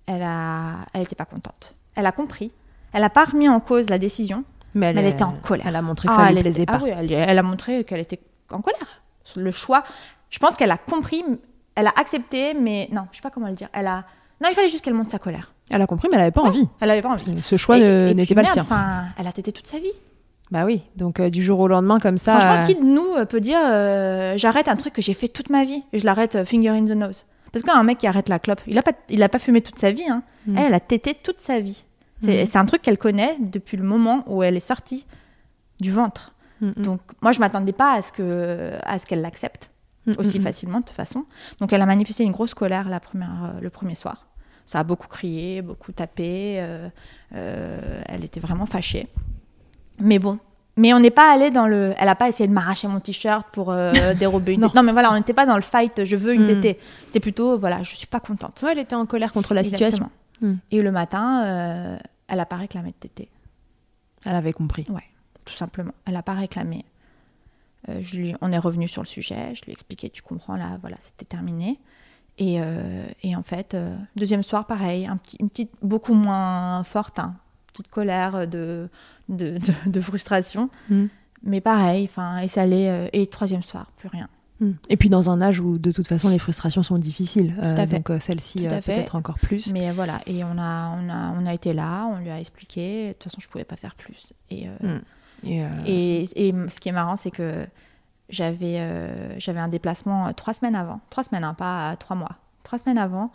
Elle 0.07 0.23
a, 0.23 0.77
elle 0.93 1.03
était 1.03 1.15
pas 1.15 1.25
contente. 1.25 1.75
Elle 1.97 2.07
a 2.07 2.13
compris. 2.13 2.51
Elle 2.93 3.01
n'a 3.03 3.11
pas 3.11 3.25
remis 3.25 3.49
en 3.49 3.61
cause 3.61 3.89
la 3.91 3.99
décision. 3.99 4.45
Mais 4.75 4.93
mais 4.93 5.01
elle 5.03 5.07
était 5.09 5.23
en 5.23 5.33
colère. 5.33 5.67
Elle 5.69 5.77
a 5.77 5.83
montré 5.83 6.09
que 6.09 6.13
Ah, 6.13 6.17
ça 6.17 6.23
elle 6.29 6.35
lui 6.35 6.41
était- 6.41 6.51
plaisait 6.51 6.65
ah 6.69 6.79
pas. 6.79 6.85
oui, 6.85 6.91
elle, 6.95 7.13
elle 7.13 7.39
a 7.39 7.43
montré 7.43 7.85
qu'elle 7.85 8.01
était 8.01 8.21
en 8.51 8.61
colère. 8.61 9.03
Le 9.37 9.51
choix, 9.51 9.85
je 10.31 10.39
pense 10.39 10.57
qu'elle 10.57 10.71
a 10.73 10.77
compris, 10.77 11.25
elle 11.77 11.87
a 11.87 11.93
accepté, 11.97 12.55
mais 12.55 12.89
non, 12.93 13.03
je 13.13 13.17
sais 13.17 13.23
pas 13.23 13.31
comment 13.31 13.47
le 13.49 13.55
dire. 13.55 13.69
Elle 13.73 13.87
a, 13.87 14.05
non, 14.43 14.49
il 14.51 14.55
fallait 14.55 14.69
juste 14.69 14.85
qu'elle 14.85 14.95
montre 14.95 15.11
sa 15.11 15.19
colère. 15.19 15.53
Elle 15.71 15.81
a 15.81 15.87
compris, 15.87 16.09
mais 16.11 16.17
elle 16.17 16.23
avait 16.23 16.31
pas 16.33 16.43
envie. 16.43 16.69
Elle 16.81 16.91
avait 16.91 17.03
pas 17.03 17.09
envie. 17.11 17.43
Ce 17.43 17.57
choix 17.57 17.79
n'était 17.79 18.35
pas 18.35 18.43
le 18.43 18.49
sien. 18.49 18.63
Enfin, 18.63 19.05
elle 19.19 19.27
a 19.29 19.33
tété 19.33 19.53
toute 19.53 19.67
sa 19.67 19.79
vie. 19.79 19.93
Bah 20.51 20.65
oui. 20.67 20.83
Donc 20.97 21.21
euh, 21.21 21.31
du 21.31 21.43
jour 21.43 21.59
au 21.61 21.69
lendemain 21.69 21.99
comme 21.99 22.19
ça. 22.19 22.39
Franchement, 22.39 22.63
euh, 22.63 22.67
qui 22.67 22.75
de 22.75 22.85
nous 22.85 23.15
euh, 23.17 23.25
peut 23.25 23.41
dire 23.41 23.59
euh, 23.65 24.35
j'arrête 24.37 24.69
un 24.69 24.77
truc 24.77 24.93
que 24.93 25.01
j'ai 25.01 25.15
fait 25.15 25.29
toute 25.29 25.49
ma 25.49 25.65
vie 25.65 25.83
et 25.95 25.99
je 25.99 26.05
l'arrête 26.05 26.45
finger 26.45 26.69
in 26.69 26.85
the 26.85 26.91
nose 26.91 27.25
Parce 27.55 27.63
qu'un 27.65 27.83
mec 27.85 27.99
qui 27.99 28.07
arrête 28.07 28.29
la 28.29 28.39
clope, 28.39 28.61
il 28.67 28.77
a 28.77 28.83
pas, 28.83 28.93
il 29.09 29.23
a 29.23 29.29
pas 29.31 29.39
fumé 29.39 29.63
toute 29.63 29.79
sa 29.79 29.91
vie. 29.91 30.05
Hein. 30.09 30.23
Mm. 30.47 30.59
Elle, 30.59 30.65
elle 30.67 30.75
a 30.75 30.81
tété 30.81 31.15
toute 31.15 31.41
sa 31.41 31.61
vie. 31.61 31.87
C'est 32.19 32.41
Mhm. 32.41 32.47
c'est 32.47 32.59
un 32.59 32.65
truc 32.67 32.83
qu'elle 32.83 32.99
connaît 32.99 33.37
depuis 33.41 33.77
le 33.77 33.83
moment 33.85 34.25
où 34.27 34.43
elle 34.43 34.57
est 34.57 34.61
sortie 34.61 35.07
du 35.81 35.91
ventre. 35.91 36.35
Mm, 36.61 36.67
mm. 36.69 36.83
Donc 36.83 37.01
moi, 37.23 37.33
je 37.33 37.41
m'attendais 37.41 37.73
pas 37.73 37.95
à 37.95 38.03
ce 38.03 38.13
que 38.13 38.73
à 38.83 38.99
ce 38.99 39.07
qu'elle 39.07 39.23
l'accepte 39.23 39.71
Mm, 40.07 40.13
aussi 40.19 40.39
mm, 40.39 40.43
mm. 40.43 40.45
facilement 40.45 40.81
de 40.81 40.85
toute 40.85 40.95
façon. 40.97 41.25
Donc 41.61 41.73
elle 41.73 41.81
a 41.81 41.87
manifesté 41.87 42.25
une 42.25 42.33
grosse 42.33 42.53
colère 42.53 42.89
la 42.91 43.01
première, 43.01 43.45
euh, 43.57 43.61
le 43.61 43.71
premier 43.71 43.95
soir. 43.95 44.27
Ça 44.67 44.81
a 44.81 44.85
beaucoup 44.85 45.09
crié, 45.09 45.63
beaucoup 45.63 45.93
tapé. 45.93 46.57
euh, 46.61 46.89
euh, 47.35 48.03
elle 48.07 48.23
était 48.25 48.41
vraiment 48.41 48.67
fâchée. 48.67 49.09
Mais 49.99 50.19
bon. 50.19 50.39
Mais 50.77 50.93
on 50.93 50.99
n'est 50.99 51.11
pas 51.11 51.33
allé 51.33 51.51
dans 51.51 51.69
le. 51.69 51.95
Elle 51.99 52.09
a 52.09 52.17
pas 52.17 52.29
essayé 52.29 52.49
de 52.49 52.53
m'arracher 52.53 52.89
mon 52.89 52.99
t-shirt 52.99 53.47
pour 53.53 53.71
euh, 53.71 53.93
dérober 54.15 54.55
une 54.55 54.63
Non. 54.63 54.73
Non, 54.75 54.83
mais 54.83 54.93
voilà, 54.93 55.13
on 55.13 55.15
n'était 55.15 55.33
pas 55.33 55.47
dans 55.47 55.55
le 55.57 55.63
fight. 55.63 56.05
Je 56.05 56.17
veux 56.17 56.35
une 56.35 56.43
Mm. 56.45 56.61
tétée. 56.61 56.79
C'était 57.07 57.21
plutôt, 57.21 57.57
voilà, 57.57 57.83
je 57.85 57.95
suis 57.95 58.09
pas 58.09 58.19
contente. 58.21 58.61
Ouais, 58.63 58.73
elle 58.73 58.79
était 58.81 58.97
en 58.97 59.05
colère 59.05 59.33
contre 59.33 59.55
la 59.55 59.63
situation. 59.63 60.11
Exactement. 60.41 60.53
Mm. 60.55 60.59
Et 60.73 60.83
le 60.83 60.91
matin, 60.91 61.45
euh, 61.45 61.99
elle 62.27 62.41
a 62.41 62.47
pas 62.47 62.57
réclamé 62.57 62.89
de 62.91 62.95
tétée. 62.97 63.29
Elle 64.25 64.35
avait 64.35 64.53
compris. 64.53 64.85
Ouais, 64.89 65.05
tout 65.45 65.55
simplement. 65.55 65.93
Elle 66.07 66.15
n'a 66.15 66.23
pas 66.25 66.33
réclamé. 66.35 66.85
Euh, 67.89 67.99
je 68.01 68.17
lui, 68.17 68.35
on 68.41 68.51
est 68.51 68.59
revenu 68.59 68.89
sur 68.89 69.03
le 69.03 69.07
sujet. 69.07 69.55
Je 69.55 69.63
lui 69.63 69.71
ai 69.71 69.73
expliqué, 69.75 70.11
tu 70.11 70.23
comprends, 70.23 70.57
là, 70.57 70.79
voilà, 70.81 70.97
c'était 70.99 71.25
terminé. 71.27 71.79
Et, 72.39 72.59
et 73.23 73.37
en 73.37 73.45
fait, 73.45 73.77
deuxième 74.17 74.43
soir, 74.43 74.67
pareil, 74.67 75.07
un 75.07 75.17
petit, 75.19 75.37
une 75.39 75.49
petite, 75.49 75.71
beaucoup 75.83 76.15
moins 76.15 76.83
forte, 76.83 77.21
hein, 77.21 77.35
petite 77.69 77.87
colère 77.87 78.49
de, 78.49 78.89
de, 79.29 79.59
de- 79.59 79.91
de 79.91 80.01
frustration. 80.01 80.71
Mm. 80.91 81.05
Mais 81.43 81.61
pareil, 81.61 82.05
enfin, 82.11 82.39
et 82.39 82.49
ça 82.49 82.63
allait. 82.63 82.89
euh, 82.89 83.09
et 83.13 83.27
troisième 83.27 83.63
soir, 83.63 83.91
plus 83.97 84.09
rien. 84.09 84.29
Mm. 84.61 84.71
Et 84.89 84.97
puis 84.97 85.09
dans 85.11 85.31
un 85.31 85.43
âge 85.43 85.61
où 85.61 85.79
de 85.79 85.91
toute 85.93 86.07
façon 86.07 86.29
les 86.31 86.39
frustrations 86.39 86.83
sont 86.83 86.97
difficiles, 86.99 87.55
euh, 87.63 87.75
Tout 87.75 87.81
à 87.83 87.87
fait. 87.87 87.97
donc 87.97 88.11
euh, 88.11 88.19
celle-ci 88.19 88.67
euh, 88.67 88.81
peut-être 88.81 89.17
encore 89.17 89.39
plus. 89.39 89.73
Mais 89.73 89.91
voilà, 89.93 90.21
et 90.27 90.43
on 90.45 90.57
a, 90.59 90.97
on, 90.99 91.09
a, 91.11 91.35
on 91.39 91.45
a 91.47 91.53
été 91.53 91.73
là, 91.75 92.07
on 92.07 92.19
lui 92.19 92.31
a 92.31 92.39
expliqué. 92.39 93.09
De 93.09 93.13
toute 93.15 93.25
façon, 93.25 93.39
je 93.41 93.49
pouvais 93.49 93.65
pas 93.65 93.77
faire 93.77 93.95
plus. 93.95 94.33
Et, 94.51 94.69
Mm. 94.69 95.01
Et, 95.47 95.63
Et, 95.85 96.49
et 96.49 96.55
ce 96.71 96.81
qui 96.81 96.89
est 96.89 96.93
marrant, 96.93 97.17
c'est 97.17 97.31
que 97.31 97.67
j'avais 98.31 98.81
j'avais 99.39 99.61
un 99.61 99.69
déplacement 99.69 100.33
trois 100.33 100.55
semaines 100.55 100.75
avant. 100.77 101.01
Trois 101.11 101.25
semaines, 101.25 101.45
hein, 101.45 101.53
pas 101.55 101.97
trois 101.97 102.17
mois. 102.17 102.37
Trois 102.63 102.79
semaines 102.79 102.99
avant. 102.99 103.31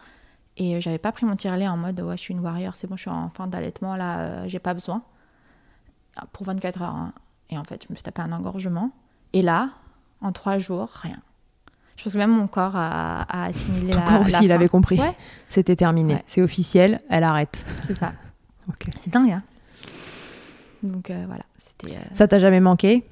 Et 0.57 0.81
j'avais 0.81 0.97
pas 0.97 1.11
pris 1.11 1.25
mon 1.25 1.35
tirelet 1.35 1.67
en 1.67 1.77
mode 1.77 2.01
ouais, 2.01 2.17
je 2.17 2.21
suis 2.21 2.33
une 2.33 2.39
warrior, 2.41 2.75
c'est 2.75 2.87
bon, 2.87 2.95
je 2.97 3.01
suis 3.03 3.11
en 3.11 3.29
fin 3.29 3.47
d'allaitement, 3.47 3.95
là, 3.95 4.19
euh, 4.19 4.43
j'ai 4.47 4.59
pas 4.59 4.73
besoin. 4.73 5.03
Ah, 6.15 6.25
Pour 6.31 6.45
24 6.45 6.81
heures. 6.81 6.89
hein. 6.95 7.13
Et 7.49 7.57
en 7.57 7.63
fait, 7.63 7.83
je 7.83 7.87
me 7.91 7.95
suis 7.95 8.03
tapé 8.03 8.21
un 8.21 8.31
engorgement. 8.31 8.91
Et 9.33 9.41
là, 9.41 9.69
en 10.21 10.31
trois 10.31 10.57
jours, 10.59 10.89
rien. 10.89 11.17
Je 11.97 12.03
pense 12.03 12.13
que 12.13 12.17
même 12.17 12.31
mon 12.31 12.47
corps 12.47 12.75
a, 12.75 13.21
a 13.23 13.45
assimilé 13.45 13.91
ton 13.91 13.99
la. 13.99 14.05
corps 14.05 14.13
la 14.19 14.25
aussi, 14.25 14.43
il 14.43 14.47
fin. 14.49 14.55
avait 14.55 14.69
compris. 14.69 14.99
Ouais, 14.99 15.15
C'était 15.49 15.75
terminé. 15.75 16.13
Ouais. 16.15 16.23
C'est 16.27 16.41
officiel, 16.41 17.01
elle 17.09 17.23
arrête. 17.23 17.65
c'est 17.83 17.97
ça. 17.97 18.13
C'est 18.95 19.11
dingue, 19.11 19.31
hein. 19.31 19.43
Donc 20.83 21.09
euh, 21.09 21.23
voilà, 21.27 21.43
euh, 21.87 21.97
Ça 22.13 22.27
t'a 22.27 22.39
jamais 22.39 22.59
manqué? 22.59 23.03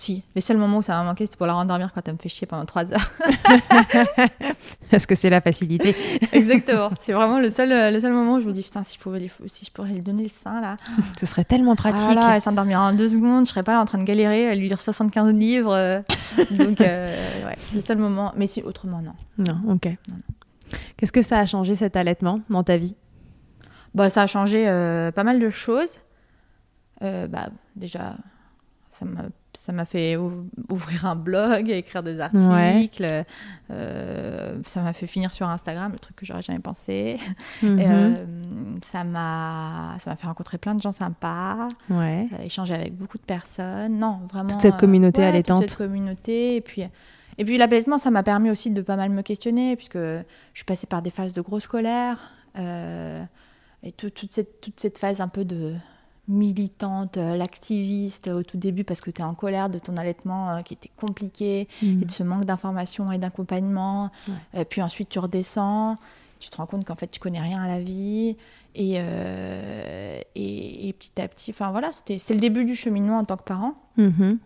Si, 0.00 0.22
les 0.34 0.40
seuls 0.40 0.56
moments 0.56 0.78
où 0.78 0.82
ça 0.82 0.96
m'a 0.96 1.04
manqué, 1.04 1.26
c'était 1.26 1.36
pour 1.36 1.46
la 1.46 1.52
rendormir 1.52 1.92
quand 1.92 2.00
elle 2.08 2.14
me 2.14 2.18
fait 2.18 2.30
chier 2.30 2.46
pendant 2.46 2.64
trois 2.64 2.90
heures. 2.90 3.12
Est-ce 4.92 5.06
que 5.06 5.14
c'est 5.14 5.28
la 5.28 5.42
facilité 5.42 5.94
Exactement. 6.32 6.90
C'est 7.00 7.12
vraiment 7.12 7.38
le 7.38 7.50
seul, 7.50 7.70
euh, 7.70 7.90
le 7.90 8.00
seul 8.00 8.14
moment 8.14 8.36
où 8.36 8.40
je 8.40 8.46
me 8.46 8.52
dis, 8.54 8.62
putain, 8.62 8.82
si 8.82 8.96
je, 8.96 9.02
pouvais 9.02 9.20
lui, 9.20 9.30
si 9.44 9.66
je 9.66 9.70
pourrais 9.70 9.90
lui 9.90 10.00
donner 10.00 10.22
le 10.22 10.30
sein, 10.30 10.58
là. 10.62 10.76
Ce 11.20 11.26
serait 11.26 11.44
tellement 11.44 11.72
Ah 11.72 11.76
pratique. 11.76 12.14
là, 12.14 12.34
elle 12.34 12.40
s'endormirait 12.40 12.80
en 12.80 12.94
deux 12.94 13.10
secondes, 13.10 13.44
je 13.44 13.50
serais 13.50 13.62
pas 13.62 13.74
là 13.74 13.82
en 13.82 13.84
train 13.84 13.98
de 13.98 14.04
galérer 14.04 14.48
à 14.48 14.54
lui 14.54 14.68
lire 14.68 14.80
75 14.80 15.34
livres. 15.34 15.74
euh. 15.74 16.00
Donc, 16.52 16.80
euh, 16.80 17.46
ouais, 17.46 17.58
c'est 17.68 17.74
le 17.74 17.82
seul 17.82 17.98
moment. 17.98 18.32
Mais 18.36 18.46
si, 18.46 18.62
autrement, 18.62 19.02
non. 19.02 19.12
Non, 19.36 19.74
ok. 19.74 19.86
Qu'est-ce 20.96 21.12
que 21.12 21.20
ça 21.22 21.40
a 21.40 21.44
changé 21.44 21.74
cet 21.74 21.94
allaitement 21.94 22.40
dans 22.48 22.64
ta 22.64 22.78
vie? 22.78 22.96
Bah, 23.94 24.08
ça 24.08 24.22
a 24.22 24.26
changé 24.26 24.66
euh, 24.66 25.12
pas 25.12 25.24
mal 25.24 25.38
de 25.40 25.50
choses. 25.50 26.00
Bah, 27.02 27.50
déjà, 27.76 28.16
ça 28.90 29.04
m'a 29.04 29.24
ça 29.62 29.72
m'a 29.72 29.84
fait 29.84 30.16
ou- 30.16 30.48
ouvrir 30.70 31.04
un 31.04 31.14
blog, 31.16 31.68
écrire 31.70 32.02
des 32.02 32.18
articles. 32.18 33.24
euh, 33.70 34.58
ça 34.66 34.80
m'a 34.82 34.92
fait 34.92 35.06
finir 35.06 35.32
sur 35.32 35.46
Instagram, 35.48 35.92
le 35.92 35.98
truc 35.98 36.16
que 36.16 36.24
j'aurais 36.26 36.42
jamais 36.42 36.58
pensé. 36.60 37.18
Et, 37.62 37.66
Mhm. 37.66 37.78
euh, 37.80 38.14
ça 38.82 39.04
m'a 39.04 39.96
ça 39.98 40.10
m'a 40.10 40.16
fait 40.16 40.26
rencontrer 40.26 40.56
plein 40.58 40.74
de 40.74 40.80
gens 40.80 40.92
sympas, 40.92 41.68
Ouais. 41.90 42.26
euh, 42.32 42.42
échanger 42.44 42.74
avec 42.74 42.96
beaucoup 42.96 43.18
de 43.18 43.22
personnes. 43.24 43.98
Non, 43.98 44.20
vraiment. 44.32 44.48
Toute 44.48 44.60
cette 44.62 44.76
communauté 44.78 45.20
ouais, 45.20 45.26
allaitante. 45.28 45.60
Toute 45.60 45.68
cette 45.70 45.78
communauté. 45.78 46.56
Et 46.56 46.60
puis, 46.62 46.82
et 47.38 47.44
puis 47.44 47.58
l'allaitement, 47.58 47.98
ça 47.98 48.10
m'a 48.10 48.22
permis 48.22 48.50
aussi 48.50 48.70
de 48.70 48.80
pas 48.82 48.96
mal 48.96 49.10
me 49.10 49.22
questionner, 49.22 49.76
puisque 49.76 49.98
je 49.98 50.22
suis 50.54 50.64
passée 50.64 50.86
par 50.86 51.02
des 51.02 51.10
phases 51.10 51.32
de 51.32 51.40
grosse 51.42 51.66
colère. 51.66 52.18
euh, 52.58 53.22
et 53.84 53.92
tout- 53.92 54.10
toute, 54.10 54.32
cette, 54.32 54.60
toute 54.60 54.78
cette 54.80 54.98
phase 54.98 55.20
un 55.20 55.28
peu 55.28 55.44
de 55.44 55.74
militante, 56.28 57.16
euh, 57.16 57.36
l'activiste 57.36 58.28
au 58.28 58.42
tout 58.42 58.56
début, 58.56 58.84
parce 58.84 59.00
que 59.00 59.10
tu 59.10 59.20
es 59.20 59.24
en 59.24 59.34
colère 59.34 59.68
de 59.68 59.78
ton 59.78 59.96
allaitement 59.96 60.50
euh, 60.50 60.60
qui 60.62 60.74
était 60.74 60.90
compliqué, 60.96 61.68
Mhm. 61.82 62.02
et 62.02 62.04
de 62.04 62.10
ce 62.10 62.22
manque 62.22 62.44
d'information 62.44 63.10
et 63.12 63.18
d'accompagnement. 63.18 64.10
Ouais. 64.28 64.34
Euh, 64.60 64.64
puis 64.64 64.80
ensuite, 64.82 65.08
tu 65.08 65.18
redescends, 65.18 65.96
tu 66.38 66.48
te 66.50 66.56
rends 66.56 66.66
compte 66.66 66.84
qu'en 66.86 66.94
fait, 66.96 67.08
tu 67.08 67.20
connais 67.20 67.40
rien 67.40 67.62
à 67.62 67.68
la 67.68 67.80
vie. 67.80 68.36
Et, 68.76 68.94
euh, 68.98 70.20
et, 70.36 70.88
et 70.88 70.92
petit 70.92 71.20
à 71.20 71.26
petit, 71.26 71.50
enfin 71.50 71.72
voilà, 71.72 71.90
c'était 71.90 72.18
c'est 72.18 72.34
le 72.34 72.40
début 72.40 72.64
du 72.64 72.76
cheminement 72.76 73.18
en 73.18 73.24
tant 73.24 73.36
que 73.36 73.42
parent. 73.42 73.74
Mhm. 73.96 74.38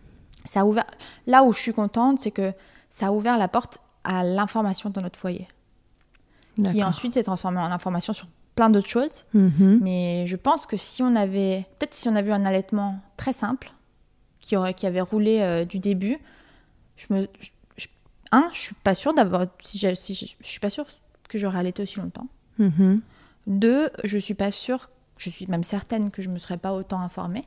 Ça 0.45 0.61
a 0.61 0.65
ouvert, 0.65 0.85
là 1.27 1.43
où 1.43 1.51
je 1.53 1.59
suis 1.59 1.73
contente, 1.73 2.17
c'est 2.19 2.31
que 2.31 2.51
ça 2.89 3.07
a 3.07 3.11
ouvert 3.11 3.37
la 3.37 3.47
porte 3.47 3.77
à 4.03 4.23
l'information 4.23 4.89
dans 4.89 5.01
notre 5.01 5.19
foyer, 5.19 5.47
qui 6.71 6.83
ensuite 6.83 7.13
s'est 7.13 7.23
transformée 7.23 7.59
en 7.59 7.71
information 7.71 8.13
sur 8.13 8.27
plein 8.55 8.69
d'autres 8.69 8.89
choses. 8.89 9.23
Mhm. 9.33 9.79
Mais 9.81 10.25
je 10.27 10.35
pense 10.37 10.65
que 10.65 10.77
si 10.77 11.03
on 11.03 11.15
avait, 11.15 11.65
peut-être 11.77 11.93
si 11.93 12.07
on 12.09 12.15
avait 12.15 12.29
eu 12.29 12.33
un 12.33 12.45
allaitement 12.45 12.99
très 13.17 13.33
simple, 13.33 13.71
qui, 14.39 14.55
aurait, 14.55 14.73
qui 14.73 14.85
avait 14.85 15.01
roulé 15.01 15.39
euh, 15.41 15.65
du 15.65 15.79
début, 15.79 16.17
je 16.97 17.05
me, 17.13 17.27
je- 17.39 17.49
je- 17.77 17.87
un, 18.31 18.47
je 18.53 18.59
suis 18.59 18.75
pas 18.75 18.93
sûre 18.95 19.13
d'avoir, 19.13 19.45
si, 19.59 19.77
je, 19.77 19.89
je 19.95 20.47
suis 20.47 20.59
pas 20.59 20.69
sûre 20.69 20.85
que 21.29 21.37
j'aurais 21.37 21.59
allaité 21.59 21.81
aussi 21.83 21.99
longtemps. 21.99 22.27
Mhm. 22.59 23.01
Deux, 23.47 23.89
je 24.03 24.17
suis 24.17 24.33
pas 24.35 24.51
sûre, 24.51 24.89
je 25.17 25.29
suis 25.29 25.47
même 25.47 25.63
certaine 25.63 26.11
que 26.11 26.21
je 26.21 26.29
me 26.29 26.37
serais 26.37 26.57
pas 26.57 26.73
autant 26.73 26.99
informée. 27.01 27.45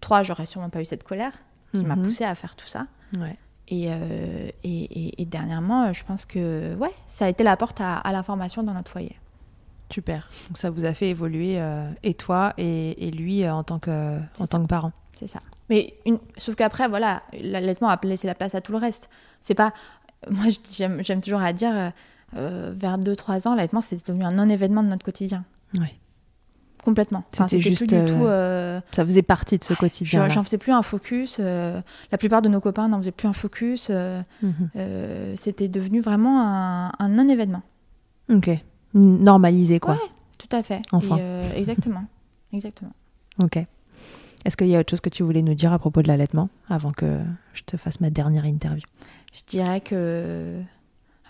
Trois, 0.00 0.22
j'aurais 0.22 0.46
sûrement 0.46 0.70
pas 0.70 0.80
eu 0.80 0.84
cette 0.84 1.04
colère 1.04 1.32
qui 1.72 1.84
m'a 1.84 1.96
Mhm. 1.96 2.02
poussée 2.02 2.24
à 2.24 2.34
faire 2.34 2.56
tout 2.56 2.66
ça. 2.66 2.86
Ouais. 3.18 3.36
Et, 3.68 3.86
euh, 3.90 4.48
et, 4.62 4.82
et- 5.08 5.22
et 5.22 5.24
dernièrement, 5.24 5.92
je 5.92 6.04
pense 6.04 6.24
que 6.24 6.74
ouais, 6.76 6.92
ça 7.06 7.24
a 7.24 7.28
été 7.28 7.42
la 7.44 7.56
porte 7.56 7.80
à, 7.80 7.96
à 7.96 8.12
l'information 8.12 8.62
dans 8.62 8.74
notre 8.74 8.90
foyer. 8.90 9.16
Super. 9.92 10.28
Donc 10.48 10.58
ça 10.58 10.70
vous 10.70 10.84
a 10.84 10.92
fait 10.92 11.10
évoluer, 11.10 11.60
euh, 11.60 11.88
et 12.02 12.14
toi 12.14 12.52
et, 12.58 13.06
et 13.06 13.10
lui 13.10 13.44
euh, 13.44 13.54
en 13.54 13.62
tant 13.62 13.78
que, 13.78 14.18
C'est 14.32 14.42
en 14.42 14.46
ça. 14.46 14.56
tant 14.58 14.62
que 14.62 14.68
parent. 14.68 14.92
C'est 15.14 15.26
ça. 15.28 15.40
Mais 15.70 15.94
une... 16.04 16.18
sauf 16.36 16.54
qu'après, 16.56 16.88
voilà, 16.88 17.22
l'allaitement 17.40 17.88
a 17.88 17.98
laissé 18.02 18.26
la 18.26 18.34
place 18.34 18.54
à 18.54 18.60
tout 18.60 18.72
le 18.72 18.78
reste. 18.78 19.08
C'est 19.40 19.54
pas. 19.54 19.72
Moi, 20.30 20.44
j'aime 21.00 21.20
toujours 21.20 21.40
à 21.40 21.52
dire, 21.52 21.92
euh, 22.36 22.72
vers 22.76 22.98
2-3 22.98 23.46
ans, 23.48 23.54
l'allaitement, 23.54 23.80
c'était 23.80 24.02
devenu 24.12 24.24
un 24.24 24.32
non-événement 24.32 24.82
de 24.82 24.88
notre 24.88 25.04
quotidien. 25.04 25.44
Ouais. 25.78 25.94
Complètement. 26.84 27.24
C'était 27.32 27.60
juste, 27.60 27.78
plus 27.78 27.86
du 27.88 28.04
tout. 28.04 28.24
Ça 28.92 29.04
faisait 29.04 29.22
partie 29.22 29.58
de 29.58 29.64
ce 29.64 29.74
quotidien. 29.74 30.28
je- 30.28 30.34
J'en 30.34 30.42
faisais 30.44 30.58
plus 30.58 30.72
un 30.72 30.82
focus. 30.82 31.38
la 31.40 32.18
plupart 32.18 32.42
de 32.42 32.48
nos 32.48 32.60
copains 32.60 32.88
n'en 32.88 32.98
faisaient 32.98 33.10
plus 33.12 33.26
un 33.28 33.32
focus. 33.32 33.88
euh, 33.90 34.22
c'était 35.36 35.68
devenu 35.68 36.00
vraiment 36.00 36.42
un, 36.42 36.92
un 36.98 37.08
non-événement. 37.08 37.62
Ok. 38.32 38.50
Normalisé 38.96 39.78
quoi. 39.80 39.94
Ouais. 39.94 40.00
Tout 40.38 40.54
à 40.54 40.62
fait. 40.62 40.82
Enfin. 40.92 41.16
Et, 41.16 41.22
euh, 41.22 41.52
exactement. 41.54 42.04
exactement. 42.52 42.92
Ok. 43.42 43.58
Est-ce 44.44 44.56
qu'il 44.56 44.68
y 44.68 44.76
a 44.76 44.80
autre 44.80 44.90
chose 44.90 45.00
que 45.00 45.08
tu 45.08 45.22
voulais 45.22 45.42
nous 45.42 45.54
dire 45.54 45.72
à 45.72 45.78
propos 45.78 46.02
de 46.02 46.08
l'allaitement 46.08 46.48
avant 46.68 46.92
que 46.92 47.20
je 47.52 47.62
te 47.62 47.76
fasse 47.76 48.00
ma 48.00 48.10
dernière 48.10 48.46
interview? 48.46 48.84
Je 49.32 49.42
dirais 49.46 49.80
que 49.80 50.60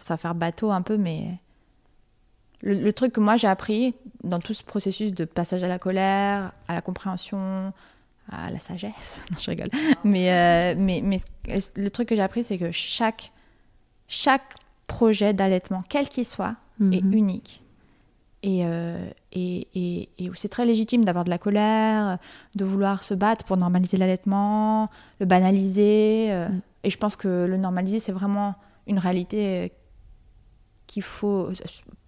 ça 0.00 0.14
va 0.14 0.18
faire 0.18 0.34
bateau 0.34 0.70
un 0.70 0.82
peu, 0.82 0.96
mais 0.96 1.38
le, 2.60 2.74
le 2.74 2.92
truc 2.92 3.12
que 3.12 3.20
moi 3.20 3.36
j'ai 3.36 3.48
appris 3.48 3.94
dans 4.22 4.38
tout 4.38 4.54
ce 4.54 4.62
processus 4.62 5.12
de 5.12 5.24
passage 5.24 5.62
à 5.62 5.68
la 5.68 5.78
colère, 5.78 6.52
à 6.68 6.74
la 6.74 6.82
compréhension, 6.82 7.72
à 8.30 8.50
la 8.50 8.58
sagesse, 8.58 9.20
non 9.30 9.38
je 9.38 9.50
rigole, 9.50 9.70
mais, 10.04 10.32
euh, 10.32 10.74
mais, 10.78 11.00
mais 11.02 11.18
le 11.74 11.88
truc 11.90 12.08
que 12.08 12.14
j'ai 12.14 12.22
appris 12.22 12.44
c'est 12.44 12.58
que 12.58 12.70
chaque, 12.70 13.32
chaque 14.08 14.54
projet 14.86 15.32
d'allaitement, 15.32 15.82
quel 15.88 16.08
qu'il 16.08 16.24
soit, 16.24 16.56
est 16.80 17.02
Mhm. 17.02 17.12
unique. 17.12 17.62
Et, 18.42 18.60
euh, 18.64 19.08
et, 19.32 19.66
et, 19.74 20.08
et 20.18 20.30
c'est 20.34 20.48
très 20.48 20.64
légitime 20.66 21.04
d'avoir 21.04 21.24
de 21.24 21.30
la 21.30 21.38
colère, 21.38 22.18
de 22.54 22.64
vouloir 22.64 23.02
se 23.02 23.14
battre 23.14 23.44
pour 23.44 23.56
normaliser 23.56 23.96
l'allaitement, 23.96 24.88
le 25.20 25.26
banaliser. 25.26 26.28
euh, 26.30 26.48
Mm. 26.48 26.60
Et 26.84 26.90
je 26.90 26.98
pense 26.98 27.16
que 27.16 27.46
le 27.46 27.56
normaliser, 27.56 27.98
c'est 27.98 28.12
vraiment 28.12 28.54
une 28.86 29.00
réalité 29.00 29.64
euh, 29.64 29.68
qu'il 30.86 31.02
faut, 31.02 31.50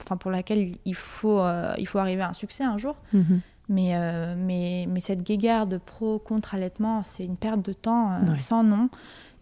enfin 0.01 0.17
pour 0.17 0.31
laquelle 0.31 0.71
il 0.85 0.95
faut, 0.95 1.41
euh, 1.41 1.73
il 1.79 1.89
faut 1.89 1.99
arriver 1.99 2.23
à 2.23 2.29
un 2.29 2.33
succès 2.35 2.63
un 2.63 2.79
jour. 2.79 2.95
Mhm. 3.13 3.41
Mais, 3.71 4.35
mais, 4.37 4.87
mais 4.89 5.01
cette 5.01 5.23
guéguerre 5.23 5.67
de 5.67 5.77
pro 5.77 6.19
contre 6.19 6.55
allaitement, 6.55 7.03
c'est 7.03 7.25
une 7.25 7.37
perte 7.37 7.61
de 7.63 7.73
temps 7.75 8.19
Ouais. 8.27 8.39
sans 8.39 8.63
nom. 8.63 8.89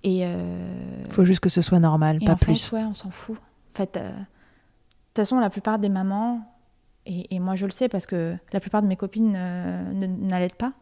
Et 0.03 0.21
euh, 0.25 1.05
Faut 1.11 1.25
juste 1.25 1.39
que 1.41 1.49
ce 1.49 1.63
soit 1.63 1.79
normal, 1.79 2.19
et 2.21 2.25
pas 2.25 2.33
en 2.33 2.37
plus. 2.37 2.69
fait, 2.71 2.77
ouais, 2.77 2.83
on 2.85 2.95
s'en 2.95 3.11
fout. 3.11 3.37
En 3.37 3.77
fait, 3.77 3.97
toute 5.17 5.25
façon, 5.25 5.39
la 5.39 5.51
plupart 5.51 5.79
des 5.79 5.89
mamans 5.89 6.41
Et, 7.07 7.35
et 7.35 7.39
moi, 7.41 7.55
je 7.57 7.65
le 7.67 7.71
sais 7.73 7.89
parce 7.89 8.05
que 8.07 8.35
la 8.53 8.61
plupart 8.61 8.83
de 8.83 8.89
mes 8.89 8.97
copines 8.97 9.35
euh, 9.37 9.93
n'allaitent 9.93 10.57
pas. 10.59 10.73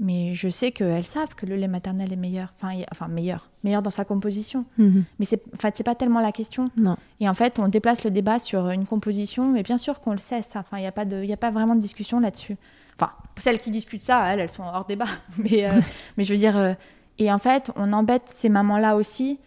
Mais 0.00 0.34
je 0.34 0.48
sais 0.48 0.72
qu'elles 0.72 1.04
savent 1.04 1.36
que 1.36 1.46
le 1.46 1.54
lait 1.54 1.68
maternel 1.68 2.12
est 2.12 2.16
meilleur. 2.16 2.52
Enfin, 2.56 2.72
il- 2.74 2.84
enfin 2.90 3.06
meilleur. 3.06 3.50
Meilleur 3.62 3.80
dans 3.80 3.90
sa 3.90 4.04
composition. 4.04 4.64
Mhm. 4.78 5.04
Mais 5.20 5.24
c'est 5.24 5.40
en 5.54 5.56
fait, 5.56 5.76
c'est 5.76 5.84
pas 5.84 5.94
tellement 5.94 6.18
la 6.20 6.32
question. 6.32 6.68
Non. 6.76 6.96
Et 7.20 7.28
en 7.28 7.34
fait, 7.34 7.60
on 7.60 7.68
déplace 7.68 8.02
le 8.02 8.10
débat 8.10 8.40
sur 8.40 8.70
une 8.70 8.86
composition, 8.86 9.48
mais 9.52 9.62
bien 9.62 9.78
sûr 9.78 10.00
qu'on 10.00 10.10
le 10.10 10.18
sait, 10.18 10.42
ça. 10.42 10.58
Enfin, 10.60 10.78
il 10.78 10.80
n'y 10.80 10.88
a, 10.88 10.92
pas 10.92 11.04
de- 11.04 11.22
y 11.22 11.32
a 11.32 11.36
pas 11.36 11.52
vraiment 11.52 11.76
de 11.76 11.80
discussion 11.80 12.18
là-dessus. 12.18 12.56
Enfin, 12.98 13.12
celles 13.38 13.58
qui 13.58 13.70
discutent 13.70 14.02
ça, 14.02 14.26
elles, 14.32 14.40
elles 14.40 14.48
sont 14.48 14.64
hors 14.64 14.84
débat. 14.86 15.06
Mais, 15.38 15.64
euh, 15.68 15.80
mais 16.16 16.24
je 16.24 16.32
veux 16.32 16.38
dire. 16.40 16.56
euh, 16.56 16.74
et 17.18 17.30
en 17.32 17.38
fait, 17.38 17.70
on 17.76 17.92
embête 17.92 18.24
ces 18.26 18.48
mamans-là 18.48 18.96
aussi 18.96 19.38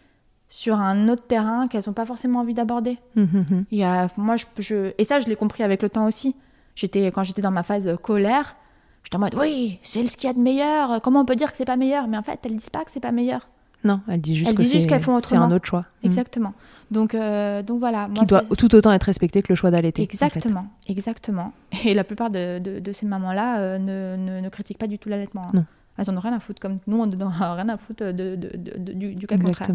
sur 0.50 0.76
un 0.78 1.08
autre 1.08 1.24
terrain 1.26 1.68
qu'elles 1.68 1.82
n'ont 1.86 1.92
pas 1.92 2.06
forcément 2.06 2.40
envie 2.40 2.54
d'aborder. 2.54 2.98
Il 3.16 3.78
y 3.78 3.84
a, 3.84 4.08
moi, 4.16 4.36
je, 4.36 4.44
je- 4.58 4.92
et 4.98 5.04
ça, 5.04 5.20
je 5.20 5.28
l'ai 5.28 5.36
compris 5.36 5.62
avec 5.62 5.82
le 5.82 5.88
temps 5.90 6.06
aussi. 6.06 6.34
J'étais, 6.74 7.10
quand 7.10 7.22
j'étais 7.24 7.42
dans 7.42 7.50
ma 7.50 7.62
phase 7.62 7.90
colère, 8.02 8.56
j'étais 9.04 9.16
en 9.16 9.20
mode 9.20 9.34
oui, 9.38 9.78
c'est 9.82 10.06
ce 10.06 10.16
qu'il 10.16 10.26
y 10.28 10.30
a 10.30 10.34
de 10.34 10.38
meilleur. 10.40 11.00
Comment 11.02 11.20
on 11.20 11.24
peut 11.24 11.36
dire 11.36 11.50
que 11.50 11.56
c'est 11.56 11.64
pas 11.64 11.76
meilleur? 11.76 12.06
Mais 12.08 12.16
en 12.16 12.22
fait, 12.22 12.38
elles 12.44 12.56
disent 12.56 12.70
pas 12.70 12.84
que 12.84 12.90
c'est 12.90 13.00
pas 13.00 13.12
meilleur. 13.12 13.48
Non, 13.84 14.00
juste 14.24 14.48
Elles 14.48 14.54
que 14.56 14.62
disent 14.62 14.72
juste 14.72 14.82
c'est- 14.82 14.88
qu'elles 14.88 15.00
font 15.00 15.18
c'est 15.20 15.34
un 15.34 15.38
autrement. 15.38 15.54
autre 15.54 15.66
choix. 15.66 15.84
Exactement. 16.02 16.52
Donc, 16.90 17.14
euh, 17.14 17.62
donc 17.62 17.78
voilà. 17.78 18.08
moi, 18.08 18.16
Qui 18.18 18.24
doit 18.26 18.42
tout 18.56 18.74
autant 18.74 18.90
être 18.92 19.04
respecté 19.04 19.40
que 19.42 19.48
le 19.50 19.54
choix 19.54 19.70
d'allaiter. 19.70 20.02
en 20.02 20.04
fait. 20.06 20.10
Exactement, 20.12 20.66
exactement. 20.88 21.52
Et 21.84 21.94
la 21.94 22.02
plupart 22.04 22.30
de, 22.30 22.58
de- 22.58 22.80
de 22.80 22.92
ces 22.92 23.06
mamans-là 23.06 23.58
euh, 23.60 23.78
ne, 23.78 24.16
ne, 24.16 24.40
ne 24.40 24.48
critiquent 24.48 24.78
pas 24.78 24.88
du 24.88 24.98
tout 24.98 25.08
l'allaitement. 25.08 25.44
hein. 25.48 25.52
Non. 25.54 25.64
Elles 25.98 26.08
en 26.10 26.16
ont 26.16 26.20
rien 26.20 26.32
à 26.32 26.38
foutre, 26.40 26.60
comme 26.60 26.78
nous, 26.86 27.00
on 27.00 27.06
n'en 27.06 27.30
a 27.40 27.54
rien 27.54 27.68
à 27.68 27.76
foutre 27.76 28.04
de, 28.04 28.12
de- 28.12 28.36
de- 28.36 28.78
de- 28.78 28.92
du, 28.92 29.14
du 29.14 29.26
cas 29.26 29.36
contraire. 29.36 29.68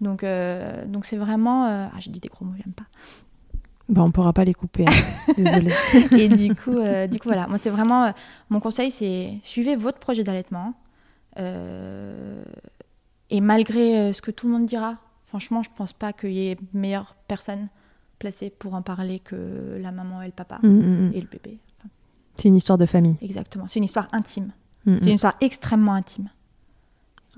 Donc, 0.00 0.24
euh, 0.24 0.84
donc 0.86 1.04
c'est 1.04 1.16
vraiment. 1.18 1.66
euh, 1.66 1.86
Ah, 1.92 1.96
j'ai 2.00 2.10
dit 2.10 2.18
des 2.20 2.28
gros 2.28 2.44
mots, 2.44 2.54
j'aime 2.56 2.72
pas. 2.72 2.84
Bon, 3.88 4.02
on 4.04 4.10
pourra 4.10 4.32
pas 4.32 4.44
les 4.44 4.54
couper. 4.54 4.84
hein. 4.88 5.32
Désolée. 5.36 5.70
Et 6.12 6.28
du 6.28 6.54
coup, 6.56 6.76
euh, 6.76 7.06
du 7.06 7.18
coup, 7.20 7.28
voilà. 7.28 7.46
Moi, 7.46 7.58
c'est 7.58 7.70
vraiment. 7.70 8.12
mon 8.50 8.58
conseil, 8.58 8.90
c'est 8.90 9.38
suivez 9.44 9.76
votre 9.76 9.98
projet 10.00 10.24
d'allaitement. 10.24 10.74
et 13.30 13.40
malgré 13.40 14.12
ce 14.12 14.22
que 14.22 14.30
tout 14.30 14.46
le 14.46 14.52
monde 14.54 14.66
dira, 14.66 14.96
franchement, 15.26 15.62
je 15.62 15.70
pense 15.74 15.92
pas 15.92 16.12
qu'il 16.12 16.32
y 16.32 16.48
ait 16.48 16.56
meilleure 16.72 17.16
personne 17.28 17.68
placée 18.18 18.50
pour 18.50 18.74
en 18.74 18.82
parler 18.82 19.18
que 19.20 19.78
la 19.80 19.92
maman 19.92 20.22
et 20.22 20.26
le 20.26 20.32
papa 20.32 20.58
Mhm, 20.62 20.70
mhm. 20.70 21.12
et 21.14 21.20
le 21.20 21.26
bébé. 21.26 21.58
Enfin, 21.78 21.88
C'est 22.34 22.48
une 22.48 22.56
histoire 22.56 22.78
de 22.78 22.86
famille. 22.86 23.16
exactement. 23.22 23.66
C'est 23.68 23.78
une 23.78 23.84
histoire 23.84 24.08
intime. 24.12 24.52
C'est 25.00 25.06
une 25.08 25.14
histoire 25.14 25.34
extrêmement 25.40 25.94
intime. 25.94 26.28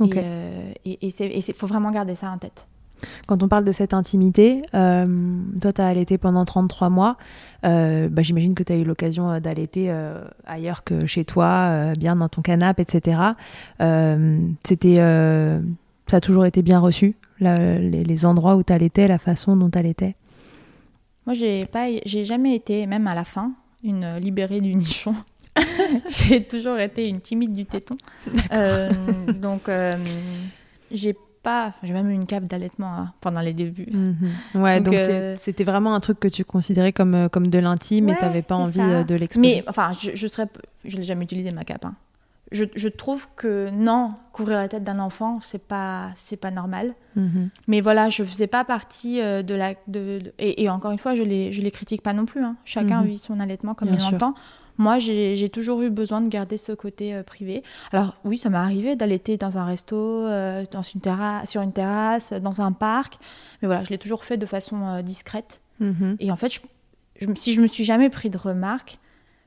Et, 0.04 0.10
euh, 0.22 0.72
et 0.84 1.10
c'est- 1.10 1.52
faut 1.54 1.66
vraiment 1.66 1.90
garder 1.90 2.14
ça 2.14 2.30
en 2.30 2.38
tête. 2.38 2.66
Quand 3.26 3.42
on 3.42 3.48
parle 3.48 3.64
de 3.64 3.70
cette 3.72 3.94
intimité, 3.94 4.62
euh, 4.74 5.06
toi, 5.60 5.72
tu 5.72 5.80
as 5.80 5.86
allaité 5.86 6.18
pendant 6.18 6.44
33 6.44 6.88
mois. 6.90 7.16
Euh, 7.64 8.08
bah, 8.08 8.22
J'imagine 8.22 8.54
que 8.54 8.62
tu 8.64 8.72
as 8.72 8.76
eu 8.76 8.84
l'occasion 8.84 9.30
euh, 9.30 9.40
d'allaiter 9.40 9.86
euh, 9.88 10.24
ailleurs 10.46 10.82
que 10.84 11.06
chez 11.06 11.24
toi, 11.24 11.46
euh, 11.70 11.92
bien 11.98 12.16
dans 12.16 12.28
ton 12.28 12.42
canapé, 12.42 12.82
etc. 12.82 13.20
Euh, 13.80 14.40
C'était, 14.64 14.96
euh, 14.98 15.60
ça 16.08 16.16
a 16.16 16.20
toujours 16.20 16.44
été 16.44 16.62
bien 16.62 16.80
reçu, 16.80 17.16
la- 17.40 17.78
les, 17.78 18.02
les 18.04 18.26
endroits 18.26 18.56
où 18.56 18.62
tu 18.64 18.72
allaitais, 18.72 19.06
la 19.08 19.18
façon 19.18 19.56
dont 19.56 19.70
tu 19.70 19.78
allaitais 19.78 20.14
Moi, 21.26 21.34
j'ai 21.34 22.24
jamais 22.24 22.54
été, 22.56 22.86
même 22.86 23.06
à 23.06 23.14
la 23.14 23.24
fin, 23.24 23.52
une 23.84 24.02
euh, 24.04 24.18
libérée 24.18 24.60
du 24.60 24.74
nichon. 24.74 25.14
j'ai 26.08 26.44
toujours 26.44 26.78
été 26.78 27.08
une 27.08 27.20
timide 27.20 27.52
du 27.52 27.66
téton. 27.66 27.96
Euh, 28.52 29.32
donc, 29.32 29.68
euh, 29.68 29.96
j'ai 30.90 31.16
pas, 31.42 31.74
j'ai 31.82 31.92
même 31.92 32.10
eu 32.10 32.14
une 32.14 32.26
cape 32.26 32.44
d'allaitement 32.44 32.92
hein, 32.94 33.12
pendant 33.20 33.40
les 33.40 33.52
débuts. 33.52 33.88
Ouais, 34.54 34.76
Donc, 34.80 34.86
donc, 34.86 34.94
euh, 34.94 35.36
c'était 35.38 35.64
vraiment 35.64 35.94
un 35.94 36.00
truc 36.00 36.18
que 36.20 36.28
tu 36.28 36.44
considérais 36.44 36.92
comme, 36.92 37.28
comme 37.30 37.48
de 37.48 37.58
l'intime 37.58 38.08
et 38.08 38.12
Ouais, 38.12 38.18
tu 38.18 38.24
n'avais 38.24 38.42
pas 38.42 38.56
envie 38.56 38.78
ça. 38.78 39.04
de 39.04 39.14
l'exposer. 39.14 39.56
Mais 39.56 39.64
enfin, 39.68 39.92
je, 39.98 40.10
je 40.14 40.26
serais, 40.26 40.48
je 40.84 40.96
l'ai 40.96 41.02
jamais 41.02 41.24
utilisé 41.24 41.50
ma 41.52 41.64
cape. 41.64 41.84
hein. 41.84 41.94
Je, 42.50 42.64
je 42.74 42.88
trouve 42.88 43.28
que 43.36 43.68
non, 43.70 44.14
couvrir 44.32 44.56
la 44.56 44.68
tête 44.68 44.82
d'un 44.82 45.00
enfant, 45.00 45.38
c'est 45.42 45.62
pas, 45.62 46.12
c'est 46.16 46.38
pas 46.38 46.50
normal. 46.50 46.94
Mhm. 47.14 47.50
Mais 47.66 47.82
voilà, 47.82 48.08
je 48.08 48.24
faisais 48.24 48.46
pas 48.46 48.64
partie 48.64 49.18
de 49.18 49.54
la. 49.54 49.74
De, 49.86 50.18
de- 50.18 50.32
et, 50.38 50.62
et 50.62 50.70
encore 50.70 50.90
une 50.92 50.96
fois, 50.98 51.14
je 51.14 51.22
les, 51.22 51.52
je 51.52 51.60
les 51.60 51.70
critique 51.70 52.00
pas 52.02 52.14
non 52.14 52.24
plus. 52.24 52.42
hein. 52.42 52.56
Chacun 52.64 53.02
Mhm. 53.02 53.06
vit 53.08 53.18
son 53.18 53.38
allaitement 53.38 53.74
comme 53.74 53.90
Bien 53.90 53.98
il 53.98 54.12
l'entend. 54.12 54.34
Moi, 54.78 54.98
j'ai 55.00 55.48
toujours 55.48 55.82
eu 55.82 55.90
besoin 55.90 56.20
de 56.20 56.28
garder 56.28 56.56
ce 56.56 56.72
côté 56.72 57.14
euh, 57.14 57.24
privé. 57.24 57.64
Alors, 57.92 58.14
oui, 58.24 58.38
ça 58.38 58.48
m'est 58.48 58.58
arrivé 58.58 58.94
d'allaiter 58.94 59.36
dans 59.36 59.58
un 59.58 59.64
resto, 59.64 59.96
euh, 59.96 60.64
dans 60.70 60.82
une 60.82 61.00
terrasse, 61.00 61.50
sur 61.50 61.62
une 61.62 61.72
terrasse, 61.72 62.32
dans 62.32 62.60
un 62.60 62.70
parc. 62.70 63.18
Mais 63.60 63.66
voilà, 63.66 63.82
je 63.82 63.90
l'ai 63.90 63.98
toujours 63.98 64.24
fait 64.24 64.36
de 64.36 64.46
façon 64.46 64.86
euh, 64.86 65.02
discrète. 65.02 65.60
Mhm. 65.80 66.16
Et 66.20 66.30
en 66.30 66.36
fait, 66.36 66.54
je, 66.54 66.60
je 67.20 67.28
si 67.34 67.52
je 67.52 67.60
me 67.60 67.66
suis 67.66 67.84
jamais 67.84 68.08
pris 68.08 68.30
de 68.30 68.38
remarques, 68.38 68.98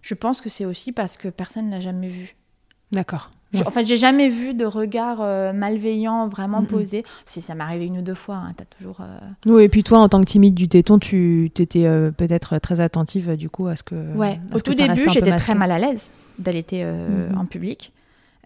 je 0.02 0.16
pense 0.16 0.42
que 0.42 0.50
c'est 0.50 0.66
aussi 0.66 0.92
parce 0.92 1.16
que 1.16 1.30
personne 1.30 1.68
ne 1.68 1.72
l'a 1.72 1.80
jamais 1.80 2.10
vu. 2.10 2.36
D'accord. 2.92 3.32
Je-. 3.54 3.64
En 3.66 3.70
fait, 3.70 3.86
j'ai 3.86 3.98
jamais 3.98 4.30
vu 4.30 4.54
de 4.54 4.66
regard 4.66 5.18
euh, 5.22 5.52
malveillant 5.54 6.28
vraiment 6.28 6.62
Mhm. 6.62 6.68
posé. 6.68 7.04
Si 7.26 7.42
ça 7.42 7.54
m'est 7.56 7.64
arrivé 7.64 7.86
une 7.88 7.98
ou 7.98 8.02
deux 8.02 8.14
fois, 8.16 8.36
hein, 8.36 8.54
t'as 8.56 8.66
toujours. 8.66 8.98
euh, 9.02 9.18
Oui, 9.46 9.64
et 9.64 9.70
puis 9.70 9.84
toi, 9.84 10.00
en 10.00 10.08
tant 10.10 10.20
que 10.22 10.26
timide 10.26 10.54
du 10.56 10.68
téton, 10.70 11.00
tu 11.00 11.52
étais 11.58 11.86
peut-être 12.18 12.58
très 12.60 12.80
attentive 12.82 13.30
euh, 13.32 13.36
du 13.36 13.50
coup 13.50 13.68
à 13.68 13.76
ce 13.76 13.84
que. 13.84 13.96
Ouais, 14.16 14.40
au 14.54 14.60
tout 14.60 14.74
début, 14.74 15.08
j'étais 15.10 15.36
très 15.36 15.56
mal 15.56 15.72
à 15.72 15.80
l'aise 15.80 16.12
d'allaiter 16.40 16.82
euh, 16.84 17.30
Mhm. 17.30 17.38
en 17.38 17.46
public. 17.46 17.92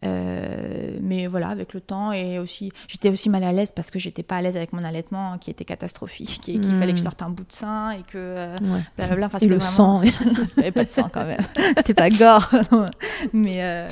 Euh, 0.04 0.98
mais 1.02 1.26
voilà, 1.28 1.48
avec 1.48 1.74
le 1.74 1.80
temps 1.82 2.12
et 2.12 2.38
aussi, 2.38 2.72
j'étais 2.88 3.10
aussi 3.10 3.30
mal 3.30 3.44
à 3.44 3.52
l'aise 3.54 3.72
parce 3.72 3.90
que 3.90 3.98
j'étais 3.98 4.24
pas 4.24 4.36
à 4.36 4.42
l'aise 4.42 4.58
avec 4.58 4.74
mon 4.74 4.84
allaitement 4.84 5.32
hein, 5.34 5.38
qui 5.40 5.50
était 5.50 5.66
catastrophique 5.66 6.50
et 6.50 6.60
qu'il 6.60 6.74
Mhm. 6.74 6.80
fallait 6.80 6.92
que 6.92 6.98
je 7.00 7.04
sorte 7.04 7.22
un 7.22 7.30
bout 7.30 7.46
de 7.46 7.52
sein 7.54 7.92
et 7.92 8.02
que 8.04 8.18
euh, 8.18 8.56
Ouais. 8.62 8.82
blablabla. 8.98 9.28
Enfin, 9.28 9.38
Et 9.40 9.48
le 9.48 9.56
vraiment- 9.56 9.72
sang. 9.72 10.02
Il 10.04 10.12
n'y 10.58 10.64
avait 10.64 10.72
pas 10.72 10.84
de 10.86 10.92
sang 10.92 11.10
quand 11.12 11.26
même. 11.26 11.40
C'était 11.78 11.94
pas 11.94 12.10
gore. 12.10 12.50
mais 13.34 13.64
euh, 13.64 13.88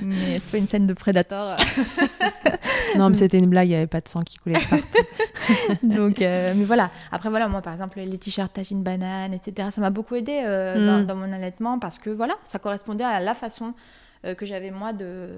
mais 0.00 0.38
c'est 0.38 0.50
pas 0.52 0.58
une 0.58 0.66
scène 0.66 0.86
de 0.86 0.94
Predator. 0.94 1.56
non, 2.96 3.08
mais 3.08 3.14
c'était 3.14 3.38
une 3.38 3.46
blague, 3.50 3.66
il 3.66 3.70
n'y 3.70 3.76
avait 3.76 3.86
pas 3.86 4.00
de 4.00 4.08
sang 4.08 4.22
qui 4.22 4.36
coulait 4.38 4.58
partout. 4.70 4.84
Donc, 5.82 6.22
euh, 6.22 6.52
mais 6.56 6.64
voilà. 6.64 6.90
Après, 7.12 7.28
voilà, 7.30 7.48
moi, 7.48 7.62
par 7.62 7.72
exemple, 7.72 8.00
les 8.00 8.18
t-shirts 8.18 8.52
tagine 8.52 8.82
banane, 8.82 9.34
etc., 9.34 9.68
ça 9.70 9.80
m'a 9.80 9.90
beaucoup 9.90 10.14
aidé 10.14 10.40
euh, 10.44 10.86
dans, 10.86 11.06
dans 11.06 11.14
mon 11.16 11.32
allaitement 11.32 11.78
parce 11.78 11.98
que, 11.98 12.10
voilà, 12.10 12.34
ça 12.44 12.58
correspondait 12.58 13.04
à 13.04 13.20
la 13.20 13.34
façon 13.34 13.74
que 14.34 14.46
j'avais, 14.46 14.70
moi, 14.70 14.92
de, 14.92 15.28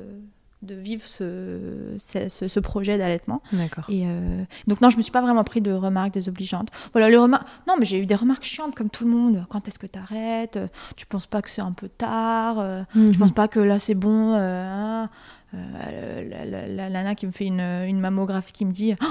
de 0.62 0.74
vivre 0.74 1.02
ce, 1.06 1.96
ce, 1.98 2.58
projet 2.60 2.98
d'allaitement. 2.98 3.42
D'accord. 3.52 3.84
Et 3.88 4.04
euh, 4.06 4.42
donc, 4.66 4.80
non, 4.80 4.90
je 4.90 4.96
me 4.96 5.02
suis 5.02 5.12
pas 5.12 5.20
vraiment 5.22 5.44
pris 5.44 5.60
de 5.60 5.72
remarques 5.72 6.12
désobligeantes. 6.12 6.68
Voilà, 6.92 7.08
les 7.10 7.16
remarques. 7.16 7.46
Non, 7.68 7.74
mais 7.78 7.84
j'ai 7.84 7.98
eu 7.98 8.06
des 8.06 8.14
remarques 8.16 8.42
chiantes 8.44 8.74
comme 8.74 8.90
tout 8.90 9.04
le 9.04 9.10
monde. 9.10 9.44
Quand 9.50 9.68
est-ce 9.68 9.78
que 9.78 9.86
tu 9.86 9.98
arrêtes 9.98 10.58
Tu 10.96 11.06
penses 11.06 11.26
pas 11.26 11.42
que 11.42 11.50
c'est 11.50 11.62
un 11.62 11.72
peu 11.72 11.88
tard? 11.88 12.58
Euh, 12.58 12.82
Mhm. 12.94 13.12
Je 13.12 13.18
pense 13.18 13.32
pas 13.32 13.46
que 13.48 13.60
là 13.60 13.78
c'est 13.78 13.94
bon. 13.94 14.34
euh, 14.34 14.64
hein? 14.68 15.10
Euh, 15.54 16.28
la, 16.28 16.44
la- 16.44 16.66
la- 16.66 16.68
la 16.68 16.90
nana 16.90 17.14
qui 17.14 17.26
me 17.26 17.32
fait 17.32 17.46
une, 17.46 17.60
une 17.60 18.00
mammographie 18.00 18.52
qui 18.52 18.64
me 18.66 18.72
dit 18.72 18.94
Oh, 19.02 19.06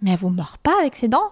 Mais 0.00 0.10
elle 0.12 0.16
vous 0.18 0.30
mord 0.30 0.58
pas 0.58 0.74
avec 0.80 0.96
ses 0.96 1.08
dents? 1.08 1.30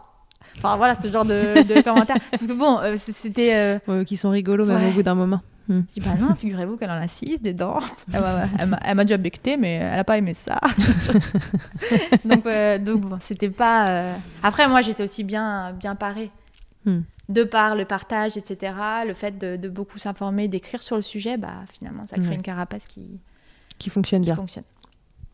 Enfin 0.58 0.76
voilà, 0.76 0.94
ce 0.94 1.08
genre 1.08 1.24
de, 1.24 1.62
de 1.62 1.80
commentaires. 1.84 2.16
Sauf 2.34 2.48
que 2.48 2.52
bon, 2.52 2.78
euh, 2.80 2.96
c'était. 2.96 3.54
euh, 3.54 3.78
Ouais, 3.88 4.04
qui 4.04 4.16
sont 4.16 4.30
rigolos 4.30 4.66
même 4.66 4.78
Ouais. 4.82 4.88
au 4.88 4.92
bout 4.92 5.02
d'un 5.02 5.14
moment. 5.14 5.40
Je 5.68 5.74
dis 5.94 6.00
Bah 6.00 6.14
non, 6.18 6.34
figurez-vous 6.34 6.76
qu'elle 6.76 6.90
en 6.90 7.00
a 7.00 7.08
six 7.08 7.40
des 7.40 7.52
dents. 7.54 7.80
Elle 8.12 8.68
m'a- 8.96 9.04
déjà 9.04 9.16
becté, 9.16 9.56
mais 9.56 9.74
elle 9.74 9.98
a 9.98 10.04
pas 10.04 10.16
aimé 10.18 10.32
ça. 10.34 10.60
donc 12.24 12.46
euh, 12.46 12.78
donc 12.78 13.00
bon, 13.02 13.16
c'était 13.20 13.50
pas. 13.50 13.88
euh, 13.88 14.14
Après, 14.42 14.68
moi 14.68 14.80
j'étais 14.82 15.02
aussi 15.02 15.24
bien, 15.24 15.72
bien 15.72 15.94
parée. 15.94 16.30
Hmm. 16.84 17.00
De 17.28 17.42
par 17.42 17.74
le 17.74 17.84
partage, 17.84 18.36
etc., 18.36 18.72
le 19.06 19.12
fait 19.12 19.36
de, 19.36 19.56
de 19.56 19.68
beaucoup 19.68 19.98
s'informer, 19.98 20.46
d'écrire 20.46 20.82
sur 20.82 20.94
le 20.94 21.02
sujet, 21.02 21.36
bah 21.36 21.54
finalement 21.72 22.06
ça 22.06 22.16
crée 22.18 22.34
une 22.36 22.42
carapace 22.42 22.86
qui, 22.86 23.18
Qui 23.78 23.90
fonctionne 23.90 24.20
qui 24.22 24.26
bien. 24.26 24.36
fonctionne. 24.36 24.64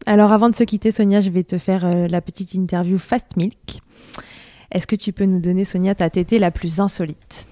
Alors 0.07 0.33
avant 0.33 0.49
de 0.49 0.55
se 0.55 0.64
quitter, 0.64 0.91
Sonia, 0.91 1.20
je 1.20 1.28
vais 1.30 1.45
te 1.45 1.59
faire 1.59 1.85
euh, 1.85 2.09
la 2.09 2.20
petite 2.22 2.55
interview 2.55 2.99
Fast 2.99 3.37
Milk. 3.37 3.80
Est-ce 4.70 4.87
que 4.87 4.97
tu 4.97 5.12
peux 5.12 5.26
nous 5.26 5.39
donner, 5.39 5.66
Sonia, 5.66 5.95
ta 5.95 6.09
tétée 6.09 6.39
la 6.39 6.51
plus 6.51 6.80
insolite? 6.80 7.47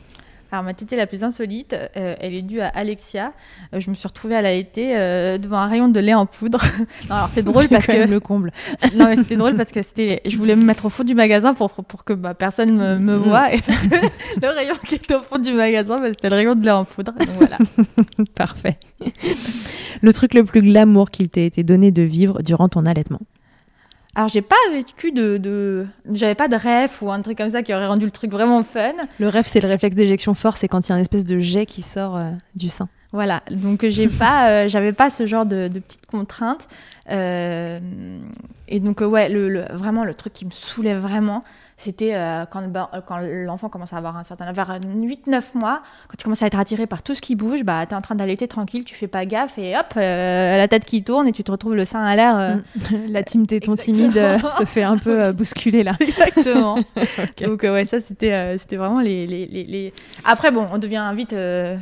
Alors 0.53 0.64
ma 0.64 0.74
tétée 0.74 0.96
la 0.96 1.07
plus 1.07 1.22
insolite, 1.22 1.74
euh, 1.96 2.14
elle 2.18 2.34
est 2.34 2.42
due 2.42 2.61
à 2.61 2.68
Alexia. 2.68 3.32
Euh, 3.72 3.80
je 3.80 3.88
me 3.90 3.94
suis 3.94 4.09
retrouvée 4.09 4.34
à 4.34 4.42
l'allaiter 4.42 4.96
euh, 4.96 5.38
devant 5.38 5.59
un 5.59 5.66
rayon 5.66 5.88
de 5.88 6.01
lait 6.01 6.14
en 6.14 6.26
poudre. 6.26 6.61
non, 7.09 7.16
alors 7.16 7.30
c'est 7.30 7.42
drôle 7.42 7.68
parce 7.68 7.86
que 7.86 8.09
le 8.09 8.20
comble. 8.20 8.53
non 8.96 9.07
mais 9.07 9.16
c'était 9.16 9.36
drôle 9.36 9.55
parce 9.57 9.70
que 9.70 9.82
c'était, 9.82 10.22
je 10.26 10.36
voulais 10.36 10.57
me 10.57 10.64
mettre 10.64 10.86
au 10.86 10.88
fond 10.88 11.05
du 11.05 11.14
magasin 11.14 11.55
pour 11.55 11.70
pour 11.70 12.05
que 12.05 12.12
bah, 12.12 12.34
personne 12.34 12.76
me, 12.76 12.98
me 12.98 13.16
Mm. 13.18 13.22
voie. 13.22 13.55
Et 13.55 13.59
le 14.42 14.48
rayon 14.48 14.74
qui 14.88 14.94
était 14.96 15.14
au 15.14 15.22
fond 15.22 15.38
du 15.38 15.53
magasin, 15.53 15.98
bah, 16.01 16.09
c'était 16.09 16.30
le 16.30 16.36
rayon 16.36 16.55
de 16.55 16.64
lait 16.64 16.70
en 16.70 16.84
poudre. 16.84 17.12
Donc 17.12 17.28
voilà. 17.38 17.59
Parfait. 18.34 18.76
le 20.01 20.12
truc 20.12 20.34
le 20.34 20.44
plus 20.44 20.62
glamour 20.62 21.11
qu'il 21.11 21.28
t'ait 21.28 21.46
été 21.46 21.62
donné 21.62 21.90
de 21.90 22.03
vivre 22.03 22.42
durant 22.42 22.68
ton 22.68 22.86
allaitement. 22.86 23.20
Alors 24.16 24.28
j'ai 24.28 24.42
pas 24.42 24.56
vécu 24.72 25.12
de, 25.12 25.36
de... 25.36 25.86
j'avais 26.12 26.34
pas 26.34 26.48
de 26.48 26.56
rêve 26.56 26.90
ou 27.00 27.12
un 27.12 27.22
truc 27.22 27.38
comme 27.38 27.50
ça 27.50 27.62
qui 27.62 27.72
aurait 27.72 27.86
rendu 27.86 28.04
le 28.06 28.11
truc 28.11 28.32
vraiment 28.32 28.64
fun. 28.64 28.92
Le 29.20 29.28
rêve, 29.28 29.46
c'est 29.46 29.61
le 29.61 29.68
réflexe 29.68 29.94
d'éjection 29.94 30.34
fort, 30.34 30.56
c'est 30.56 30.66
quand 30.68 30.86
il 30.88 30.90
y 30.90 30.92
a 30.92 30.96
une 30.96 31.02
espèce 31.02 31.24
de 31.24 31.38
jet 31.38 31.64
qui 31.64 31.82
sort 31.82 32.16
euh, 32.16 32.30
du 32.56 32.68
sein. 32.68 32.88
Voilà, 33.12 33.42
donc 33.50 33.86
j'ai 33.88 34.08
pas, 34.24 34.50
euh, 34.50 34.68
j'avais 34.68 34.92
pas 34.92 35.11
ce 35.11 35.26
genre 35.26 35.46
de, 35.46 35.68
de 35.68 35.78
petites 35.78 36.06
contraintes. 36.06 36.66
Euh, 37.11 37.78
et 38.68 38.80
donc 38.80 39.00
ouais, 39.00 39.28
le, 39.28 39.48
le- 39.48 39.64
vraiment 39.72 40.04
le 40.04 40.14
truc 40.14 40.32
qui 40.32 40.44
me 40.44 40.50
saoulait 40.50 40.94
vraiment, 40.94 41.44
c'était 41.81 42.14
euh, 42.14 42.45
quand, 42.45 42.62
euh, 42.62 43.01
quand 43.07 43.18
l'enfant 43.20 43.70
commence 43.70 43.95
à 43.95 43.97
avoir 43.97 44.16
un 44.18 44.22
certain 44.22 44.53
vers 44.53 44.78
8-9 44.81 45.43
mois, 45.55 45.81
quand 46.09 46.16
tu 46.18 46.24
commences 46.24 46.43
à 46.43 46.47
être 46.47 46.59
attiré 46.59 46.87
par 46.87 47.03
tout 47.03 47.14
ce 47.14 47.22
qui 47.22 47.37
bouge, 47.37 47.64
bah, 47.64 47.87
tu 47.87 47.93
es 47.93 47.97
en 47.97 48.03
train 48.03 48.14
d'allaiter 48.14 48.47
tranquille, 48.49 48.85
tu 48.85 48.95
fais 48.95 49.09
pas 49.09 49.24
gaffe 49.24 49.57
et 49.57 49.74
hop, 49.74 49.87
euh, 49.97 50.59
la 50.59 50.68
tête 50.68 50.85
qui 50.85 51.03
tourne 51.03 51.26
et 51.26 51.33
tu 51.33 51.43
te 51.43 51.51
retrouves 51.51 51.74
le 51.74 51.87
sein 51.87 52.05
à 52.05 52.14
l'air. 52.16 52.59
la 53.09 53.22
team 53.22 53.47
téton 53.47 53.76
timide 53.76 54.12
se 54.59 54.64
fait 54.66 54.83
un 54.83 54.99
peu 54.99 55.33
bousculer 55.33 55.83
là. 55.83 55.93
Exactement. 56.01 56.78
Donc 57.43 57.62
ouais, 57.62 57.87
ça 57.87 58.01
c'était 58.01 58.59
c'était 58.59 58.76
vraiment 58.76 59.01
les, 59.01 59.26
les, 59.26 59.47
les, 59.47 59.95
Après 60.24 60.51
bon, 60.51 60.66
on 60.72 60.76
devient 60.76 61.11
vite 61.16 61.35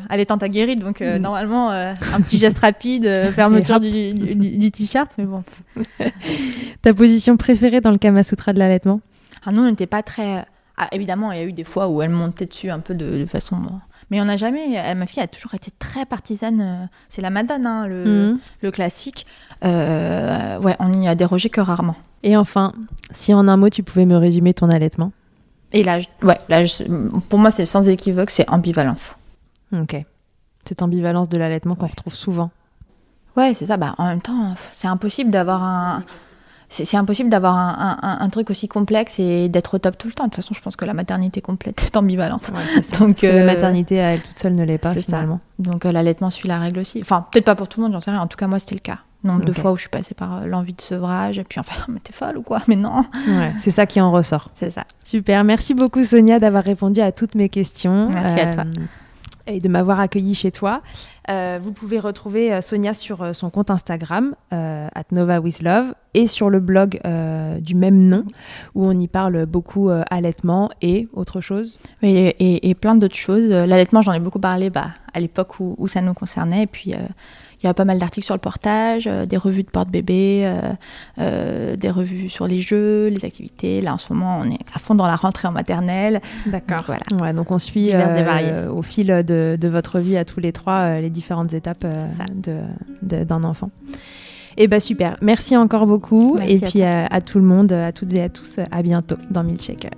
allaitante 0.09 0.45
aguerrie, 0.45 0.77
donc 0.77 1.01
mm. 1.01 1.17
normalement 1.17 1.71
un 1.71 2.21
petit 2.21 2.39
geste 2.39 2.59
rapide, 2.59 3.33
fermeture 3.35 3.81
du, 3.81 4.15
du, 4.15 4.35
du 4.35 4.71
t-shirt, 4.71 5.11
mais 5.19 5.25
bon. 5.25 5.43
Ta 6.83 6.95
position 6.95 7.37
préférée 7.37 7.81
dans 7.81 7.91
le 7.91 7.99
Kama 7.99 8.23
Sutra 8.23 8.53
de 8.53 8.61
l'allaitement? 8.61 9.01
Ah 9.45 9.53
nous, 9.53 9.62
on 9.62 9.66
n'était 9.70 9.86
pas 9.86 10.03
très. 10.03 10.45
Ah, 10.76 10.89
évidemment, 10.93 11.32
il 11.32 11.39
y 11.39 11.43
a 11.43 11.45
eu 11.45 11.53
des 11.53 11.64
fois 11.64 11.89
où 11.89 12.03
elle 12.03 12.11
montait 12.11 12.47
dessus 12.47 12.70
un 12.70 12.78
peu 12.78 12.95
de, 12.95 13.26
façon. 13.26 13.57
Mais 14.11 14.20
on 14.20 14.24
n'a 14.24 14.36
jamais. 14.36 14.74
Elle, 14.74 14.97
ma 14.97 15.07
fille 15.07 15.22
a 15.22 15.26
toujours 15.26 15.55
été 15.55 15.70
très 15.78 16.07
partisane. 16.07 16.61
Euh, 16.61 16.86
c'est 17.09 17.20
la 17.20 17.30
Madone, 17.30 17.66
hein, 17.66 17.86
le, 17.86 18.05
mhm. 18.05 18.39
le, 18.62 18.70
classique. 18.70 19.26
Euh, 19.64 20.59
ouais, 20.61 20.76
on 20.78 20.89
n'y 20.91 21.09
a 21.09 21.14
dérogé 21.14 21.51
que 21.51 21.61
rarement. 21.61 21.97
Et 22.22 22.36
enfin, 22.36 22.72
si 23.11 23.34
en 23.34 23.49
un 23.49 23.57
mot 23.57 23.68
tu 23.68 23.82
pouvais 23.82 24.07
me 24.07 24.16
résumer 24.16 24.55
ton 24.55 24.70
allaitement? 24.70 25.12
Et 25.72 25.82
là, 25.84 25.99
ouais, 26.22 26.39
là 26.49 26.62
pour 27.28 27.39
moi, 27.39 27.51
c'est 27.51 27.66
sans 27.66 27.89
équivoque, 27.89 28.30
c'est 28.30 28.49
ambivalence. 28.49 29.16
Ok. 29.72 29.97
Cette 30.64 30.82
ambivalence 30.82 31.28
de 31.28 31.39
l'allaitement 31.39 31.74
qu'on 31.74 31.86
retrouve 31.86 32.14
souvent. 32.14 32.51
Ouais, 33.36 33.55
c'est 33.55 33.66
ça. 33.66 33.76
Bah, 33.76 33.95
en 33.99 34.07
même 34.07 34.22
temps, 34.22 34.55
c'est 34.72 34.89
impossible 34.89 35.30
d'avoir 35.30 35.62
un 35.62 36.05
c'est 36.69 36.97
impossible 36.97 37.31
d'avoir 37.31 37.57
un, 37.57 38.29
truc 38.29 38.51
aussi 38.51 38.69
complexe 38.69 39.19
et 39.19 39.49
d'être 39.49 39.75
au 39.75 39.79
top 39.79 39.97
tout 39.97 40.07
le 40.07 40.12
temps. 40.12 40.25
De 40.25 40.29
toute 40.29 40.37
façon, 40.37 40.55
je 40.55 40.61
pense 40.61 40.77
que 40.77 40.85
la 40.85 40.95
maternité 40.95 41.41
complète 41.41 41.83
est 41.83 41.97
ambivalente. 41.97 42.51
Donc, 42.99 43.23
la 43.23 43.29
euh, 43.31 43.47
maternité, 43.47 43.97
elle 43.97 44.21
toute 44.21 44.39
seule, 44.39 44.55
ne 44.55 44.64
l'est 44.64 44.79
pas 44.79 44.93
finalement. 44.95 45.41
Donc 45.59 45.87
euh, 45.87 45.93
l'allaitement 45.93 46.31
suit 46.31 46.47
la 46.47 46.59
règle 46.59 46.81
aussi. 46.81 47.01
Enfin, 47.01 47.27
peut-être 47.33 47.47
pas 47.47 47.55
pour 47.55 47.69
tout 47.69 47.81
le 47.81 47.85
monde, 47.85 47.95
j'en 47.95 48.01
sais 48.01 48.11
rien. 48.11 48.21
En 48.21 48.27
tout 48.27 48.37
cas, 48.37 48.47
moi, 48.47 48.59
c'était 48.59 48.75
le 48.75 48.81
cas. 48.81 48.99
Nombre 49.25 49.45
de 49.45 49.53
fois 49.53 49.73
où 49.73 49.77
je 49.77 49.81
suis 49.81 49.91
passée 49.91 50.14
par 50.14 50.37
euh, 50.37 50.47
l'envie 50.47 50.75
de 50.75 50.81
sevrage, 50.81 51.41
et 51.41 51.45
puis 51.45 51.59
enfin, 51.59 51.85
mais 51.89 52.01
t'es 52.01 52.12
folle 52.12 52.37
ou 52.37 52.43
quoi? 52.43 52.61
Mais 52.69 52.77
non. 52.77 53.05
c'est 53.59 53.73
ça 53.73 53.87
qui 53.87 54.01
en 54.01 54.12
ressort. 54.12 54.51
C'est 54.55 54.71
ça. 54.71 54.85
Super. 55.05 55.43
Merci 55.45 55.75
beaucoup, 55.75 56.03
Sonia, 56.03 56.39
d'avoir 56.39 56.62
répondu 56.62 57.01
à 57.01 57.12
toutes 57.12 57.35
mes 57.35 57.49
questions. 57.49 58.11
Merci 58.11 58.41
à 58.41 58.55
toi. 58.55 58.64
Et 59.47 59.59
de 59.61 59.69
m'avoir 59.69 59.99
accueilli 59.99 60.35
chez 60.35 60.53
toi. 60.53 60.83
Euh, 61.29 61.59
vous 61.62 61.72
pouvez 61.72 61.99
retrouver 61.99 62.53
euh, 62.53 62.61
Sonia 62.62 62.95
sur 62.95 63.22
euh, 63.22 63.33
son 63.35 63.51
compte 63.51 63.70
Instagram, 63.70 64.35
at 64.51 65.05
Nova 65.12 65.41
With 65.41 65.62
Love, 65.62 65.95
et 66.14 66.26
sur 66.26 66.49
le 66.49 66.59
blog 66.59 67.01
du 67.61 67.74
même 67.74 67.99
nom, 67.99 68.24
où 68.74 68.87
on 68.87 68.99
y 68.99 69.07
parle 69.07 69.47
beaucoup 69.47 69.91
allaitement 70.11 70.70
et 70.81 71.07
autre 71.12 71.41
chose. 71.41 71.79
et, 72.03 72.74
plein 72.81 72.95
d'autres 72.97 73.14
choses. 73.14 73.49
L'allaitement, 73.51 74.01
j'en 74.03 74.14
ai 74.14 74.20
beaucoup 74.20 74.41
parlé 74.41 74.70
bah, 74.70 74.89
à 75.12 75.20
l'époque 75.20 75.61
où, 75.61 75.76
où, 75.79 75.87
ça 75.87 76.01
nous 76.01 76.14
concernait. 76.14 76.62
Et 76.62 76.66
puis, 76.66 76.95
il 77.63 77.67
y 77.67 77.69
a 77.69 77.75
pas 77.75 77.85
mal 77.85 77.99
d'articles 77.99 78.25
sur 78.25 78.35
le 78.35 78.41
portage, 78.41 79.07
euh, 79.07 79.27
des 79.27 79.37
revues 79.37 79.65
de 79.65 79.71
porte-bébé, 79.71 80.43
euh, 80.45 80.73
euh, 81.19 81.77
des 81.77 81.91
revues 81.91 82.29
sur 82.29 82.47
les 82.47 82.61
jeux, 82.61 83.09
les 83.09 83.25
activités. 83.25 83.81
Là, 83.81 83.95
en 83.95 83.99
ce 83.99 84.13
moment, 84.13 84.41
on 84.41 84.51
est 84.51 84.61
à 84.75 84.79
fond 84.79 84.95
dans 84.95 85.07
la 85.07 85.17
rentrée 85.17 85.49
en 85.49 85.53
maternelle. 85.53 86.21
D'accord. 86.47 86.85
Voilà. 86.87 87.03
Ouais, 87.21 87.33
donc 87.33 87.51
on 87.51 87.59
suit 87.59 87.91
au 88.71 88.83
fil 88.83 89.09
de, 89.09 89.59
de, 89.61 89.69
votre 89.69 89.99
vie 89.99 90.17
à 90.17 90.25
tous 90.25 90.41
les 90.41 90.53
trois 90.53 91.01
les 91.01 91.11
différentes 91.11 91.53
étapes 91.53 91.87
d'un 93.03 93.45
enfant. 93.45 93.71
Et 94.57 94.65
eh 94.65 94.69
bah 94.69 94.81
super. 94.81 95.17
Merci 95.23 95.57
encore 95.57 95.87
beaucoup. 95.87 96.37
et 96.45 96.59
puis 96.59 96.83
à, 96.83 97.07
à, 97.07 97.21
tout 97.21 97.39
le 97.39 97.45
monde, 97.45 97.71
à 97.73 97.93
toutes 97.93 98.13
et 98.13 98.23
à 98.23 98.29
tous, 98.29 98.57
à 98.71 98.83
bientôt 98.83 99.17
dans 99.31 99.45
Milkshaker. 99.45 99.93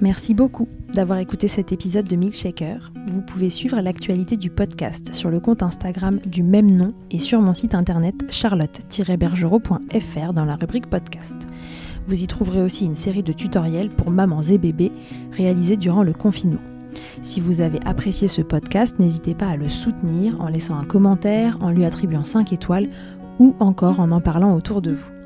Merci 0.00 0.34
beaucoup 0.34 0.68
d'avoir 0.92 1.18
écouté 1.18 1.48
cet 1.48 1.72
épisode 1.72 2.06
de 2.06 2.16
Milkshaker. 2.16 2.92
Vous 3.06 3.22
pouvez 3.22 3.50
suivre 3.50 3.80
l'actualité 3.80 4.36
du 4.36 4.50
podcast 4.50 5.14
sur 5.14 5.30
le 5.30 5.40
compte 5.40 5.62
Instagram 5.62 6.20
du 6.26 6.42
même 6.42 6.70
nom 6.70 6.92
et 7.10 7.18
sur 7.18 7.40
mon 7.40 7.54
site 7.54 7.74
internet 7.74 8.14
charlotte-bergerot.fr 8.30 10.32
dans 10.32 10.44
la 10.44 10.56
rubrique 10.56 10.88
podcast. 10.88 11.46
Vous 12.06 12.22
y 12.22 12.26
trouverez 12.26 12.62
aussi 12.62 12.84
une 12.84 12.96
série 12.96 13.22
de 13.22 13.32
tutoriels 13.32 13.90
pour 13.90 14.10
mamans 14.10 14.42
et 14.42 14.58
bébés 14.58 14.92
réalisés 15.32 15.76
durant 15.76 16.02
le 16.02 16.12
confinement. 16.12 16.60
Si 17.22 17.40
vous 17.40 17.60
avez 17.60 17.78
apprécié 17.84 18.26
ce 18.26 18.42
podcast, 18.42 18.98
n'hésitez 18.98 19.34
pas 19.34 19.46
à 19.46 19.56
le 19.56 19.68
soutenir 19.68 20.40
en 20.40 20.48
laissant 20.48 20.78
un 20.78 20.84
commentaire, 20.84 21.58
en 21.60 21.70
lui 21.70 21.84
attribuant 21.84 22.24
5 22.24 22.52
étoiles 22.52 22.88
ou 23.38 23.54
encore 23.60 24.00
en 24.00 24.10
en 24.10 24.20
parlant 24.20 24.54
autour 24.54 24.82
de 24.82 24.92
vous. 24.92 25.19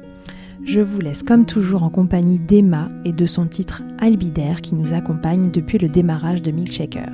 Je 0.65 0.81
vous 0.81 1.01
laisse 1.01 1.23
comme 1.23 1.45
toujours 1.45 1.83
en 1.83 1.91
compagnie 1.91 2.39
d'Emma 2.39 2.89
et 3.05 3.13
de 3.13 3.27
son 3.27 3.47
titre 3.47 3.83
Albidaire 3.99 4.63
qui 4.63 4.75
nous 4.75 4.95
accompagne 4.95 5.51
depuis 5.51 5.79
le 5.79 5.89
démarrage 5.89 6.41
de 6.41 6.51
Milkshaker. 6.51 7.11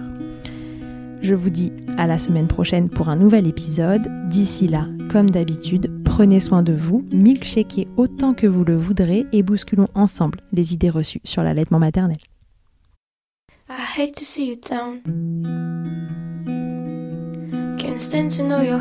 Je 1.20 1.34
vous 1.34 1.50
dis 1.50 1.72
à 1.98 2.06
la 2.06 2.16
semaine 2.16 2.46
prochaine 2.46 2.88
pour 2.88 3.08
un 3.08 3.16
nouvel 3.16 3.46
épisode. 3.46 4.06
D'ici 4.28 4.68
là, 4.68 4.86
comme 5.10 5.28
d'habitude, 5.28 5.90
prenez 6.04 6.38
soin 6.40 6.62
de 6.62 6.72
vous, 6.72 7.04
milkshakez 7.12 7.88
autant 7.96 8.34
que 8.34 8.46
vous 8.46 8.64
le 8.64 8.76
voudrez 8.76 9.26
et 9.32 9.42
bousculons 9.42 9.88
ensemble 9.94 10.40
les 10.52 10.72
idées 10.72 10.88
reçues 10.88 11.20
sur 11.24 11.42
l'allaitement 11.42 11.80
maternel. 11.80 12.18
I 13.68 13.82
hate 13.98 14.14
to 14.16 14.24
see 14.24 14.48
you 14.48 14.56
down. 14.56 15.02
Can't 17.78 18.00
stand 18.00 18.30
to 18.36 18.42
know 18.42 18.62
your 18.62 18.80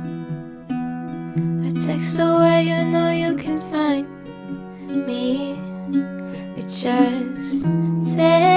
text 1.91 2.19
away, 2.19 2.63
you 2.63 2.85
know 2.85 3.11
you 3.11 3.35
can 3.35 3.59
find 3.69 4.07
me. 5.05 5.59
It 6.57 6.67
just 6.69 8.15
takes 8.15 8.50